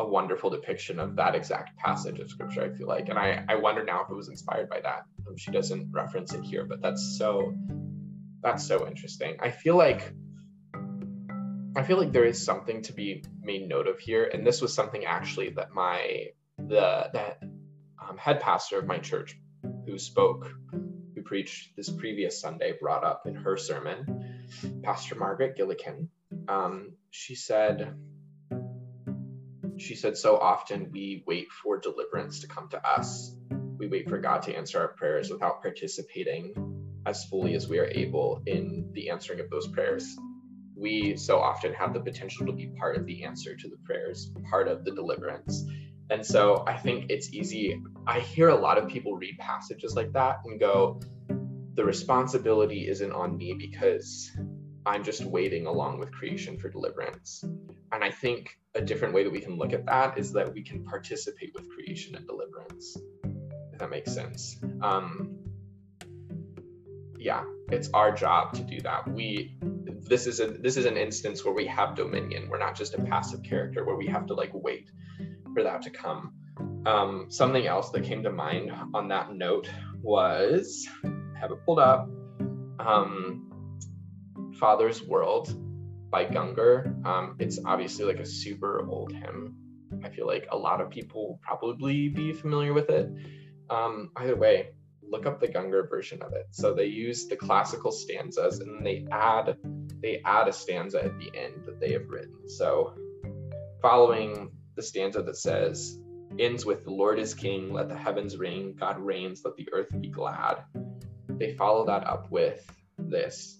a 0.00 0.06
wonderful 0.06 0.48
depiction 0.48 0.98
of 0.98 1.16
that 1.16 1.34
exact 1.34 1.76
passage 1.76 2.18
of 2.18 2.30
scripture. 2.30 2.64
I 2.64 2.76
feel 2.76 2.88
like, 2.88 3.10
and 3.10 3.18
I 3.18 3.44
I 3.48 3.56
wonder 3.56 3.84
now 3.84 4.02
if 4.02 4.10
it 4.10 4.14
was 4.14 4.28
inspired 4.28 4.68
by 4.70 4.80
that. 4.80 5.04
Um, 5.28 5.36
she 5.36 5.50
doesn't 5.50 5.92
reference 5.92 6.32
it 6.32 6.42
here, 6.42 6.64
but 6.64 6.80
that's 6.80 7.16
so 7.18 7.54
that's 8.42 8.66
so 8.66 8.88
interesting. 8.88 9.36
I 9.40 9.50
feel 9.50 9.76
like 9.76 10.12
I 11.76 11.82
feel 11.82 11.98
like 11.98 12.12
there 12.12 12.24
is 12.24 12.42
something 12.42 12.82
to 12.82 12.92
be 12.94 13.22
made 13.42 13.68
note 13.68 13.86
of 13.86 13.98
here, 13.98 14.24
and 14.32 14.46
this 14.46 14.62
was 14.62 14.74
something 14.74 15.04
actually 15.04 15.50
that 15.50 15.72
my 15.72 16.28
the 16.56 17.10
that 17.12 17.38
um, 18.02 18.16
head 18.16 18.40
pastor 18.40 18.78
of 18.78 18.86
my 18.86 18.98
church, 18.98 19.38
who 19.86 19.98
spoke, 19.98 20.50
who 20.72 21.22
preached 21.22 21.76
this 21.76 21.90
previous 21.90 22.40
Sunday, 22.40 22.72
brought 22.80 23.04
up 23.04 23.26
in 23.26 23.34
her 23.34 23.58
sermon, 23.58 24.48
Pastor 24.82 25.14
Margaret 25.14 25.58
Gillikin. 25.58 26.08
Um, 26.48 26.94
she 27.10 27.34
said, 27.34 27.94
she 29.80 29.94
said, 29.94 30.16
so 30.16 30.36
often 30.36 30.90
we 30.92 31.24
wait 31.26 31.50
for 31.50 31.78
deliverance 31.78 32.40
to 32.40 32.48
come 32.48 32.68
to 32.70 32.86
us. 32.86 33.34
We 33.78 33.88
wait 33.88 34.08
for 34.08 34.18
God 34.18 34.42
to 34.42 34.54
answer 34.54 34.78
our 34.78 34.88
prayers 34.88 35.30
without 35.30 35.62
participating 35.62 36.54
as 37.06 37.24
fully 37.24 37.54
as 37.54 37.68
we 37.68 37.78
are 37.78 37.86
able 37.86 38.42
in 38.46 38.90
the 38.92 39.10
answering 39.10 39.40
of 39.40 39.48
those 39.50 39.68
prayers 39.68 40.16
we 40.80 41.14
so 41.16 41.38
often 41.38 41.74
have 41.74 41.92
the 41.92 42.00
potential 42.00 42.46
to 42.46 42.52
be 42.52 42.68
part 42.78 42.96
of 42.96 43.04
the 43.04 43.24
answer 43.24 43.54
to 43.54 43.68
the 43.68 43.76
prayers, 43.84 44.32
part 44.48 44.66
of 44.66 44.84
the 44.84 44.90
deliverance. 44.90 45.64
And 46.08 46.24
so 46.24 46.64
I 46.66 46.76
think 46.76 47.10
it's 47.10 47.32
easy. 47.32 47.80
I 48.06 48.20
hear 48.20 48.48
a 48.48 48.56
lot 48.56 48.78
of 48.78 48.88
people 48.88 49.14
read 49.14 49.36
passages 49.38 49.94
like 49.94 50.12
that 50.14 50.38
and 50.44 50.58
go, 50.58 51.00
the 51.74 51.84
responsibility 51.84 52.88
isn't 52.88 53.12
on 53.12 53.36
me 53.36 53.54
because 53.58 54.30
I'm 54.86 55.04
just 55.04 55.24
waiting 55.24 55.66
along 55.66 55.98
with 55.98 56.10
creation 56.10 56.58
for 56.58 56.68
deliverance. 56.68 57.44
And 57.92 58.04
I 58.04 58.10
think 58.10 58.58
a 58.74 58.80
different 58.80 59.14
way 59.14 59.24
that 59.24 59.32
we 59.32 59.40
can 59.40 59.56
look 59.56 59.72
at 59.72 59.86
that 59.86 60.18
is 60.18 60.32
that 60.32 60.52
we 60.52 60.62
can 60.62 60.84
participate 60.84 61.52
with 61.54 61.68
creation 61.70 62.14
and 62.14 62.26
deliverance, 62.26 62.96
if 63.72 63.78
that 63.78 63.90
makes 63.90 64.12
sense. 64.12 64.58
Um, 64.80 65.36
yeah, 67.18 67.44
it's 67.70 67.90
our 67.92 68.12
job 68.12 68.54
to 68.54 68.62
do 68.62 68.80
that. 68.80 69.08
We 69.10 69.56
this 70.02 70.26
is 70.26 70.40
a 70.40 70.46
this 70.46 70.76
is 70.76 70.86
an 70.86 70.96
instance 70.96 71.44
where 71.44 71.54
we 71.54 71.66
have 71.66 71.94
dominion. 71.94 72.48
We're 72.48 72.58
not 72.58 72.74
just 72.74 72.94
a 72.94 73.02
passive 73.02 73.42
character 73.42 73.84
where 73.84 73.96
we 73.96 74.06
have 74.06 74.26
to 74.26 74.34
like 74.34 74.50
wait 74.54 74.90
for 75.52 75.62
that 75.62 75.82
to 75.82 75.90
come. 75.90 76.32
Um, 76.86 77.26
something 77.28 77.66
else 77.66 77.90
that 77.90 78.04
came 78.04 78.22
to 78.22 78.30
mind 78.30 78.72
on 78.94 79.08
that 79.08 79.34
note 79.34 79.68
was 80.02 80.88
I 81.04 81.38
have 81.38 81.50
it 81.50 81.58
pulled 81.66 81.78
up. 81.78 82.08
Um, 82.78 83.46
Father's 84.58 85.02
World 85.02 85.54
by 86.10 86.24
Gungor. 86.24 87.06
Um, 87.06 87.36
it's 87.38 87.58
obviously 87.64 88.04
like 88.04 88.18
a 88.18 88.26
super 88.26 88.86
old 88.86 89.12
hymn. 89.12 89.56
I 90.04 90.08
feel 90.08 90.26
like 90.26 90.46
a 90.50 90.56
lot 90.56 90.80
of 90.80 90.90
people 90.90 91.28
will 91.28 91.40
probably 91.42 92.08
be 92.08 92.32
familiar 92.32 92.72
with 92.72 92.90
it. 92.90 93.10
Um, 93.68 94.10
either 94.16 94.36
way, 94.36 94.70
look 95.02 95.26
up 95.26 95.40
the 95.40 95.48
Gungor 95.48 95.88
version 95.88 96.22
of 96.22 96.32
it. 96.32 96.46
So 96.50 96.74
they 96.74 96.86
use 96.86 97.26
the 97.26 97.36
classical 97.36 97.92
stanzas 97.92 98.60
and 98.60 98.84
they 98.84 99.06
add 99.10 99.56
they 100.02 100.22
add 100.24 100.48
a 100.48 100.52
stanza 100.52 101.04
at 101.04 101.18
the 101.18 101.30
end 101.38 101.66
that 101.66 101.78
they 101.78 101.92
have 101.92 102.08
written. 102.08 102.48
So 102.48 102.94
following 103.82 104.50
the 104.76 104.82
stanza 104.82 105.22
that 105.22 105.36
says 105.36 105.98
ends 106.38 106.64
with 106.64 106.84
the 106.84 106.90
Lord 106.90 107.18
is 107.18 107.34
king, 107.34 107.72
let 107.72 107.88
the 107.88 107.96
heavens 107.96 108.36
ring, 108.36 108.74
God 108.78 108.98
reigns, 108.98 109.42
let 109.44 109.56
the 109.56 109.68
earth 109.72 109.88
be 110.00 110.08
glad. 110.08 110.64
They 111.28 111.54
follow 111.54 111.86
that 111.86 112.06
up 112.06 112.30
with 112.30 112.64
this. 112.98 113.59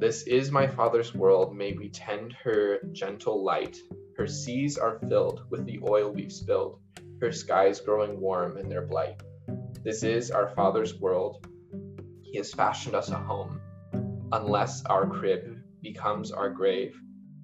This 0.00 0.22
is 0.22 0.50
my 0.50 0.66
father's 0.66 1.14
world, 1.14 1.54
may 1.54 1.74
we 1.74 1.90
tend 1.90 2.32
her 2.42 2.78
gentle 2.90 3.44
light. 3.44 3.76
Her 4.16 4.26
seas 4.26 4.78
are 4.78 4.98
filled 4.98 5.44
with 5.50 5.66
the 5.66 5.78
oil 5.86 6.10
we've 6.10 6.32
spilled, 6.32 6.80
her 7.20 7.30
skies 7.30 7.82
growing 7.82 8.18
warm 8.18 8.56
in 8.56 8.70
their 8.70 8.86
blight. 8.86 9.20
This 9.84 10.02
is 10.02 10.30
our 10.30 10.54
Father's 10.56 10.98
world. 10.98 11.46
He 12.22 12.38
has 12.38 12.54
fashioned 12.54 12.94
us 12.94 13.10
a 13.10 13.18
home. 13.18 13.60
Unless 14.32 14.86
our 14.86 15.06
crib 15.06 15.58
becomes 15.82 16.32
our 16.32 16.48
grave, 16.48 16.98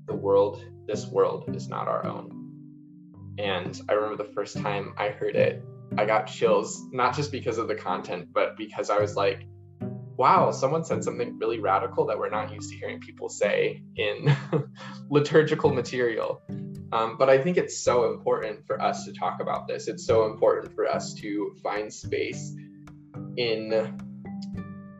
the 0.06 0.16
world, 0.16 0.64
this 0.86 1.06
world, 1.06 1.54
is 1.54 1.68
not 1.68 1.88
our 1.88 2.06
own. 2.06 3.34
And 3.38 3.78
I 3.86 3.92
remember 3.92 4.16
the 4.16 4.32
first 4.32 4.56
time 4.56 4.94
I 4.96 5.10
heard 5.10 5.36
it, 5.36 5.62
I 5.98 6.06
got 6.06 6.26
chills, 6.26 6.86
not 6.90 7.14
just 7.14 7.30
because 7.30 7.58
of 7.58 7.68
the 7.68 7.74
content, 7.74 8.28
but 8.32 8.56
because 8.56 8.88
I 8.88 8.98
was 8.98 9.14
like, 9.14 9.46
wow, 10.16 10.50
someone 10.50 10.84
said 10.84 11.04
something 11.04 11.38
really 11.38 11.60
radical 11.60 12.06
that 12.06 12.18
we're 12.18 12.30
not 12.30 12.52
used 12.52 12.70
to 12.70 12.76
hearing 12.76 13.00
people 13.00 13.28
say 13.28 13.82
in 13.96 14.34
liturgical 15.10 15.72
material. 15.72 16.42
Um, 16.92 17.16
but 17.18 17.28
I 17.28 17.38
think 17.38 17.56
it's 17.56 17.78
so 17.78 18.12
important 18.12 18.66
for 18.66 18.80
us 18.80 19.04
to 19.04 19.12
talk 19.12 19.40
about 19.40 19.66
this. 19.66 19.88
It's 19.88 20.06
so 20.06 20.26
important 20.26 20.74
for 20.74 20.86
us 20.86 21.14
to 21.14 21.54
find 21.62 21.92
space 21.92 22.54
in 23.36 23.98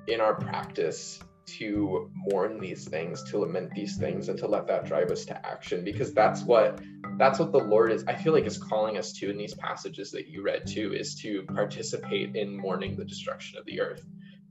in 0.09 0.21
our 0.21 0.35
practice 0.35 1.21
to 1.47 2.11
mourn 2.15 2.61
these 2.61 2.87
things, 2.89 3.23
to 3.31 3.39
lament 3.39 3.71
these 3.75 3.97
things, 3.97 4.29
and 4.29 4.39
to 4.39 4.49
let 4.49 4.67
that 4.67 4.85
drive 4.85 5.11
us 5.11 5.25
to 5.27 5.47
action. 5.47 5.85
Because 5.85 6.13
that's 6.13 6.43
what 6.43 6.81
that's 7.19 7.39
what 7.39 7.53
the 7.53 7.59
Lord 7.59 7.93
is. 7.93 8.05
I 8.07 8.15
feel 8.15 8.33
like 8.33 8.45
is 8.47 8.59
calling 8.59 8.99
us 8.99 9.13
to 9.15 9.31
in 9.31 9.39
these 9.39 9.55
passages 9.55 10.11
that 10.11 10.27
you 10.27 10.43
read 10.43 10.67
too, 10.67 10.93
is 10.93 11.15
to 11.23 11.45
participate 11.45 12.35
in 12.35 12.57
mourning 12.57 12.97
the 12.97 13.05
destruction 13.05 13.59
of 13.59 13.65
the 13.65 13.81
earth. 13.81 14.05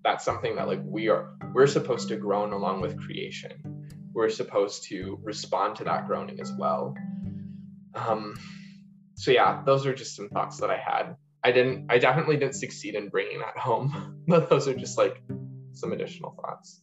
That's 0.06 0.24
something 0.24 0.56
that 0.58 0.68
like 0.68 0.82
we 0.86 1.10
are 1.10 1.32
we're 1.52 1.66
supposed 1.66 2.10
to 2.10 2.16
groan 2.16 2.54
along 2.54 2.80
with 2.80 2.96
creation. 2.96 3.52
We're 4.14 4.30
supposed 4.30 4.84
to 4.90 5.20
respond 5.24 5.78
to 5.78 5.84
that 5.86 6.06
groaning 6.06 6.40
as 6.40 6.54
well. 6.60 6.96
Um, 7.96 8.36
so 9.16 9.32
yeah, 9.32 9.64
those 9.66 9.88
are 9.88 9.96
just 9.96 10.16
some 10.16 10.30
thoughts 10.30 10.60
that 10.60 10.70
I 10.70 10.78
had. 10.78 11.16
I 11.44 11.52
didn't, 11.52 11.88
I 11.90 11.98
definitely 11.98 12.38
didn't 12.38 12.54
succeed 12.54 12.94
in 12.94 13.10
bringing 13.10 13.40
that 13.40 13.58
home, 13.58 14.24
but 14.28 14.48
those 14.48 14.68
are 14.68 14.76
just 14.76 14.96
like 14.96 15.24
some 15.74 15.92
additional 15.92 16.38
thoughts. 16.40 16.82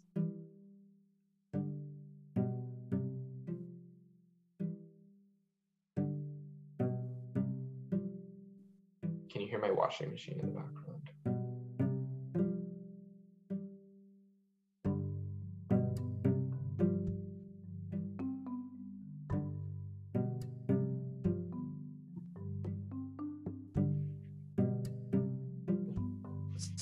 Can 9.30 9.40
you 9.40 9.46
hear 9.46 9.60
my 9.60 9.70
washing 9.70 10.10
machine 10.10 10.40
in 10.40 10.46
the 10.46 10.52
background? 10.52 10.91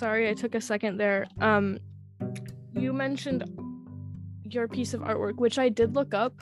Sorry 0.00 0.30
I 0.30 0.34
took 0.34 0.54
a 0.54 0.62
second 0.62 0.96
there. 0.96 1.26
Um, 1.40 1.78
you 2.72 2.94
mentioned 2.94 3.44
your 4.44 4.66
piece 4.66 4.94
of 4.94 5.02
artwork, 5.02 5.36
which 5.36 5.58
I 5.58 5.68
did 5.68 5.94
look 5.94 6.14
up. 6.14 6.40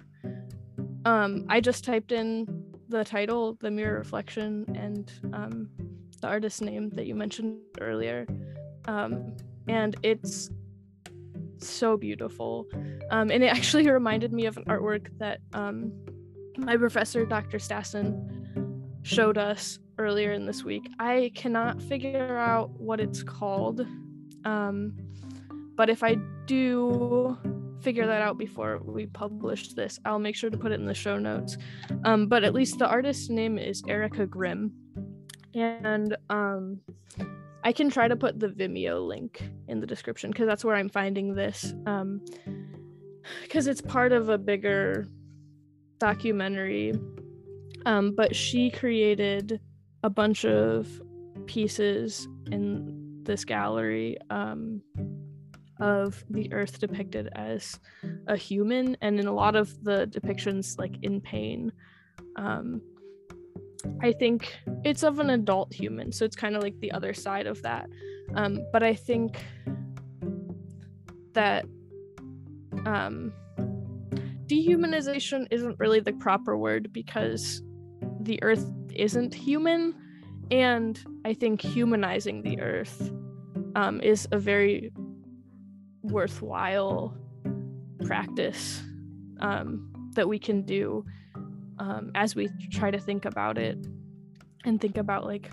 Um, 1.05 1.45
I 1.49 1.61
just 1.61 1.85
typed 1.85 2.13
in 2.13 2.47
the 2.89 3.05
title, 3.05 3.59
the 3.61 3.71
mirror 3.71 3.99
reflection, 3.99 4.65
and 4.77 5.13
um, 5.35 5.69
the 6.21 6.29
artist's 6.29 6.61
name 6.61 6.91
that 6.91 7.07
you 7.07 7.17
mentioned 7.17 7.59
earlier. 7.81 8.29
Um, 8.87 9.35
and 9.67 9.97
it's 10.05 10.51
so 11.59 11.97
beautiful. 11.97 12.69
Um, 13.11 13.33
and 13.33 13.43
it 13.43 13.49
actually 13.49 13.91
reminded 14.01 14.33
me 14.33 14.47
of 14.47 14.57
an 14.57 14.67
artwork 14.67 15.09
that 15.19 15.41
um, 15.53 15.93
my 16.57 16.77
professor, 16.77 17.27
Dr. 17.27 17.59
Stassen, 17.59 18.07
showed 19.03 19.37
us 19.37 19.81
earlier 19.99 20.33
in 20.33 20.47
this 20.47 20.65
week. 20.65 20.91
I 20.99 21.33
cannot 21.35 21.83
figure 21.83 22.39
out 22.39 22.71
what 22.79 23.01
it's 23.01 23.23
called. 23.23 23.87
Um, 24.45 24.97
but 25.77 25.91
if 25.91 26.03
I 26.03 26.17
do 26.47 27.37
figure 27.81 28.07
that 28.07 28.23
out 28.23 28.39
before 28.39 28.79
we 28.79 29.07
publish 29.07 29.69
this, 29.73 29.99
I'll 30.05 30.19
make 30.19 30.37
sure 30.37 30.51
to 30.51 30.57
put 30.57 30.73
it 30.73 30.81
in 30.81 30.87
the 30.87 30.95
show 30.95 31.19
notes. 31.19 31.57
Um, 32.05 32.27
but 32.27 32.45
at 32.45 32.55
least 32.55 32.79
the 32.79 32.89
artist's 32.89 33.29
name 33.29 33.59
is 33.59 33.83
Erica 33.87 34.27
Grimm. 34.27 34.73
And 35.55 36.17
um, 36.31 36.81
I 37.65 37.73
can 37.73 37.91
try 37.91 38.09
to 38.09 38.17
put 38.17 38.39
the 38.39 38.49
Vimeo 38.49 39.07
link 39.07 39.43
in 39.69 39.81
the 39.81 39.87
description 39.87 40.31
because 40.31 40.47
that's 40.47 40.65
where 40.65 40.77
I'm 40.77 40.89
finding 40.89 41.35
this. 41.35 41.75
Because 43.43 43.67
um, 43.67 43.71
it's 43.71 43.81
part 43.81 44.13
of 44.13 44.29
a 44.29 44.39
bigger 44.39 45.07
documentary. 45.99 46.95
Um, 47.87 48.15
but 48.15 48.35
she 48.35 48.71
created 48.71 49.61
a 50.03 50.11
bunch 50.11 50.45
of 50.45 50.89
pieces 51.47 52.29
in 52.51 53.23
this 53.25 53.45
gallery 53.45 54.17
um, 54.31 54.83
of 55.81 56.25
the 56.31 56.53
earth 56.53 56.81
depicted 56.81 57.29
as 57.35 57.79
a 58.27 58.37
human 58.37 58.97
and 59.01 59.21
in 59.21 59.27
a 59.27 59.33
lot 59.33 59.55
of 59.55 59.83
the 59.85 60.07
depictions 60.07 60.79
like 60.79 60.97
in 61.03 61.21
pain. 61.21 61.73
Um, 62.37 62.81
i 64.03 64.11
think 64.11 64.57
it's 64.85 65.05
of 65.05 65.21
an 65.21 65.31
adult 65.31 65.73
human 65.73 66.11
so 66.11 66.25
it's 66.25 66.35
kind 66.35 66.57
of 66.57 66.63
like 66.65 66.79
the 66.81 66.91
other 66.93 67.15
side 67.15 67.47
of 67.47 67.63
that. 67.63 67.87
Um, 68.35 68.59
but 68.73 68.83
i 68.83 68.95
think 68.95 69.39
that 71.33 71.65
um, 72.85 73.33
dehumanization 74.47 75.47
isn't 75.51 75.79
really 75.79 76.01
the 76.01 76.13
proper 76.15 76.57
word 76.57 76.93
because 76.93 77.63
the 78.21 78.43
earth 78.43 78.67
isn't 78.95 79.35
human 79.35 79.95
and 80.51 81.05
i 81.25 81.33
think 81.33 81.61
humanizing 81.61 82.43
the 82.43 82.61
earth 82.61 83.11
um, 83.75 84.01
is 84.01 84.27
a 84.33 84.39
very 84.39 84.91
worthwhile 86.03 87.17
practice 88.05 88.83
um, 89.41 89.93
that 90.15 90.29
we 90.29 90.39
can 90.39 90.63
do 90.63 91.05
um, 91.79 92.11
as 92.15 92.35
we 92.35 92.49
try 92.71 92.91
to 92.91 92.99
think 92.99 93.25
about 93.25 93.59
it 93.59 93.79
and 94.65 94.81
think 94.81 94.97
about 94.97 95.25
like 95.25 95.51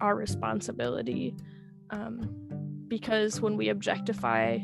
our 0.00 0.14
responsibility 0.14 1.34
um, 1.90 2.84
because 2.88 3.40
when 3.40 3.56
we 3.56 3.68
objectify 3.68 4.58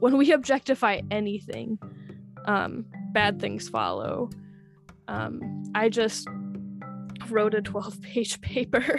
when 0.00 0.16
we 0.16 0.32
objectify 0.38 1.00
anything 1.10 1.78
um, 2.46 2.84
bad 3.12 3.40
things 3.40 3.68
follow 3.68 4.28
um, 5.12 5.62
i 5.74 5.88
just 5.88 6.28
wrote 7.28 7.54
a 7.54 7.62
12 7.62 8.00
page 8.02 8.40
paper 8.52 8.98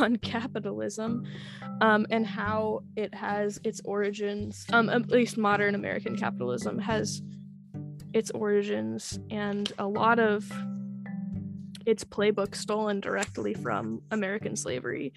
on 0.00 0.16
capitalism 0.16 1.24
um, 1.80 2.06
and 2.10 2.26
how 2.26 2.80
it 2.96 3.14
has 3.14 3.58
its 3.64 3.80
origins 3.84 4.66
um, 4.72 4.88
at 4.90 5.08
least 5.08 5.38
modern 5.38 5.74
american 5.74 6.16
capitalism 6.16 6.78
has 6.78 7.22
its 8.12 8.30
origins 8.32 9.18
and 9.30 9.72
a 9.78 9.86
lot 9.86 10.18
of 10.18 10.50
its 11.88 12.04
playbook 12.04 12.54
stolen 12.54 13.00
directly 13.00 13.54
from 13.54 14.02
American 14.10 14.56
slavery. 14.56 15.14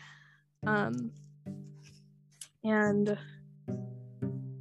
Um, 0.66 1.12
and 2.64 3.18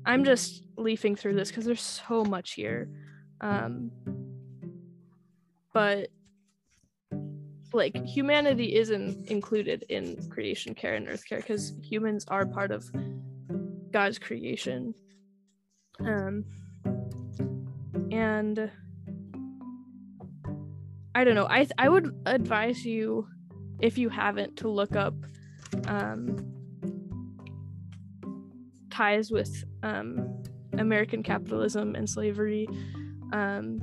I'm 0.05 0.25
just 0.25 0.65
leafing 0.77 1.15
through 1.15 1.35
this 1.35 1.51
because 1.51 1.65
there's 1.65 1.81
so 1.81 2.25
much 2.25 2.55
here. 2.55 2.91
Um, 3.41 3.93
but 5.73 6.09
like 7.73 7.97
humanity 8.05 8.75
isn't 8.75 9.29
included 9.31 9.85
in 9.89 10.29
creation 10.29 10.75
care 10.75 10.95
and 10.95 11.09
earth 11.09 11.25
care 11.29 11.39
because 11.39 11.73
humans 11.83 12.25
are 12.29 12.45
part 12.45 12.71
of 12.71 12.85
God's 13.93 14.19
creation. 14.19 14.95
Um, 16.01 16.45
and 18.11 18.71
I 21.15 21.25
don't 21.25 21.35
know. 21.35 21.47
I 21.47 21.67
I 21.79 21.89
would 21.89 22.15
advise 22.27 22.85
you, 22.85 23.29
if 23.81 23.99
you 23.99 24.09
haven't, 24.09 24.57
to 24.59 24.69
look 24.69 24.97
up 24.97 25.15
um, 25.87 26.37
ties 28.91 29.31
with 29.31 29.65
um, 29.83 30.43
American 30.79 31.23
capitalism 31.23 31.95
and 31.95 32.09
slavery. 32.09 32.69
Um, 33.33 33.81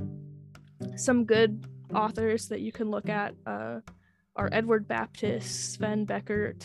some 0.96 1.24
good 1.24 1.66
authors 1.94 2.48
that 2.48 2.60
you 2.60 2.72
can 2.72 2.90
look 2.90 3.08
at 3.08 3.34
uh, 3.46 3.80
are 4.36 4.48
Edward 4.52 4.86
Baptist, 4.86 5.72
Sven 5.74 6.06
Beckert, 6.06 6.64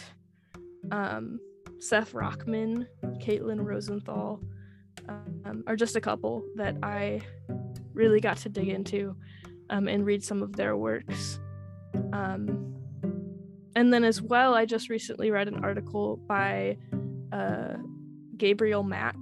um, 0.91 1.39
Seth 1.79 2.13
Rockman, 2.13 2.87
Caitlin 3.19 3.63
Rosenthal, 3.63 4.39
um, 5.09 5.63
are 5.67 5.75
just 5.75 5.95
a 5.95 6.01
couple 6.01 6.43
that 6.55 6.75
I 6.83 7.21
really 7.93 8.19
got 8.19 8.37
to 8.37 8.49
dig 8.49 8.69
into 8.69 9.15
um, 9.69 9.87
and 9.87 10.05
read 10.05 10.23
some 10.23 10.41
of 10.41 10.55
their 10.55 10.77
works. 10.77 11.39
Um, 12.11 12.75
and 13.75 13.91
then, 13.91 14.03
as 14.03 14.21
well, 14.21 14.53
I 14.53 14.65
just 14.65 14.89
recently 14.89 15.31
read 15.31 15.47
an 15.47 15.63
article 15.63 16.17
by 16.27 16.77
uh, 17.31 17.73
Gabriel 18.37 18.83
Mack, 18.83 19.15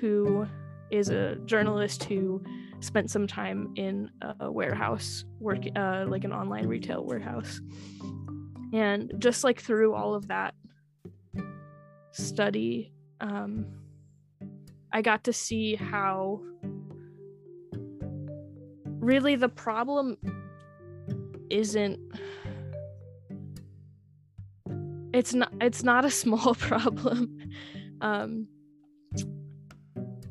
who 0.00 0.46
is 0.90 1.08
a 1.10 1.36
journalist 1.46 2.04
who 2.04 2.42
spent 2.80 3.10
some 3.10 3.26
time 3.26 3.72
in 3.76 4.10
a 4.40 4.50
warehouse, 4.50 5.24
work 5.40 5.60
uh, 5.76 6.04
like 6.06 6.24
an 6.24 6.32
online 6.32 6.66
retail 6.66 7.04
warehouse. 7.04 7.60
And 8.72 9.12
just 9.18 9.44
like 9.44 9.60
through 9.60 9.94
all 9.94 10.14
of 10.14 10.28
that 10.28 10.54
study, 12.12 12.92
um, 13.20 13.66
I 14.92 15.02
got 15.02 15.24
to 15.24 15.32
see 15.32 15.74
how 15.74 16.40
really 19.00 19.36
the 19.36 19.48
problem 19.48 20.16
isn't 21.50 21.98
it's 25.14 25.32
not 25.32 25.52
it's 25.60 25.82
not 25.82 26.04
a 26.04 26.10
small 26.22 26.54
problem 26.54 27.38
um 28.02 28.46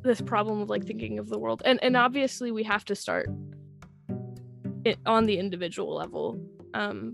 this 0.03 0.21
problem 0.21 0.61
of 0.61 0.69
like 0.69 0.85
thinking 0.85 1.19
of 1.19 1.29
the 1.29 1.37
world. 1.37 1.61
And 1.65 1.81
and 1.83 1.95
obviously 1.95 2.51
we 2.51 2.63
have 2.63 2.85
to 2.85 2.95
start 2.95 3.29
it 4.85 4.99
on 5.05 5.25
the 5.25 5.37
individual 5.37 5.93
level 5.95 6.39
um 6.73 7.13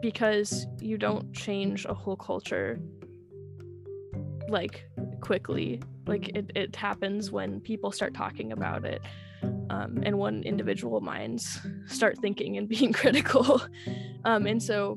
because 0.00 0.66
you 0.80 0.98
don't 0.98 1.32
change 1.32 1.84
a 1.84 1.94
whole 1.94 2.16
culture 2.16 2.78
like 4.48 4.84
quickly. 5.20 5.82
Like 6.06 6.28
it, 6.36 6.52
it 6.54 6.76
happens 6.76 7.32
when 7.32 7.60
people 7.60 7.90
start 7.90 8.14
talking 8.14 8.52
about 8.52 8.84
it 8.84 9.02
um, 9.70 10.00
and 10.04 10.18
when 10.18 10.42
individual 10.44 11.00
minds 11.00 11.58
start 11.86 12.18
thinking 12.20 12.56
and 12.56 12.68
being 12.68 12.92
critical. 13.02 13.62
Um, 14.24 14.46
and 14.46 14.62
so 14.62 14.96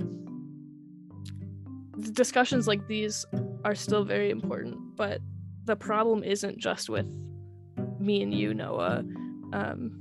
discussions 2.14 2.68
like 2.68 2.88
these 2.88 3.26
are 3.64 3.76
still 3.76 4.04
very 4.04 4.30
important, 4.30 4.78
but 4.96 5.22
the 5.66 5.76
problem 5.76 6.24
isn't 6.24 6.58
just 6.58 6.90
with 6.90 7.08
me 8.00 8.22
and 8.22 8.34
you, 8.34 8.54
Noah. 8.54 9.04
Um, 9.54 10.00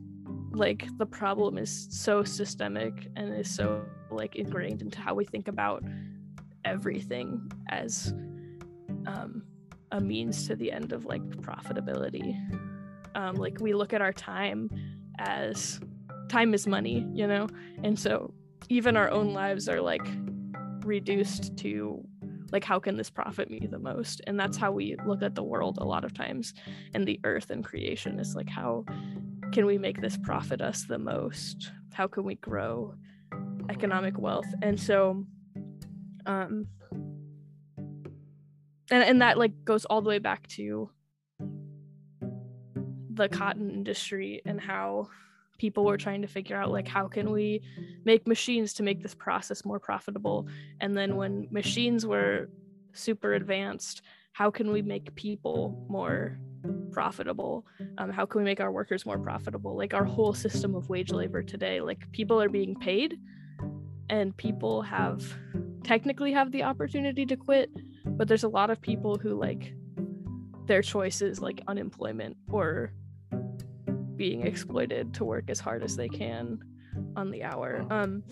like 0.52 0.86
the 0.98 1.06
problem 1.06 1.58
is 1.58 1.86
so 1.90 2.24
systemic 2.24 3.08
and 3.16 3.34
is 3.34 3.48
so 3.48 3.84
like 4.10 4.36
ingrained 4.36 4.82
into 4.82 5.00
how 5.00 5.14
we 5.14 5.24
think 5.24 5.48
about 5.48 5.82
everything 6.64 7.50
as 7.70 8.12
um, 9.06 9.42
a 9.92 10.00
means 10.00 10.46
to 10.46 10.56
the 10.56 10.72
end 10.72 10.92
of 10.92 11.04
like 11.04 11.22
profitability 11.22 12.36
um, 13.14 13.36
like 13.36 13.58
we 13.60 13.72
look 13.72 13.92
at 13.92 14.02
our 14.02 14.12
time 14.12 14.68
as 15.18 15.80
time 16.28 16.54
is 16.54 16.66
money 16.66 17.06
you 17.12 17.26
know 17.26 17.46
and 17.84 17.98
so 17.98 18.32
even 18.68 18.96
our 18.96 19.10
own 19.10 19.32
lives 19.32 19.68
are 19.68 19.80
like 19.80 20.06
reduced 20.84 21.56
to 21.56 22.02
like 22.50 22.64
how 22.64 22.78
can 22.78 22.96
this 22.96 23.10
profit 23.10 23.50
me 23.50 23.66
the 23.70 23.78
most? 23.78 24.20
And 24.26 24.38
that's 24.38 24.56
how 24.56 24.72
we 24.72 24.96
look 25.06 25.22
at 25.22 25.34
the 25.34 25.42
world 25.42 25.78
a 25.78 25.84
lot 25.84 26.04
of 26.04 26.14
times. 26.14 26.54
And 26.94 27.06
the 27.06 27.20
earth 27.24 27.50
and 27.50 27.64
creation 27.64 28.18
is 28.18 28.34
like 28.34 28.48
how 28.48 28.84
can 29.52 29.66
we 29.66 29.78
make 29.78 30.00
this 30.00 30.16
profit 30.16 30.60
us 30.60 30.84
the 30.84 30.98
most? 30.98 31.70
How 31.92 32.06
can 32.06 32.24
we 32.24 32.36
grow 32.36 32.94
economic 33.68 34.18
wealth? 34.18 34.46
And 34.62 34.78
so 34.78 35.24
um 36.26 36.66
and 38.90 39.02
and 39.02 39.22
that 39.22 39.38
like 39.38 39.64
goes 39.64 39.84
all 39.84 40.02
the 40.02 40.08
way 40.08 40.18
back 40.18 40.46
to 40.48 40.90
the 43.10 43.28
cotton 43.28 43.70
industry 43.70 44.40
and 44.46 44.60
how 44.60 45.08
people 45.58 45.84
were 45.84 45.96
trying 45.96 46.22
to 46.22 46.28
figure 46.28 46.56
out 46.56 46.70
like 46.70 46.88
how 46.88 47.08
can 47.08 47.30
we 47.30 47.60
make 48.04 48.26
machines 48.26 48.72
to 48.74 48.82
make 48.82 49.02
this 49.02 49.14
process 49.14 49.64
more 49.64 49.80
profitable? 49.80 50.48
And 50.80 50.96
then 50.96 51.16
when 51.16 51.48
machines 51.50 52.06
were 52.06 52.48
super 52.92 53.34
advanced 53.34 54.02
how 54.32 54.52
can 54.52 54.70
we 54.70 54.82
make 54.82 55.12
people 55.16 55.84
more 55.88 56.38
profitable? 56.92 57.66
Um, 57.98 58.10
how 58.10 58.24
can 58.24 58.38
we 58.40 58.44
make 58.44 58.60
our 58.60 58.70
workers 58.70 59.04
more 59.04 59.18
profitable? 59.18 59.76
Like 59.76 59.94
our 59.94 60.04
whole 60.04 60.32
system 60.32 60.76
of 60.76 60.88
wage 60.88 61.10
labor 61.10 61.42
today 61.42 61.80
like 61.80 62.10
people 62.12 62.40
are 62.40 62.48
being 62.48 62.76
paid 62.76 63.16
and 64.10 64.36
people 64.36 64.82
have 64.82 65.22
technically 65.82 66.32
have 66.32 66.52
the 66.52 66.62
opportunity 66.62 67.26
to 67.26 67.36
quit 67.36 67.70
but 68.04 68.28
there's 68.28 68.44
a 68.44 68.48
lot 68.48 68.70
of 68.70 68.80
people 68.80 69.16
who 69.16 69.34
like 69.34 69.74
their 70.66 70.82
choices 70.82 71.40
like 71.40 71.62
unemployment 71.66 72.36
or 72.50 72.92
being 74.18 74.46
exploited 74.46 75.14
to 75.14 75.24
work 75.24 75.48
as 75.48 75.60
hard 75.60 75.82
as 75.82 75.96
they 75.96 76.08
can 76.08 76.58
on 77.16 77.30
the 77.30 77.44
hour. 77.44 77.86
Um, 77.88 78.22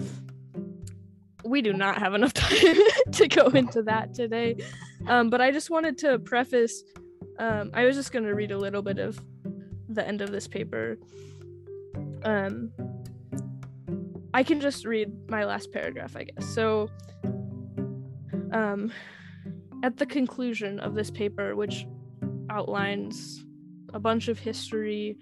we 1.44 1.62
do 1.62 1.72
not 1.72 1.98
have 1.98 2.12
enough 2.12 2.32
time 2.34 2.76
to 3.12 3.28
go 3.28 3.46
into 3.48 3.82
that 3.84 4.12
today. 4.12 4.56
Um, 5.06 5.30
but 5.30 5.40
I 5.40 5.52
just 5.52 5.70
wanted 5.70 5.96
to 5.98 6.18
preface, 6.18 6.82
um, 7.38 7.70
I 7.72 7.84
was 7.84 7.96
just 7.96 8.12
going 8.12 8.24
to 8.24 8.34
read 8.34 8.50
a 8.50 8.58
little 8.58 8.82
bit 8.82 8.98
of 8.98 9.18
the 9.88 10.06
end 10.06 10.20
of 10.20 10.32
this 10.32 10.48
paper. 10.48 10.98
Um, 12.24 12.72
I 14.34 14.42
can 14.42 14.60
just 14.60 14.84
read 14.84 15.30
my 15.30 15.44
last 15.44 15.72
paragraph, 15.72 16.16
I 16.16 16.24
guess. 16.24 16.44
So, 16.44 16.90
um, 18.52 18.92
at 19.82 19.96
the 19.96 20.06
conclusion 20.06 20.80
of 20.80 20.94
this 20.94 21.10
paper, 21.10 21.54
which 21.54 21.86
outlines 22.50 23.44
a 23.94 24.00
bunch 24.00 24.28
of 24.28 24.38
history 24.38 25.16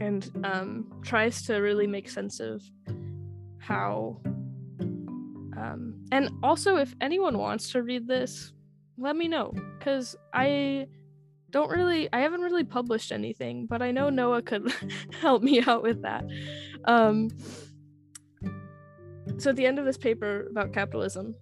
and 0.00 0.30
um, 0.44 1.00
tries 1.02 1.42
to 1.42 1.56
really 1.56 1.86
make 1.86 2.08
sense 2.08 2.40
of 2.40 2.62
how. 3.58 4.20
Um, 5.56 5.94
and 6.10 6.30
also, 6.42 6.76
if 6.76 6.94
anyone 7.00 7.38
wants 7.38 7.70
to 7.72 7.82
read 7.82 8.08
this, 8.08 8.52
let 8.98 9.14
me 9.14 9.28
know 9.28 9.52
because 9.78 10.16
I 10.32 10.86
don't 11.50 11.70
really, 11.70 12.08
I 12.12 12.20
haven't 12.20 12.40
really 12.40 12.64
published 12.64 13.12
anything, 13.12 13.66
but 13.66 13.82
I 13.82 13.90
know 13.90 14.08
Noah 14.08 14.42
could 14.42 14.72
help 15.20 15.42
me 15.42 15.62
out 15.62 15.82
with 15.82 16.02
that. 16.02 16.24
Um, 16.84 17.28
so 19.38 19.50
at 19.50 19.56
the 19.56 19.66
end 19.66 19.78
of 19.78 19.84
this 19.84 19.98
paper 19.98 20.46
about 20.50 20.72
capitalism, 20.72 21.34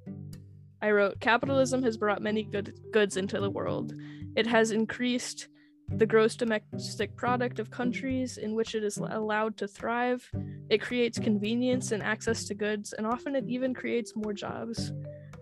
I 0.80 0.90
wrote 0.90 1.20
Capitalism 1.20 1.82
has 1.82 1.96
brought 1.96 2.22
many 2.22 2.44
good 2.44 2.78
goods 2.92 3.16
into 3.16 3.40
the 3.40 3.50
world. 3.50 3.92
It 4.36 4.46
has 4.46 4.70
increased 4.70 5.48
the 5.88 6.06
gross 6.06 6.36
domestic 6.36 7.16
product 7.16 7.58
of 7.58 7.70
countries 7.70 8.36
in 8.38 8.54
which 8.54 8.74
it 8.74 8.84
is 8.84 8.98
allowed 8.98 9.56
to 9.56 9.66
thrive. 9.66 10.30
It 10.68 10.82
creates 10.82 11.18
convenience 11.18 11.92
and 11.92 12.02
access 12.02 12.44
to 12.44 12.54
goods, 12.54 12.92
and 12.92 13.06
often 13.06 13.34
it 13.34 13.44
even 13.48 13.74
creates 13.74 14.14
more 14.14 14.32
jobs. 14.32 14.92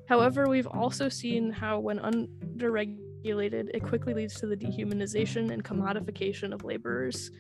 However, 0.09 0.49
we've 0.49 0.68
also 0.68 1.09
seen 1.09 1.51
how, 1.51 1.80
when 1.80 1.99
underregulated, 1.99 3.70
it 3.74 3.82
quickly 3.82 4.14
leads 4.14 4.38
to 4.40 4.47
the 4.47 4.57
dehumanization 4.57 5.51
and 5.51 5.64
commodification 5.64 6.53
of 6.53 6.64
laborers, 6.64 7.30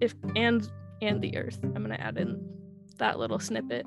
if 0.00 0.14
and 0.36 0.70
and 1.02 1.20
the 1.20 1.36
earth. 1.36 1.58
I'm 1.62 1.84
going 1.84 1.90
to 1.90 2.00
add 2.00 2.16
in 2.16 2.48
that 2.98 3.18
little 3.18 3.38
snippet. 3.38 3.84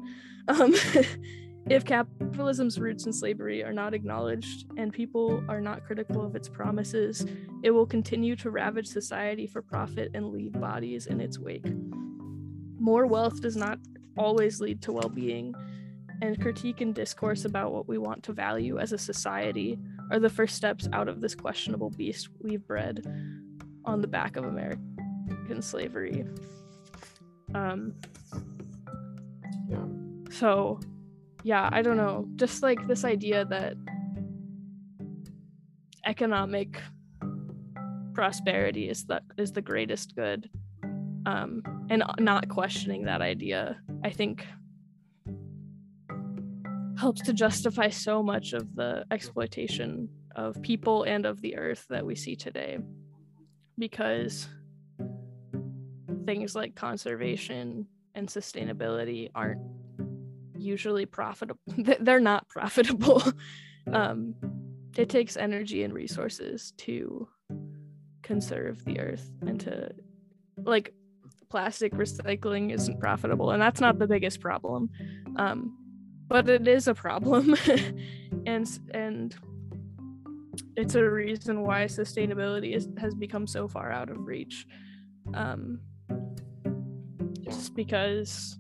Um, 0.48 0.76
if 1.70 1.86
capitalism's 1.86 2.80
roots 2.80 3.06
in 3.06 3.14
slavery 3.14 3.64
are 3.64 3.74
not 3.74 3.94
acknowledged 3.94 4.66
and 4.76 4.92
people 4.92 5.44
are 5.48 5.62
not 5.62 5.86
critical 5.86 6.24
of 6.26 6.36
its 6.36 6.50
promises, 6.50 7.26
it 7.64 7.72
will 7.72 7.86
continue 7.86 8.36
to 8.38 8.50
ravage 8.50 8.88
society 8.88 9.46
for 9.46 9.62
profit 9.62 10.10
and 10.16 10.32
leave 10.32 10.54
bodies 10.54 11.06
in 11.06 11.22
its 11.22 11.38
wake. 11.38 11.68
More 12.80 13.06
wealth 13.06 13.42
does 13.42 13.56
not 13.56 13.78
always 14.18 14.60
lead 14.60 14.82
to 14.82 14.92
well 14.92 15.10
being, 15.10 15.54
and 16.22 16.42
critique 16.42 16.82
and 16.82 16.94
discourse 16.94 17.46
about 17.46 17.72
what 17.72 17.88
we 17.88 17.98
want 17.98 18.24
to 18.24 18.34
value 18.34 18.80
as 18.80 18.92
a 18.92 18.98
society 18.98 19.78
are 20.12 20.20
the 20.20 20.30
first 20.30 20.56
steps 20.56 20.88
out 20.92 21.08
of 21.08 21.22
this 21.22 21.36
questionable 21.36 21.92
beast 21.92 22.30
we've 22.42 22.66
bred 22.66 23.06
on 23.86 24.02
the 24.02 24.08
back 24.08 24.36
of 24.36 24.44
American 24.44 25.62
slavery. 25.62 26.26
Um, 27.54 27.94
Yeah. 29.70 29.86
so, 30.32 30.80
yeah, 31.44 31.70
I 31.72 31.82
don't 31.82 31.98
know. 31.98 32.28
Just 32.36 32.64
like 32.64 32.88
this 32.88 33.06
idea 33.06 33.46
that 33.46 33.76
economic 36.06 36.82
prosperity 38.14 38.90
is 38.90 39.06
the 39.06 39.22
is 39.38 39.52
the 39.52 39.62
greatest 39.62 40.16
good, 40.16 40.50
um, 41.26 41.62
and 41.90 42.04
not 42.20 42.50
questioning 42.50 43.06
that 43.06 43.22
idea, 43.22 43.80
I 44.04 44.10
think, 44.10 44.46
helps 46.98 47.22
to 47.22 47.34
justify 47.34 47.90
so 47.90 48.22
much 48.22 48.54
of 48.54 48.76
the 48.76 49.06
exploitation 49.12 50.10
of 50.36 50.62
people 50.62 51.04
and 51.04 51.26
of 51.26 51.42
the 51.42 51.58
earth 51.58 51.86
that 51.90 52.06
we 52.06 52.16
see 52.16 52.36
today, 52.36 52.78
because 53.78 54.50
things 56.26 56.56
like 56.56 56.76
conservation 56.76 57.88
and 58.16 58.28
sustainability 58.28 59.30
aren't 59.34 59.62
usually 60.60 61.06
profitable 61.06 61.60
they're 62.00 62.20
not 62.20 62.48
profitable. 62.48 63.24
Um, 63.92 64.36
it 64.96 65.10
takes 65.10 65.36
energy 65.36 65.82
and 65.82 65.92
resources 65.92 66.74
to 66.78 67.28
conserve 68.22 68.86
the 68.86 69.00
earth 69.00 69.32
and 69.42 69.60
to 69.62 69.90
like 70.58 70.94
plastic 71.50 71.94
recycling 71.94 72.72
isn't 72.72 73.00
profitable 73.00 73.50
and 73.50 73.60
that's 73.60 73.82
not 73.82 73.98
the 73.98 74.06
biggest 74.06 74.42
problem. 74.42 74.92
Um, 75.38 75.76
but 76.28 76.48
it 76.48 76.68
is 76.68 76.88
a 76.88 76.94
problem. 76.94 77.56
And 78.46 78.68
and 78.94 79.36
it's 80.76 80.96
a 80.96 81.04
reason 81.04 81.64
why 81.64 81.86
sustainability 81.86 82.76
is, 82.76 82.88
has 82.98 83.14
become 83.14 83.48
so 83.48 83.68
far 83.68 83.92
out 83.92 84.10
of 84.10 84.18
reach. 84.26 84.66
Um, 85.34 85.82
just 87.44 87.76
because 87.76 88.58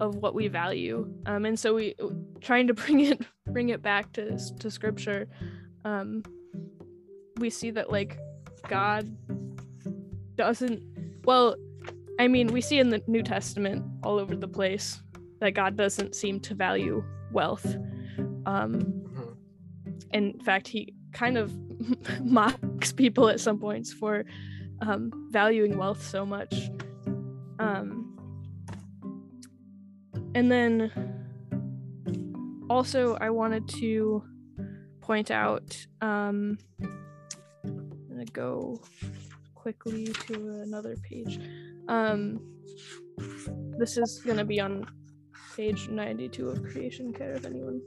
of 0.00 0.16
what 0.16 0.34
we 0.34 0.48
value. 0.48 1.06
Um, 1.26 1.44
and 1.44 1.58
so 1.58 1.74
we 1.74 1.94
trying 2.40 2.66
to 2.66 2.74
bring 2.82 3.00
it 3.00 3.20
bring 3.46 3.68
it 3.68 3.82
back 3.82 4.12
to 4.12 4.38
to 4.58 4.70
scripture 4.70 5.28
um, 5.84 6.22
we 7.38 7.50
see 7.50 7.70
that 7.70 7.90
like 7.90 8.18
god 8.68 9.04
doesn't 10.36 10.82
well 11.24 11.56
i 12.18 12.28
mean 12.28 12.46
we 12.48 12.60
see 12.60 12.78
in 12.78 12.90
the 12.90 13.02
new 13.06 13.22
testament 13.22 13.84
all 14.02 14.18
over 14.18 14.36
the 14.36 14.46
place 14.48 15.02
that 15.40 15.50
god 15.52 15.76
doesn't 15.76 16.14
seem 16.14 16.38
to 16.40 16.54
value 16.54 17.02
wealth. 17.32 17.76
Um, 18.46 18.72
Mhm. 18.80 19.36
in 20.12 20.40
fact 20.40 20.68
he 20.68 20.94
kind 21.12 21.36
of 21.36 21.52
mocks 22.24 22.92
people 22.92 23.28
at 23.28 23.40
some 23.40 23.58
points 23.58 23.92
for 23.92 24.24
um, 24.80 25.10
valuing 25.30 25.76
wealth 25.76 26.02
so 26.02 26.24
much. 26.24 26.70
Um, 27.58 27.99
and 30.34 30.50
then 30.50 30.90
also 32.68 33.16
i 33.20 33.30
wanted 33.30 33.66
to 33.68 34.22
point 35.00 35.30
out 35.30 35.86
um, 36.00 36.58
i'm 37.64 38.08
gonna 38.08 38.24
go 38.32 38.80
quickly 39.60 40.06
to 40.06 40.62
another 40.62 40.96
page. 41.02 41.38
Um, 41.88 42.40
this 43.78 43.98
is 43.98 44.20
gonna 44.24 44.44
be 44.44 44.58
on 44.60 44.86
page 45.54 45.88
92 45.88 46.48
of 46.48 46.62
creation 46.62 47.12
care 47.12 47.34
if 47.34 47.44
anyone 47.44 47.80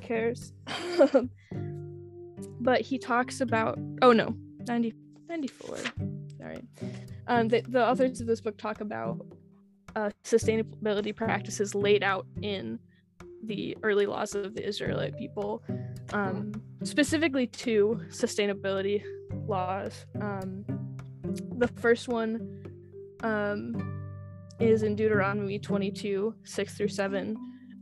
cares. 0.00 0.52
But 2.62 2.82
he 2.82 2.98
talks 2.98 3.40
about 3.40 3.78
oh 4.02 4.12
no 4.12 4.34
90 4.68 4.92
94 5.30 5.78
sorry. 6.36 6.62
Um 7.26 7.48
the, 7.48 7.62
the 7.66 7.88
authors 7.88 8.20
of 8.20 8.26
this 8.26 8.42
book 8.42 8.58
talk 8.58 8.82
about 8.82 9.16
uh, 9.96 10.10
sustainability 10.24 11.14
practices 11.14 11.74
laid 11.74 12.02
out 12.02 12.26
in 12.42 12.78
the 13.44 13.76
early 13.82 14.06
laws 14.06 14.34
of 14.34 14.54
the 14.54 14.66
israelite 14.66 15.16
people 15.16 15.62
um, 16.12 16.52
specifically 16.82 17.46
two 17.46 18.00
sustainability 18.08 19.02
laws 19.46 20.06
um, 20.20 20.64
the 21.58 21.68
first 21.68 22.08
one 22.08 22.62
um, 23.22 24.06
is 24.58 24.82
in 24.82 24.94
deuteronomy 24.94 25.58
22 25.58 26.34
6 26.44 26.74
through 26.76 26.88
7 26.88 27.36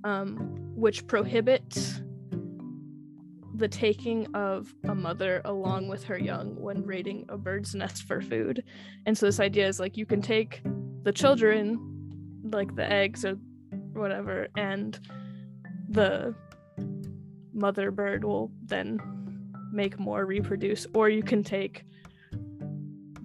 um, 0.04 0.36
which 0.74 1.06
prohibits 1.06 2.00
the 3.58 3.68
taking 3.68 4.32
of 4.34 4.72
a 4.84 4.94
mother 4.94 5.42
along 5.44 5.88
with 5.88 6.04
her 6.04 6.18
young 6.18 6.54
when 6.60 6.84
raiding 6.84 7.26
a 7.28 7.36
bird's 7.36 7.74
nest 7.74 8.04
for 8.04 8.22
food. 8.22 8.62
And 9.04 9.18
so 9.18 9.26
this 9.26 9.40
idea 9.40 9.66
is 9.66 9.80
like 9.80 9.96
you 9.96 10.06
can 10.06 10.22
take 10.22 10.62
the 11.02 11.12
children, 11.12 11.97
like 12.52 12.74
the 12.74 12.90
eggs 12.90 13.24
or 13.24 13.36
whatever, 13.92 14.48
and 14.56 14.98
the 15.88 16.34
mother 17.52 17.90
bird 17.90 18.24
will 18.24 18.50
then 18.64 19.00
make 19.72 19.98
more 19.98 20.24
reproduce, 20.24 20.86
or 20.94 21.08
you 21.08 21.22
can 21.22 21.42
take 21.42 21.84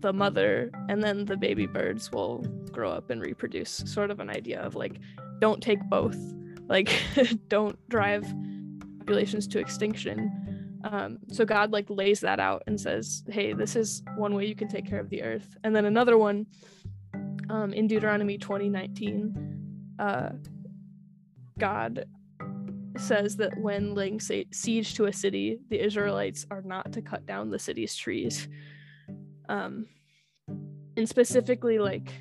the 0.03 0.13
mother 0.13 0.69
and 0.89 1.01
then 1.01 1.23
the 1.25 1.37
baby 1.37 1.65
birds 1.65 2.11
will 2.11 2.39
grow 2.71 2.91
up 2.91 3.09
and 3.09 3.21
reproduce. 3.21 3.69
Sort 3.85 4.11
of 4.11 4.19
an 4.19 4.29
idea 4.29 4.61
of 4.61 4.75
like, 4.75 4.99
don't 5.39 5.61
take 5.61 5.79
both. 5.89 6.17
Like, 6.65 6.89
don't 7.49 7.77
drive 7.89 8.25
populations 8.97 9.47
to 9.47 9.59
extinction. 9.59 10.79
Um, 10.85 11.19
so 11.27 11.43
God 11.43 11.73
like 11.73 11.89
lays 11.89 12.21
that 12.21 12.39
out 12.39 12.63
and 12.67 12.79
says, 12.79 13.21
"Hey, 13.27 13.51
this 13.51 13.75
is 13.75 14.01
one 14.15 14.33
way 14.33 14.45
you 14.45 14.55
can 14.55 14.69
take 14.69 14.85
care 14.85 14.99
of 14.99 15.09
the 15.09 15.23
earth." 15.23 15.57
And 15.65 15.75
then 15.75 15.83
another 15.83 16.17
one 16.17 16.45
um, 17.49 17.73
in 17.73 17.87
Deuteronomy 17.87 18.37
20:19, 18.37 19.97
uh, 19.99 20.29
God 21.59 22.05
says 22.97 23.35
that 23.37 23.57
when 23.59 23.95
laying 23.95 24.19
siege 24.19 24.95
to 24.95 25.05
a 25.05 25.13
city, 25.13 25.59
the 25.69 25.83
Israelites 25.83 26.45
are 26.51 26.61
not 26.61 26.91
to 26.93 27.01
cut 27.01 27.25
down 27.25 27.49
the 27.49 27.59
city's 27.59 27.95
trees. 27.95 28.47
Um, 29.49 29.87
and 30.95 31.09
specifically, 31.09 31.79
like 31.79 32.13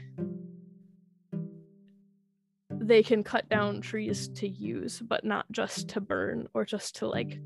they 2.71 3.03
can 3.03 3.23
cut 3.23 3.49
down 3.49 3.81
trees 3.81 4.29
to 4.29 4.49
use, 4.49 5.01
but 5.01 5.25
not 5.25 5.51
just 5.53 5.89
to 5.89 6.01
burn 6.01 6.49
or 6.55 6.65
just 6.65 6.97
to 6.97 7.07
like 7.07 7.39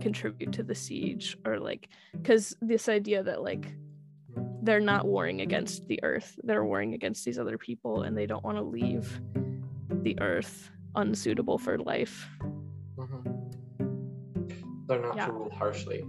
contribute 0.00 0.52
to 0.52 0.62
the 0.62 0.74
siege 0.74 1.36
or 1.46 1.58
like 1.58 1.88
because 2.12 2.56
this 2.60 2.88
idea 2.88 3.22
that 3.22 3.42
like 3.42 3.74
they're 4.66 4.80
not 4.80 5.06
warring 5.06 5.40
against 5.40 5.86
the 5.86 5.98
earth, 6.02 6.38
they're 6.42 6.64
warring 6.64 6.92
against 6.94 7.24
these 7.24 7.38
other 7.38 7.56
people, 7.56 8.02
and 8.02 8.18
they 8.18 8.26
don't 8.26 8.44
want 8.44 8.58
to 8.58 8.62
leave 8.62 9.20
the 10.02 10.18
earth 10.20 10.70
unsuitable 10.96 11.56
for 11.58 11.78
life. 11.78 12.28
Mhm. 12.98 13.22
They're 14.88 15.00
not 15.00 15.16
Yeah. 15.16 15.26
to 15.26 15.32
rule 15.32 15.50
harshly. 15.50 16.04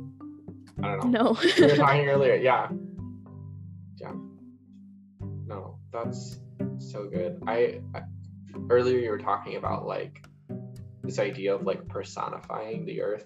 I 0.84 0.96
don't 0.98 1.12
know. 1.12 1.32
No. 1.34 1.38
we 1.60 1.66
were 1.68 1.76
talking 1.76 2.08
earlier. 2.08 2.36
Yeah. 2.36 2.70
Yeah. 3.98 4.14
No, 5.46 5.80
that's 5.92 6.40
so 6.78 7.08
good. 7.08 7.40
I, 7.48 7.82
I 7.96 8.02
earlier 8.70 9.00
you 9.00 9.10
were 9.12 9.18
talking 9.18 9.56
about 9.56 9.86
like 9.88 10.26
this 11.04 11.20
idea 11.20 11.56
of 11.56 11.64
like 11.64 11.88
personifying 11.88 12.86
the 12.86 13.02
earth. 13.02 13.26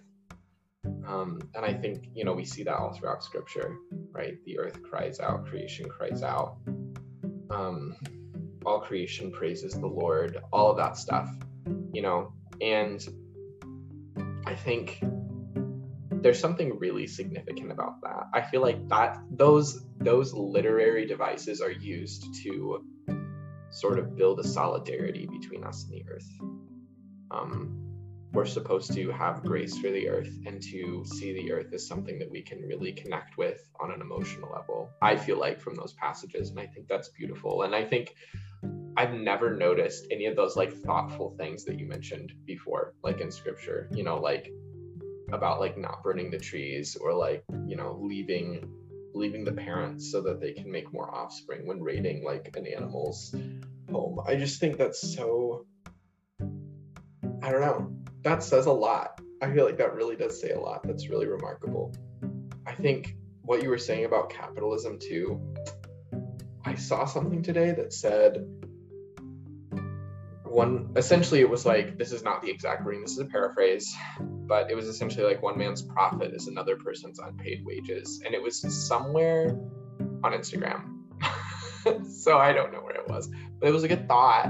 Um, 1.08 1.40
and 1.56 1.66
I 1.66 1.74
think 1.74 2.10
you 2.14 2.26
know 2.26 2.34
we 2.34 2.46
see 2.46 2.64
that 2.64 2.76
all 2.76 2.94
throughout 2.94 3.24
scripture, 3.24 3.78
right? 4.12 4.36
The 4.46 4.60
earth 4.60 4.82
cries 4.84 5.20
out, 5.20 5.46
creation 5.48 5.90
cries 5.90 6.24
out. 6.24 6.58
Um, 7.50 7.96
all 8.66 8.80
creation 8.80 9.32
praises 9.32 9.74
the 9.74 9.88
Lord, 9.88 10.38
all 10.54 10.72
of 10.72 10.78
that 10.78 10.98
stuff, 10.98 11.30
you 11.92 12.02
know. 12.02 12.34
And 12.62 13.06
I 14.46 14.56
think 14.56 15.04
there's 16.22 16.40
something 16.40 16.78
really 16.78 17.08
significant 17.08 17.72
about 17.72 18.02
that. 18.04 18.28
I 18.34 18.42
feel 18.42 18.62
like 18.62 18.88
that 18.90 19.18
those 19.32 19.84
those 19.98 20.34
literary 20.34 21.08
devices 21.08 21.62
are 21.62 21.72
used 21.72 22.34
to 22.44 22.84
sort 23.72 23.98
of 23.98 24.16
build 24.16 24.40
a 24.40 24.44
solidarity 24.44 25.26
between 25.26 25.64
us 25.64 25.86
and 25.86 25.94
the 25.94 26.06
earth. 26.12 26.30
Um, 27.32 27.91
we're 28.34 28.46
supposed 28.46 28.94
to 28.94 29.12
have 29.12 29.44
grace 29.44 29.78
for 29.78 29.90
the 29.90 30.08
earth 30.08 30.34
and 30.46 30.62
to 30.62 31.04
see 31.06 31.34
the 31.34 31.52
earth 31.52 31.74
as 31.74 31.86
something 31.86 32.18
that 32.20 32.32
we 32.32 32.42
can 32.42 32.62
really 32.62 32.94
connect 32.94 33.38
with 33.38 33.70
on 33.80 33.92
an 33.92 34.00
emotional 34.00 34.50
level. 34.52 34.90
I 35.02 35.18
feel 35.18 35.38
like 35.38 35.60
from 35.60 35.76
those 35.76 35.94
passages, 35.94 36.50
and 36.50 36.60
I 36.60 36.66
think 36.68 36.88
that's 36.88 37.10
beautiful. 37.10 37.64
And 37.64 37.76
I 37.76 37.84
think 37.84 38.16
I've 38.96 39.14
never 39.14 39.56
noticed 39.56 40.08
any 40.12 40.28
of 40.28 40.36
those 40.36 40.56
like 40.56 40.74
thoughtful 40.74 41.36
things 41.38 41.66
that 41.66 41.78
you 41.78 41.88
mentioned 41.88 42.32
before, 42.46 42.94
like 43.04 43.20
in 43.20 43.32
scripture, 43.32 43.90
you 43.94 44.04
know, 44.04 44.18
like 44.18 44.50
about 45.34 45.60
like 45.60 45.78
not 45.78 46.04
burning 46.04 46.32
the 46.32 46.40
trees 46.40 46.96
or 47.00 47.14
like, 47.14 47.44
you 47.66 47.76
know, 47.76 48.00
leaving 48.02 48.70
leaving 49.14 49.44
the 49.44 49.52
parents 49.52 50.10
so 50.10 50.22
that 50.22 50.40
they 50.40 50.54
can 50.54 50.72
make 50.72 50.94
more 50.94 51.14
offspring 51.14 51.68
when 51.68 51.82
raiding 51.82 52.24
like 52.24 52.56
an 52.56 52.66
animal's 52.66 53.36
home. 53.92 54.20
I 54.26 54.36
just 54.36 54.62
think 54.62 54.78
that's 54.78 55.16
so 55.16 55.66
I 57.44 57.52
don't 57.52 57.62
know. 57.62 58.01
That 58.24 58.44
says 58.44 58.66
a 58.68 58.72
lot. 58.72 59.20
I 59.42 59.52
feel 59.52 59.66
like 59.66 59.78
that 59.78 59.94
really 59.94 60.16
does 60.16 60.40
say 60.40 60.52
a 60.52 60.60
lot. 60.60 60.84
That's 60.84 61.10
really 61.10 61.26
remarkable. 61.26 61.94
I 62.68 62.74
think 62.74 63.16
what 63.42 63.64
you 63.64 63.70
were 63.70 63.78
saying 63.78 64.06
about 64.06 64.30
capitalism 64.30 65.00
too. 65.00 65.42
I 66.64 66.76
saw 66.76 67.06
something 67.06 67.42
today 67.42 67.72
that 67.72 67.92
said 67.92 68.46
one 70.52 70.92
essentially 70.98 71.40
it 71.40 71.50
was 71.50 71.66
like 71.66 71.98
this 71.98 72.12
is 72.12 72.24
not 72.24 72.42
the 72.42 72.50
exact 72.50 72.84
wording 72.84 73.02
this 73.02 73.14
is 73.14 73.20
a 73.20 73.26
paraphrase 73.26 73.96
but 74.20 74.70
it 74.70 74.76
was 74.76 74.88
essentially 74.88 75.24
like 75.24 75.42
one 75.42 75.58
man's 75.58 75.82
profit 75.82 76.34
is 76.34 76.48
another 76.48 76.76
person's 76.76 77.20
unpaid 77.20 77.64
wages 77.66 78.22
and 78.26 78.36
it 78.36 78.42
was 78.42 78.62
somewhere 78.86 79.58
on 80.24 80.34
instagram 80.34 80.98
so 82.06 82.38
i 82.38 82.52
don't 82.52 82.74
know 82.74 82.80
where 82.80 82.96
it 82.96 83.08
was 83.08 83.30
but 83.60 83.70
it 83.70 83.72
was 83.72 83.84
a 83.84 83.88
good 83.88 84.08
thought 84.10 84.48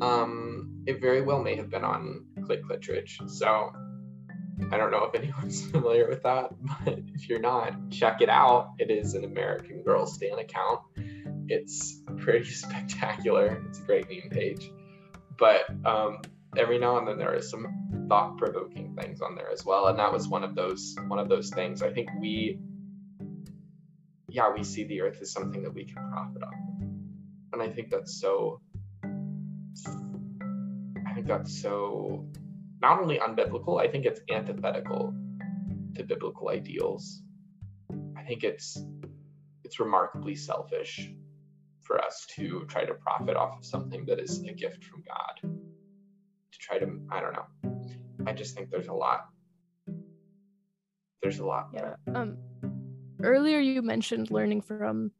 um 0.00 0.82
it 0.86 1.00
very 1.00 1.20
well 1.20 1.42
may 1.42 1.54
have 1.54 1.68
been 1.68 1.84
on 1.84 2.24
click 2.46 2.62
Kittredge 2.68 3.20
so 3.26 3.72
i 4.72 4.76
don't 4.76 4.90
know 4.90 5.04
if 5.04 5.14
anyone's 5.14 5.66
familiar 5.70 6.08
with 6.08 6.22
that 6.22 6.50
but 6.84 6.98
if 7.14 7.28
you're 7.28 7.40
not 7.40 7.72
check 7.90 8.20
it 8.20 8.28
out. 8.28 8.72
It 8.78 8.90
is 8.90 9.14
an 9.14 9.24
american 9.24 9.82
girl 9.82 10.06
stan 10.06 10.38
account. 10.38 10.80
It's 11.48 12.02
pretty 12.16 12.50
spectacular. 12.64 13.62
It's 13.68 13.78
a 13.78 13.82
great 13.82 14.08
meme 14.08 14.30
page. 14.30 14.70
But 15.38 15.62
um, 15.84 16.22
every 16.56 16.78
now 16.78 16.98
and 16.98 17.06
then 17.06 17.18
there 17.18 17.34
is 17.34 17.50
some 17.50 18.06
thought-provoking 18.08 18.96
things 18.98 19.20
on 19.20 19.34
there 19.34 19.50
as 19.50 19.64
well 19.64 19.88
and 19.88 19.98
that 19.98 20.12
was 20.12 20.28
one 20.28 20.44
of 20.44 20.54
those 20.54 20.96
one 21.08 21.18
of 21.18 21.28
those 21.28 21.50
things. 21.50 21.82
I 21.82 21.92
think 21.92 22.08
we 22.20 22.58
yeah 24.28 24.52
we 24.52 24.62
see 24.62 24.84
the 24.84 25.00
earth 25.00 25.18
as 25.20 25.32
something 25.32 25.62
that 25.62 25.72
we 25.72 25.84
can 25.84 26.10
profit 26.10 26.42
off 26.42 26.54
and 27.52 27.62
i 27.62 27.68
think 27.68 27.90
that's 27.90 28.20
so 28.20 28.60
think 31.26 31.38
that's 31.38 31.60
so 31.60 32.24
not 32.80 33.00
only 33.00 33.18
unbiblical 33.18 33.80
i 33.80 33.88
think 33.88 34.06
it's 34.06 34.20
antithetical 34.30 35.14
to 35.94 36.04
biblical 36.04 36.50
ideals 36.50 37.22
i 38.16 38.22
think 38.22 38.44
it's 38.44 38.78
it's 39.64 39.80
remarkably 39.80 40.34
selfish 40.36 41.10
for 41.86 42.02
us 42.02 42.26
to 42.34 42.64
try 42.68 42.84
to 42.84 42.94
profit 42.94 43.36
off 43.36 43.56
of 43.58 43.64
something 43.64 44.04
that 44.06 44.18
is 44.18 44.42
a 44.42 44.52
gift 44.52 44.84
from 44.84 45.04
God. 45.06 45.52
To 46.52 46.58
try 46.58 46.78
to, 46.78 47.00
I 47.10 47.20
don't 47.20 47.32
know. 47.32 48.26
I 48.26 48.32
just 48.32 48.56
think 48.56 48.70
there's 48.70 48.88
a 48.88 48.92
lot. 48.92 49.28
There's 51.22 51.38
a 51.38 51.46
lot 51.46 51.72
there. 51.72 51.96
Yeah. 52.08 52.20
Um, 52.20 52.38
earlier 53.22 53.60
you 53.60 53.82
mentioned 53.82 54.30
learning 54.32 54.62
from 54.62 55.12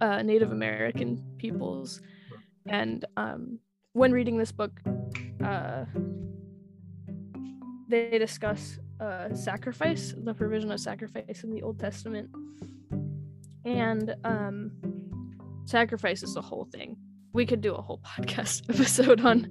uh, 0.00 0.22
Native 0.22 0.52
American 0.52 1.24
peoples, 1.38 2.00
and 2.68 3.04
um, 3.16 3.58
when 3.92 4.12
reading 4.12 4.36
this 4.38 4.52
book, 4.52 4.80
uh, 5.42 5.84
they 7.88 8.18
discuss 8.18 8.78
uh, 9.00 9.34
sacrifice, 9.34 10.14
the 10.16 10.34
provision 10.34 10.70
of 10.70 10.80
sacrifice 10.80 11.44
in 11.44 11.50
the 11.50 11.62
Old 11.62 11.78
Testament, 11.78 12.30
and 13.64 14.14
um, 14.24 14.72
sacrifice 15.64 16.22
is 16.22 16.36
a 16.36 16.42
whole 16.42 16.66
thing. 16.66 16.96
We 17.32 17.46
could 17.46 17.60
do 17.60 17.74
a 17.74 17.82
whole 17.82 18.00
podcast 18.06 18.68
episode 18.70 19.20
on 19.20 19.48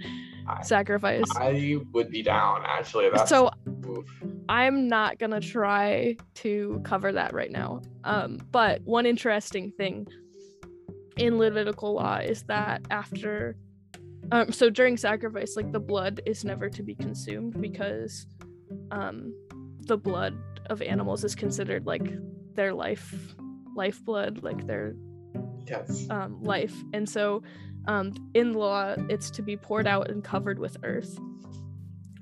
I, 0.48 0.62
sacrifice. 0.62 1.24
I 1.36 1.80
would 1.92 2.10
be 2.10 2.24
down 2.24 2.64
actually. 2.66 3.10
That's, 3.10 3.30
so 3.30 3.50
oof. 3.88 4.06
I'm 4.50 4.88
not 4.88 5.20
gonna 5.20 5.40
try 5.40 6.18
to 6.36 6.82
cover 6.84 7.12
that 7.14 7.34
right 7.34 7.52
now. 7.52 7.82
Um, 8.04 8.40
but 8.52 8.82
one 8.84 9.06
interesting 9.06 9.72
thing 9.72 10.08
in 11.18 11.38
Levitical 11.38 11.94
law 11.94 12.18
is 12.18 12.44
that 12.44 12.82
after 12.90 13.56
um, 14.34 14.52
so 14.52 14.72
during 14.72 14.98
sacrifice, 14.98 15.56
like 15.56 15.72
the 15.72 15.80
blood 15.80 16.22
is 16.26 16.44
never 16.44 16.68
to 16.68 16.82
be 16.82 16.96
consumed 16.96 17.62
because 17.62 18.26
um, 18.90 19.32
the 19.82 19.96
blood 19.96 20.36
of 20.72 20.82
animals 20.82 21.24
is 21.24 21.36
considered 21.36 21.86
like 21.86 22.12
their 22.56 22.74
life 22.74 23.36
lifeblood, 23.76 24.42
like 24.42 24.66
their 24.66 24.96
yes. 25.68 26.08
um, 26.10 26.42
life. 26.42 26.74
And 26.94 27.08
so 27.08 27.44
um, 27.88 28.12
in 28.34 28.54
law, 28.54 28.96
it's 29.08 29.30
to 29.32 29.44
be 29.44 29.56
poured 29.56 29.86
out 29.86 30.10
and 30.10 30.24
covered 30.24 30.58
with 30.58 30.78
earth. 30.84 31.16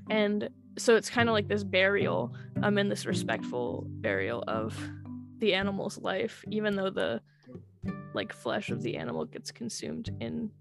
And 0.09 0.49
so 0.77 0.97
it's 0.97 1.09
kind 1.09 1.29
of 1.29 1.33
like 1.33 1.47
this 1.47 1.63
burial, 1.63 2.33
um, 2.61 2.77
in 2.77 2.89
this 2.89 3.05
respectful 3.05 3.85
burial 3.87 4.43
of 4.49 4.77
the 5.37 5.53
animal's 5.53 5.97
life, 5.97 6.43
even 6.49 6.75
though 6.75 6.89
the 6.89 7.21
like 8.13 8.33
flesh 8.33 8.69
of 8.69 8.81
the 8.81 8.97
animal 8.97 9.23
gets 9.23 9.49
consumed 9.49 10.09
in 10.19 10.51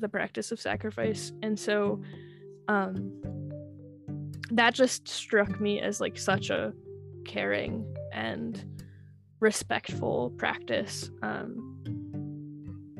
the 0.00 0.08
practice 0.08 0.52
of 0.52 0.60
sacrifice. 0.60 1.32
And 1.42 1.58
so 1.58 2.00
um, 2.68 3.12
that 4.50 4.74
just 4.74 5.08
struck 5.08 5.60
me 5.60 5.80
as 5.80 6.00
like 6.00 6.18
such 6.18 6.50
a 6.50 6.72
caring 7.24 7.94
and 8.12 8.64
respectful 9.40 10.32
practice 10.36 11.10
um, 11.22 11.78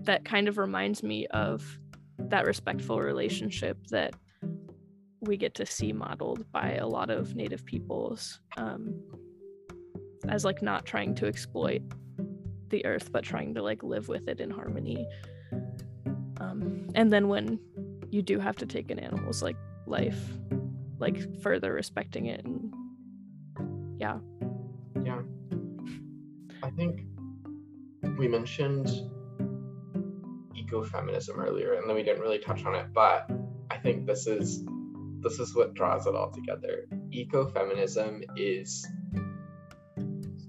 that 0.03 0.25
kind 0.25 0.49
of 0.49 0.59
reminds 0.59 1.03
me 1.03 1.27
of 1.29 1.79
that 2.19 2.47
respectful 2.47 3.01
relationship 3.01 3.79
that 3.89 4.15
we 5.21 5.37
get 5.37 5.55
to 5.55 5.65
see 5.65 5.93
modeled 5.93 6.45
by 6.53 6.75
a 6.75 6.87
lot 6.87 7.11
of 7.11 7.35
native 7.35 7.65
peoples 7.65 8.41
um, 8.57 8.95
as 10.29 10.45
like 10.45 10.63
not 10.63 10.85
trying 10.85 11.15
to 11.15 11.27
exploit 11.27 11.83
the 12.69 12.85
earth 12.85 13.11
but 13.13 13.25
trying 13.25 13.55
to 13.55 13.63
like 13.63 13.83
live 13.83 14.09
with 14.09 14.29
it 14.29 14.41
in 14.41 14.51
harmony 14.51 15.07
um, 16.39 16.89
and 16.95 17.13
then 17.13 17.29
when 17.29 17.59
you 18.11 18.23
do 18.23 18.39
have 18.39 18.57
to 18.57 18.67
take 18.67 18.91
an 18.91 18.99
animal's 18.99 19.43
like 19.43 19.57
life 19.87 20.21
like 20.99 21.41
further 21.41 21.73
respecting 21.73 22.27
it 22.27 22.45
and 22.45 22.73
yeah 23.99 24.19
yeah 25.05 25.21
i 26.63 26.71
think 26.71 27.03
we 28.19 28.29
mentioned 28.29 28.89
ecofeminism 30.75 31.37
earlier, 31.39 31.75
and 31.75 31.89
then 31.89 31.97
we 31.97 32.03
didn't 32.03 32.23
really 32.23 32.39
touch 32.39 32.65
on 32.65 32.75
it, 32.75 32.87
but 32.93 33.31
I 33.71 33.77
think 33.79 34.07
this 34.07 34.27
is 34.27 34.65
this 35.21 35.39
is 35.39 35.55
what 35.55 35.75
draws 35.75 36.07
it 36.07 36.15
all 36.15 36.31
together. 36.31 36.87
Ecofeminism 37.11 38.23
is 38.37 38.87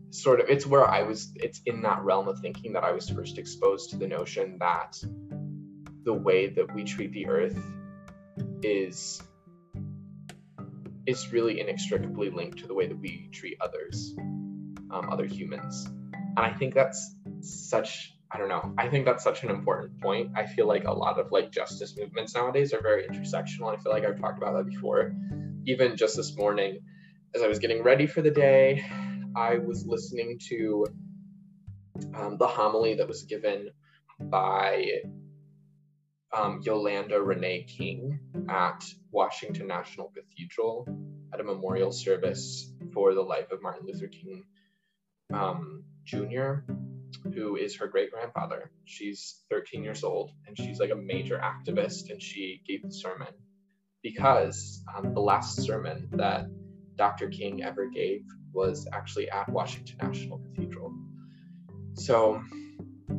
sort 0.10 0.40
of 0.40 0.50
it's 0.50 0.66
where 0.66 0.86
I 0.86 1.04
was 1.04 1.32
it's 1.36 1.62
in 1.66 1.82
that 1.82 2.02
realm 2.04 2.28
of 2.28 2.40
thinking 2.40 2.74
that 2.74 2.84
I 2.84 2.92
was 2.92 3.10
first 3.10 3.38
exposed 3.38 3.90
to 3.92 3.98
the 3.98 4.08
notion 4.08 4.58
that 4.60 4.98
the 6.06 6.14
way 6.14 6.48
that 6.48 6.74
we 6.74 6.84
treat 6.84 7.12
the 7.12 7.28
earth 7.28 7.58
is 8.62 9.22
is 11.06 11.32
really 11.32 11.60
inextricably 11.60 12.30
linked 12.30 12.60
to 12.60 12.68
the 12.68 12.74
way 12.74 12.88
that 12.88 12.98
we 12.98 13.30
treat 13.32 13.58
others, 13.62 14.16
um, 14.92 15.08
other 15.12 15.26
humans. 15.26 15.86
And 15.86 16.40
I 16.40 16.52
think 16.52 16.74
that's 16.74 17.16
such 17.42 18.12
I 18.32 18.38
don't 18.38 18.50
know. 18.50 18.74
I 18.78 18.90
think 18.90 19.06
that's 19.06 19.24
such 19.24 19.44
an 19.44 19.50
important 19.50 20.02
point. 20.02 20.32
I 20.36 20.46
feel 20.46 20.68
like 20.68 20.86
a 20.86 20.92
lot 20.92 21.20
of 21.20 21.32
like 21.32 21.52
justice 21.52 21.96
movements 21.98 22.36
nowadays 22.36 22.74
are 22.74 22.82
very 22.82 23.08
intersectional. 23.08 23.72
I 23.72 23.78
feel 23.78 23.92
like 23.92 24.04
I've 24.04 24.20
talked 24.20 24.38
about 24.38 24.58
that 24.58 24.68
before. 24.68 25.16
Even 25.66 25.96
just 25.96 26.18
this 26.18 26.36
morning, 26.36 26.80
as 27.34 27.42
I 27.42 27.48
was 27.48 27.60
getting 27.60 27.82
ready 27.84 28.08
for 28.08 28.22
the 28.22 28.32
day, 28.32 28.84
I 29.36 29.58
was 29.58 29.86
listening 29.86 30.40
to 30.50 30.86
um, 32.16 32.38
the 32.38 32.48
homily 32.48 32.96
that 32.96 33.08
was 33.08 33.24
given 33.24 33.70
by 34.20 34.86
um, 36.36 36.62
Yolanda 36.64 37.22
Renee 37.22 37.64
King 37.64 38.20
at 38.50 38.84
Washington 39.12 39.68
National 39.68 40.12
Cathedral 40.16 40.88
at 41.34 41.40
a 41.40 41.44
memorial 41.44 41.92
service 41.92 42.72
for 42.94 43.14
the 43.14 43.22
life 43.22 43.52
of 43.52 43.62
Martin 43.62 43.88
Luther 43.88 44.08
King 44.08 44.44
um, 45.34 45.84
Jr 46.04 46.62
who 47.34 47.56
is 47.56 47.78
her 47.78 47.88
great 47.88 48.12
grandfather. 48.12 48.72
She's 48.86 49.42
13 49.50 49.84
years 49.84 50.04
old 50.04 50.32
and 50.48 50.58
she's 50.58 50.80
like 50.80 50.92
a 50.92 50.96
major 50.96 51.40
activist. 51.40 52.10
And 52.10 52.22
she 52.22 52.62
gave 52.68 52.84
the 52.84 52.92
sermon 52.92 53.34
because 54.04 54.84
um, 54.96 55.14
the 55.14 55.22
last 55.22 55.62
sermon 55.62 56.10
that 56.14 56.48
Dr. 56.96 57.30
King 57.30 57.64
ever 57.64 57.88
gave 57.88 58.22
was 58.54 58.88
actually 58.94 59.30
at 59.30 59.50
Washington 59.50 59.98
National 60.02 60.40
Cathedral. 60.40 60.94
So 61.94 62.42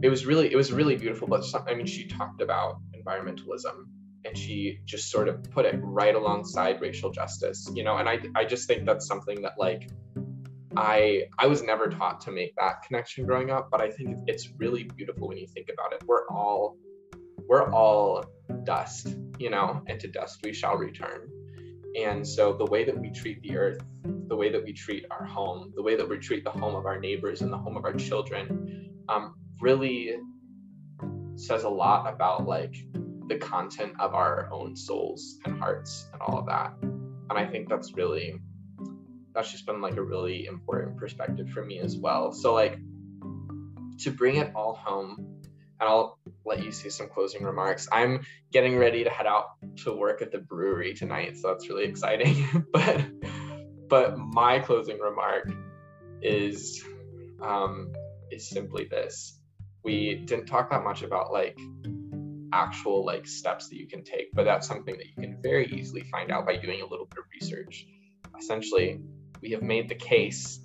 it 0.03 0.09
was 0.09 0.27
really 0.27 0.53
it 0.53 0.57
was 0.57 0.73
really 0.73 0.97
beautiful. 0.97 1.27
But 1.29 1.45
some, 1.45 1.65
I 1.69 1.75
mean, 1.75 1.87
she 1.87 2.07
talked 2.07 2.41
about 2.41 2.79
environmentalism 3.07 3.87
and 4.27 4.37
she 4.37 4.81
just 4.85 5.11
sort 5.11 5.29
of 5.29 5.43
put 5.51 5.65
it 5.65 5.79
right 5.83 6.15
alongside 6.15 6.81
racial 6.81 7.11
justice, 7.11 7.71
you 7.75 7.85
know. 7.85 7.99
And 7.99 8.09
I 8.09 8.21
I 8.35 8.45
just 8.45 8.67
think 8.67 8.85
that's 8.85 9.07
something 9.07 9.41
that 9.43 9.53
like 9.59 9.89
I 10.77 11.25
I 11.39 11.47
was 11.47 11.63
never 11.63 11.89
taught 11.89 12.21
to 12.23 12.31
make 12.31 12.55
that 12.57 12.83
connection 12.83 13.25
growing 13.25 13.51
up, 13.51 13.69
but 13.71 13.81
I 13.81 13.91
think 13.91 14.19
it's 14.27 14.51
really 14.59 14.85
beautiful 14.85 15.29
when 15.29 15.39
you 15.39 15.47
think 15.47 15.69
about 15.73 15.93
it. 15.93 16.03
We're 16.07 16.27
all 16.29 16.77
we're 17.49 17.71
all 17.71 18.25
dust, 18.65 19.17
you 19.39 19.51
know, 19.51 19.83
and 19.87 20.01
to 20.01 20.09
dust 20.09 20.41
we 20.43 20.53
shall 20.53 20.77
return. 20.77 21.29
And 21.97 22.27
so 22.27 22.53
the 22.53 22.67
way 22.67 22.85
that 22.85 22.99
we 22.99 23.11
treat 23.11 23.41
the 23.43 23.57
earth, 23.57 23.83
the 24.29 24.37
way 24.37 24.51
that 24.51 24.63
we 24.63 24.73
treat 24.73 25.07
our 25.11 25.25
home, 25.25 25.73
the 25.75 25.83
way 25.83 25.97
that 25.97 26.07
we 26.07 26.19
treat 26.19 26.45
the 26.45 26.51
home 26.51 26.75
of 26.75 26.85
our 26.85 27.01
neighbors 27.01 27.41
and 27.41 27.51
the 27.51 27.57
home 27.57 27.77
of 27.77 27.85
our 27.85 27.95
children, 27.95 28.91
um, 29.09 29.35
really 29.61 30.17
says 31.37 31.65
a 31.65 31.69
lot 31.69 32.13
about 32.13 32.47
like 32.47 32.75
the 33.29 33.37
content 33.39 33.93
of 33.99 34.15
our 34.15 34.49
own 34.53 34.77
souls 34.77 35.39
and 35.45 35.59
hearts 35.59 36.09
and 36.13 36.23
all 36.23 36.39
of 36.39 36.47
that. 36.47 36.75
And 36.83 37.33
I 37.33 37.47
think 37.47 37.69
that's 37.69 37.95
really 37.95 38.41
that's 39.35 39.53
just 39.53 39.67
been 39.67 39.83
like 39.83 39.97
a 39.97 40.03
really 40.03 40.47
important 40.47 40.97
perspective 40.97 41.51
for 41.51 41.65
me 41.65 41.79
as 41.79 41.97
well. 41.97 42.33
So 42.33 42.55
like 42.55 42.79
to 43.99 44.11
bring 44.11 44.37
it 44.37 44.53
all 44.55 44.75
home, 44.75 45.43
and 45.79 45.89
I'll 45.89 46.19
let 46.45 46.65
you 46.65 46.73
see 46.73 46.89
some 46.89 47.09
closing 47.09 47.43
remarks. 47.43 47.87
I'm 47.93 48.25
getting 48.51 48.79
ready 48.79 49.05
to 49.05 49.11
head 49.11 49.27
out 49.27 49.49
to 49.85 49.95
work 49.95 50.23
at 50.23 50.33
the 50.33 50.39
brewery 50.39 50.95
tonight, 50.95 51.37
so 51.37 51.49
that's 51.49 51.69
really 51.69 51.85
exciting. 51.85 52.67
but 52.73 53.05
but 53.89 54.19
my 54.19 54.59
closing 54.61 54.99
remark 54.99 55.51
is 56.23 56.83
um, 57.43 57.93
is 58.31 58.49
simply 58.49 58.85
this: 58.85 59.36
we 59.87 60.17
didn't 60.27 60.47
talk 60.47 60.71
that 60.71 60.83
much 60.83 61.03
about 61.03 61.33
like 61.33 61.57
actual 62.53 63.07
like 63.07 63.25
steps 63.25 63.69
that 63.69 63.77
you 63.77 63.87
can 63.87 64.03
take, 64.03 64.33
but 64.35 64.43
that's 64.43 64.67
something 64.67 64.97
that 64.97 65.07
you 65.07 65.15
can 65.15 65.41
very 65.41 65.67
easily 65.67 66.03
find 66.11 66.33
out 66.33 66.45
by 66.45 66.57
doing 66.57 66.83
a 66.83 66.87
little 66.87 67.07
bit 67.07 67.21
of 67.21 67.25
research. 67.41 67.87
Essentially, 68.37 69.01
we 69.41 69.53
have 69.53 69.63
made 69.63 69.89
the 69.89 69.95
case 69.95 70.59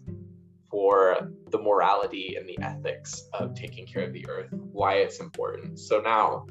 for 0.71 1.29
the 1.51 1.59
morality 1.59 2.35
and 2.35 2.49
the 2.49 2.57
ethics 2.63 3.23
of 3.33 3.53
taking 3.53 3.85
care 3.85 4.03
of 4.03 4.11
the 4.11 4.25
earth, 4.27 4.49
why 4.51 4.95
it's 4.95 5.19
important. 5.19 5.77
So 5.77 6.01
now 6.01 6.47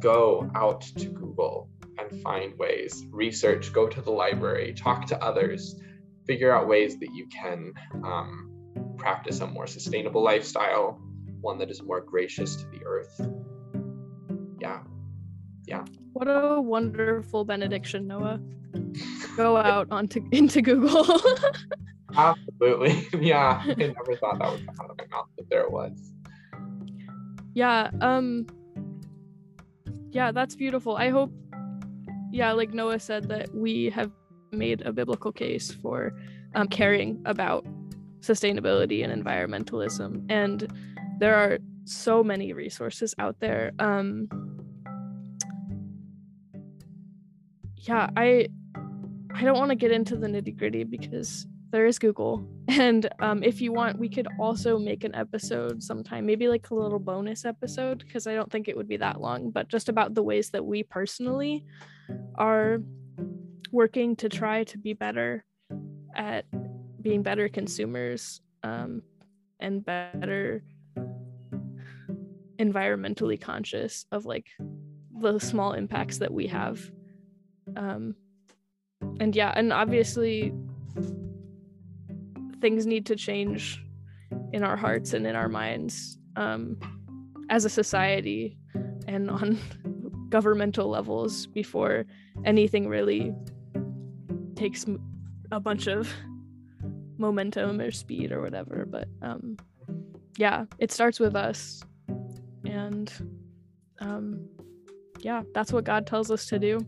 go 0.00 0.50
out 0.56 0.80
to 0.96 1.08
Google 1.08 1.68
and 1.98 2.20
find 2.22 2.58
ways, 2.58 3.04
research, 3.10 3.72
go 3.72 3.86
to 3.86 4.00
the 4.00 4.10
library, 4.10 4.74
talk 4.74 5.06
to 5.06 5.22
others, 5.22 5.76
figure 6.26 6.52
out 6.52 6.66
ways 6.66 6.98
that 6.98 7.14
you 7.14 7.28
can 7.28 7.74
um, 8.02 8.48
practice 8.96 9.40
a 9.40 9.46
more 9.46 9.68
sustainable 9.68 10.24
lifestyle, 10.24 11.00
one 11.42 11.58
that 11.58 11.70
is 11.70 11.82
more 11.82 12.00
gracious 12.00 12.56
to 12.56 12.66
the 12.68 12.84
earth. 12.86 13.20
Yeah. 14.60 14.80
Yeah. 15.66 15.84
What 16.12 16.28
a 16.28 16.60
wonderful 16.60 17.44
benediction, 17.44 18.06
Noah. 18.06 18.40
Go 19.36 19.56
out 19.72 19.88
onto 19.90 20.26
into 20.32 20.62
Google. 20.62 21.04
Absolutely. 22.16 23.08
Yeah. 23.20 23.62
I 23.64 23.74
never 23.74 24.16
thought 24.16 24.38
that 24.38 24.52
would 24.52 24.66
come 24.66 24.76
out 24.80 24.90
of 24.90 24.98
my 24.98 25.16
mouth, 25.16 25.28
but 25.36 25.48
there 25.50 25.62
it 25.62 25.72
was. 25.72 26.14
Yeah. 27.54 27.90
Um 28.00 28.46
yeah, 30.10 30.30
that's 30.32 30.54
beautiful. 30.54 30.96
I 30.96 31.08
hope 31.10 31.32
yeah, 32.30 32.52
like 32.52 32.72
Noah 32.72 32.98
said 32.98 33.28
that 33.28 33.54
we 33.54 33.90
have 33.90 34.10
made 34.52 34.80
a 34.82 34.92
biblical 34.92 35.32
case 35.32 35.70
for 35.70 36.14
um, 36.54 36.68
caring 36.68 37.20
about 37.26 37.66
sustainability 38.20 39.04
and 39.04 39.12
environmentalism. 39.24 40.24
And 40.30 40.72
there 41.22 41.36
are 41.36 41.58
so 41.84 42.24
many 42.24 42.52
resources 42.52 43.14
out 43.16 43.38
there. 43.38 43.70
Um 43.78 44.28
yeah, 47.76 48.10
I 48.16 48.48
I 49.32 49.42
don't 49.44 49.56
want 49.56 49.70
to 49.70 49.76
get 49.76 49.92
into 49.92 50.16
the 50.16 50.26
nitty 50.26 50.58
gritty 50.58 50.82
because 50.82 51.46
there 51.70 51.86
is 51.86 51.98
Google. 51.98 52.44
And 52.68 53.08
um, 53.20 53.42
if 53.42 53.60
you 53.60 53.72
want, 53.72 53.98
we 53.98 54.08
could 54.08 54.26
also 54.40 54.78
make 54.78 55.04
an 55.04 55.14
episode 55.14 55.82
sometime, 55.82 56.24
maybe 56.24 56.48
like 56.48 56.70
a 56.70 56.74
little 56.74 56.98
bonus 56.98 57.44
episode, 57.44 57.98
because 57.98 58.26
I 58.26 58.34
don't 58.34 58.50
think 58.50 58.66
it 58.66 58.76
would 58.76 58.88
be 58.88 58.96
that 58.96 59.20
long, 59.20 59.50
but 59.50 59.68
just 59.68 59.88
about 59.88 60.14
the 60.14 60.22
ways 60.22 60.50
that 60.50 60.64
we 60.64 60.82
personally 60.82 61.66
are 62.36 62.78
working 63.72 64.16
to 64.16 64.28
try 64.28 64.64
to 64.64 64.78
be 64.78 64.94
better 64.94 65.44
at 66.16 66.46
being 67.02 67.22
better 67.22 67.48
consumers 67.48 68.40
um, 68.62 69.02
and 69.60 69.84
better 69.84 70.62
environmentally 72.62 73.40
conscious 73.40 74.06
of 74.12 74.24
like 74.24 74.46
the 75.18 75.38
small 75.38 75.72
impacts 75.72 76.18
that 76.18 76.32
we 76.32 76.46
have. 76.46 76.90
Um 77.76 78.14
and 79.18 79.34
yeah 79.34 79.52
and 79.56 79.72
obviously 79.72 80.52
things 82.60 82.86
need 82.86 83.04
to 83.06 83.16
change 83.16 83.84
in 84.52 84.62
our 84.62 84.76
hearts 84.76 85.12
and 85.12 85.26
in 85.26 85.34
our 85.34 85.48
minds 85.48 86.18
um, 86.36 86.78
as 87.50 87.64
a 87.64 87.68
society 87.68 88.56
and 89.08 89.28
on 89.28 89.58
governmental 90.28 90.88
levels 90.88 91.46
before 91.48 92.04
anything 92.44 92.88
really 92.88 93.34
takes 94.54 94.86
a 95.50 95.58
bunch 95.58 95.88
of 95.88 96.08
momentum 97.18 97.80
or 97.80 97.90
speed 97.90 98.30
or 98.30 98.40
whatever. 98.40 98.86
But 98.88 99.08
um, 99.20 99.56
yeah 100.38 100.64
it 100.78 100.90
starts 100.90 101.20
with 101.20 101.36
us 101.36 101.82
and 102.72 103.12
um, 104.00 104.48
yeah 105.20 105.42
that's 105.54 105.72
what 105.72 105.84
god 105.84 106.06
tells 106.06 106.30
us 106.30 106.46
to 106.46 106.58
do 106.58 106.80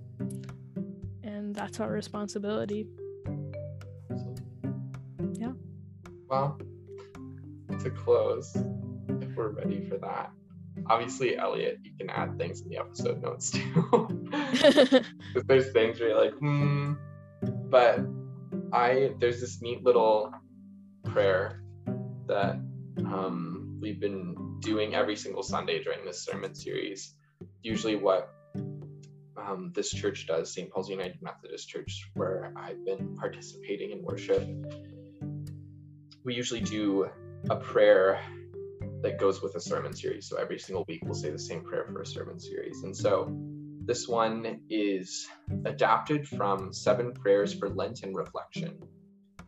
and 1.22 1.54
that's 1.54 1.78
our 1.80 1.90
responsibility 1.90 2.86
Yeah. 5.36 5.52
well, 6.28 6.58
to 7.82 7.90
close, 7.90 8.56
if 9.20 9.34
we're 9.36 9.48
ready 9.50 9.86
for 9.88 9.98
that, 9.98 10.30
obviously, 10.86 11.36
Elliot, 11.36 11.78
you 11.82 11.92
can 11.98 12.08
add 12.10 12.38
things 12.38 12.60
in 12.62 12.68
the 12.68 12.78
episode 12.78 13.22
notes 13.22 13.50
too. 13.50 14.30
Because 14.30 15.46
there's 15.46 15.72
things 15.72 15.98
where 15.98 16.10
you're 16.10 16.24
like, 16.24 16.34
hmm. 16.34 16.94
But 17.42 18.00
I, 18.72 19.12
there's 19.18 19.40
this 19.40 19.60
neat 19.60 19.82
little 19.82 20.32
prayer 21.04 21.62
that 22.26 22.56
um, 22.98 23.78
we've 23.80 24.00
been 24.00 24.34
doing 24.64 24.94
every 24.94 25.14
single 25.14 25.42
Sunday 25.42 25.82
during 25.82 26.04
this 26.04 26.24
sermon 26.24 26.54
series. 26.54 27.14
Usually, 27.62 27.96
what 27.96 28.34
um, 29.36 29.72
this 29.74 29.90
church 29.90 30.26
does, 30.26 30.52
St. 30.52 30.70
Paul's 30.70 30.88
United 30.88 31.20
Methodist 31.20 31.68
Church, 31.68 32.10
where 32.14 32.52
I've 32.56 32.84
been 32.84 33.14
participating 33.14 33.90
in 33.90 34.02
worship, 34.02 34.42
we 36.24 36.34
usually 36.34 36.62
do 36.62 37.10
a 37.50 37.56
prayer 37.56 38.20
that 39.02 39.20
goes 39.20 39.42
with 39.42 39.54
a 39.54 39.60
sermon 39.60 39.94
series. 39.94 40.28
So 40.28 40.38
every 40.38 40.58
single 40.58 40.84
week 40.88 41.02
we'll 41.04 41.12
say 41.12 41.30
the 41.30 41.38
same 41.38 41.62
prayer 41.62 41.84
for 41.92 42.00
a 42.00 42.06
sermon 42.06 42.40
series. 42.40 42.82
And 42.84 42.96
so 42.96 43.36
this 43.84 44.08
one 44.08 44.60
is 44.70 45.26
adapted 45.66 46.26
from 46.26 46.72
Seven 46.72 47.12
Prayers 47.12 47.52
for 47.52 47.68
Lent 47.68 48.02
and 48.02 48.16
Reflection 48.16 48.78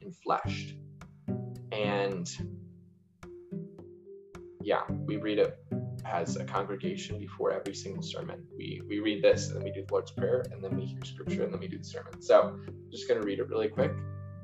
and 0.02 0.14
Fleshed. 0.14 0.74
And 1.72 2.30
yeah, 4.66 4.82
we 5.06 5.16
read 5.16 5.38
it 5.38 5.58
as 6.04 6.36
a 6.36 6.44
congregation 6.44 7.18
before 7.18 7.52
every 7.52 7.74
single 7.74 8.02
sermon. 8.02 8.44
We 8.56 8.82
we 8.88 8.98
read 8.98 9.22
this 9.22 9.48
and 9.48 9.56
then 9.56 9.64
we 9.64 9.72
do 9.72 9.84
the 9.86 9.92
Lord's 9.92 10.10
Prayer 10.10 10.44
and 10.50 10.62
then 10.62 10.76
we 10.76 10.84
hear 10.84 11.04
scripture 11.04 11.44
and 11.44 11.52
then 11.52 11.60
we 11.60 11.68
do 11.68 11.78
the 11.78 11.84
sermon. 11.84 12.20
So 12.20 12.42
I'm 12.42 12.90
just 12.90 13.08
gonna 13.08 13.22
read 13.22 13.38
it 13.38 13.48
really 13.48 13.68
quick. 13.68 13.92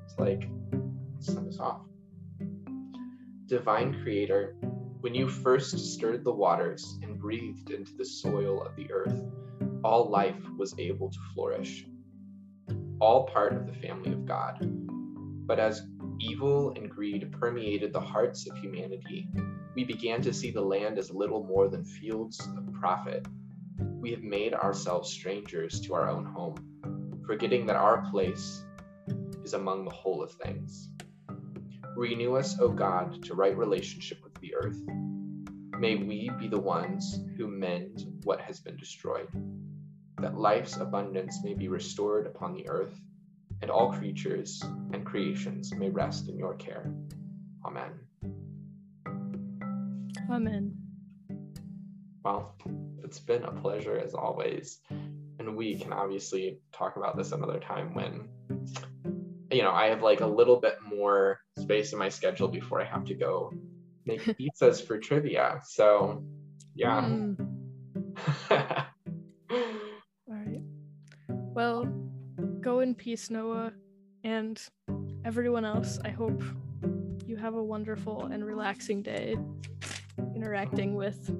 It's 0.05 0.19
like 0.19 0.49
send 1.21 1.49
us 1.49 1.59
off 1.59 1.83
divine 3.53 4.03
creator, 4.03 4.57
when 5.01 5.15
you 5.15 5.29
first 5.29 5.79
stirred 5.79 6.25
the 6.25 6.33
waters 6.33 6.99
and 7.03 7.19
breathed 7.19 7.71
into 7.71 7.93
the 7.99 8.05
soil 8.05 8.63
of 8.63 8.75
the 8.77 8.91
earth, 8.91 9.21
all 9.85 10.09
life 10.09 10.41
was 10.57 10.75
able 10.79 11.11
to 11.11 11.19
flourish, 11.35 11.85
all 12.99 13.27
part 13.27 13.53
of 13.53 13.67
the 13.67 13.75
family 13.75 14.11
of 14.11 14.25
God. 14.25 14.57
But 15.47 15.59
as 15.59 15.83
evil 16.19 16.73
and 16.77 16.89
greed 16.89 17.31
permeated 17.31 17.93
the 17.93 18.01
hearts 18.01 18.49
of 18.49 18.57
humanity, 18.57 19.29
we 19.75 19.85
began 19.85 20.23
to 20.23 20.33
see 20.33 20.51
the 20.51 20.61
land 20.61 20.99
as 20.99 21.11
little 21.11 21.45
more 21.45 21.69
than 21.69 21.85
fields 21.85 22.41
of 22.41 22.73
profit. 22.75 23.27
We 23.79 24.11
have 24.11 24.23
made 24.23 24.55
ourselves 24.55 25.11
strangers 25.11 25.81
to 25.83 25.95
our 25.95 26.09
own 26.09 26.25
home, 26.25 27.23
forgetting 27.27 27.67
that 27.67 27.77
our 27.77 28.03
place 28.11 28.65
is 29.45 29.55
among 29.55 29.85
the 29.85 29.95
whole 29.95 30.23
of 30.23 30.33
things. 30.33 30.91
Renew 31.97 32.37
us, 32.37 32.59
O 32.59 32.69
God, 32.69 33.23
to 33.25 33.35
right 33.35 33.57
relationship 33.57 34.23
with 34.23 34.35
the 34.41 34.55
earth. 34.55 34.81
May 35.79 35.97
we 35.97 36.31
be 36.39 36.49
the 36.49 36.61
ones 36.61 37.21
who 37.37 37.47
mend 37.47 38.21
what 38.25 38.41
has 38.41 38.61
been 38.61 38.77
destroyed, 38.77 39.29
that 40.21 40.37
life's 40.37 40.77
abundance 40.77 41.43
may 41.43 41.55
be 41.55 41.69
restored 41.69 42.27
upon 42.27 42.55
the 42.55 42.69
earth, 42.69 43.01
and 43.61 43.71
all 43.71 43.93
creatures 43.93 44.63
and 44.93 45.05
creations 45.05 45.75
may 45.75 45.91
rest 45.91 46.29
in 46.29 46.39
your 46.39 46.55
care. 46.55 46.93
Amen. 47.65 48.42
Amen. 50.31 50.77
Well, 52.25 52.55
it's 53.03 53.19
been 53.19 53.43
a 53.45 53.53
pleasure 53.53 53.99
as 53.99 54.15
always. 54.15 54.81
And 55.39 55.57
we 55.57 55.79
can 55.79 55.93
obviously 55.93 56.59
talk 56.73 56.97
about 56.97 57.17
this 57.17 57.33
another 57.33 57.59
time 57.59 57.95
when, 57.95 58.29
you 59.51 59.63
know, 59.63 59.73
I 59.73 59.89
have 59.89 60.03
like 60.03 60.21
a 60.21 60.27
little 60.27 60.61
bit 60.61 60.77
more 60.87 61.41
space 61.59 61.93
in 61.93 61.99
my 61.99 62.09
schedule 62.09 62.49
before 62.49 62.81
I 62.81 62.85
have 62.85 63.05
to 63.07 63.15
go 63.15 63.53
make 64.07 64.21
pizzas 64.39 64.87
for 64.87 64.99
trivia. 64.99 65.61
So, 65.65 66.25
yeah. 66.75 67.01
Mm. 67.03 67.37
All 69.51 69.67
right. 70.29 70.63
Well, 71.29 71.85
go 72.61 72.81
in 72.81 72.95
peace, 72.95 73.31
Noah, 73.31 73.73
and 74.23 74.63
everyone 75.25 75.65
else. 75.65 75.99
I 76.05 76.11
hope 76.11 76.43
you 77.27 77.37
have 77.37 77.55
a 77.55 77.63
wonderful 77.63 78.27
and 78.27 78.45
relaxing 78.45 79.03
day 79.03 79.37
interacting 80.43 80.97
with 80.97 81.31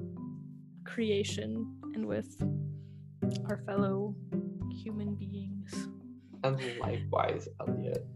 creation 0.85 1.67
and 1.93 2.05
with 2.05 2.41
our 3.49 3.57
fellow 3.65 4.15
human 4.71 5.13
beings. 5.15 5.89
and 6.45 6.57
likewise, 6.79 7.49
Elliot. 7.59 8.07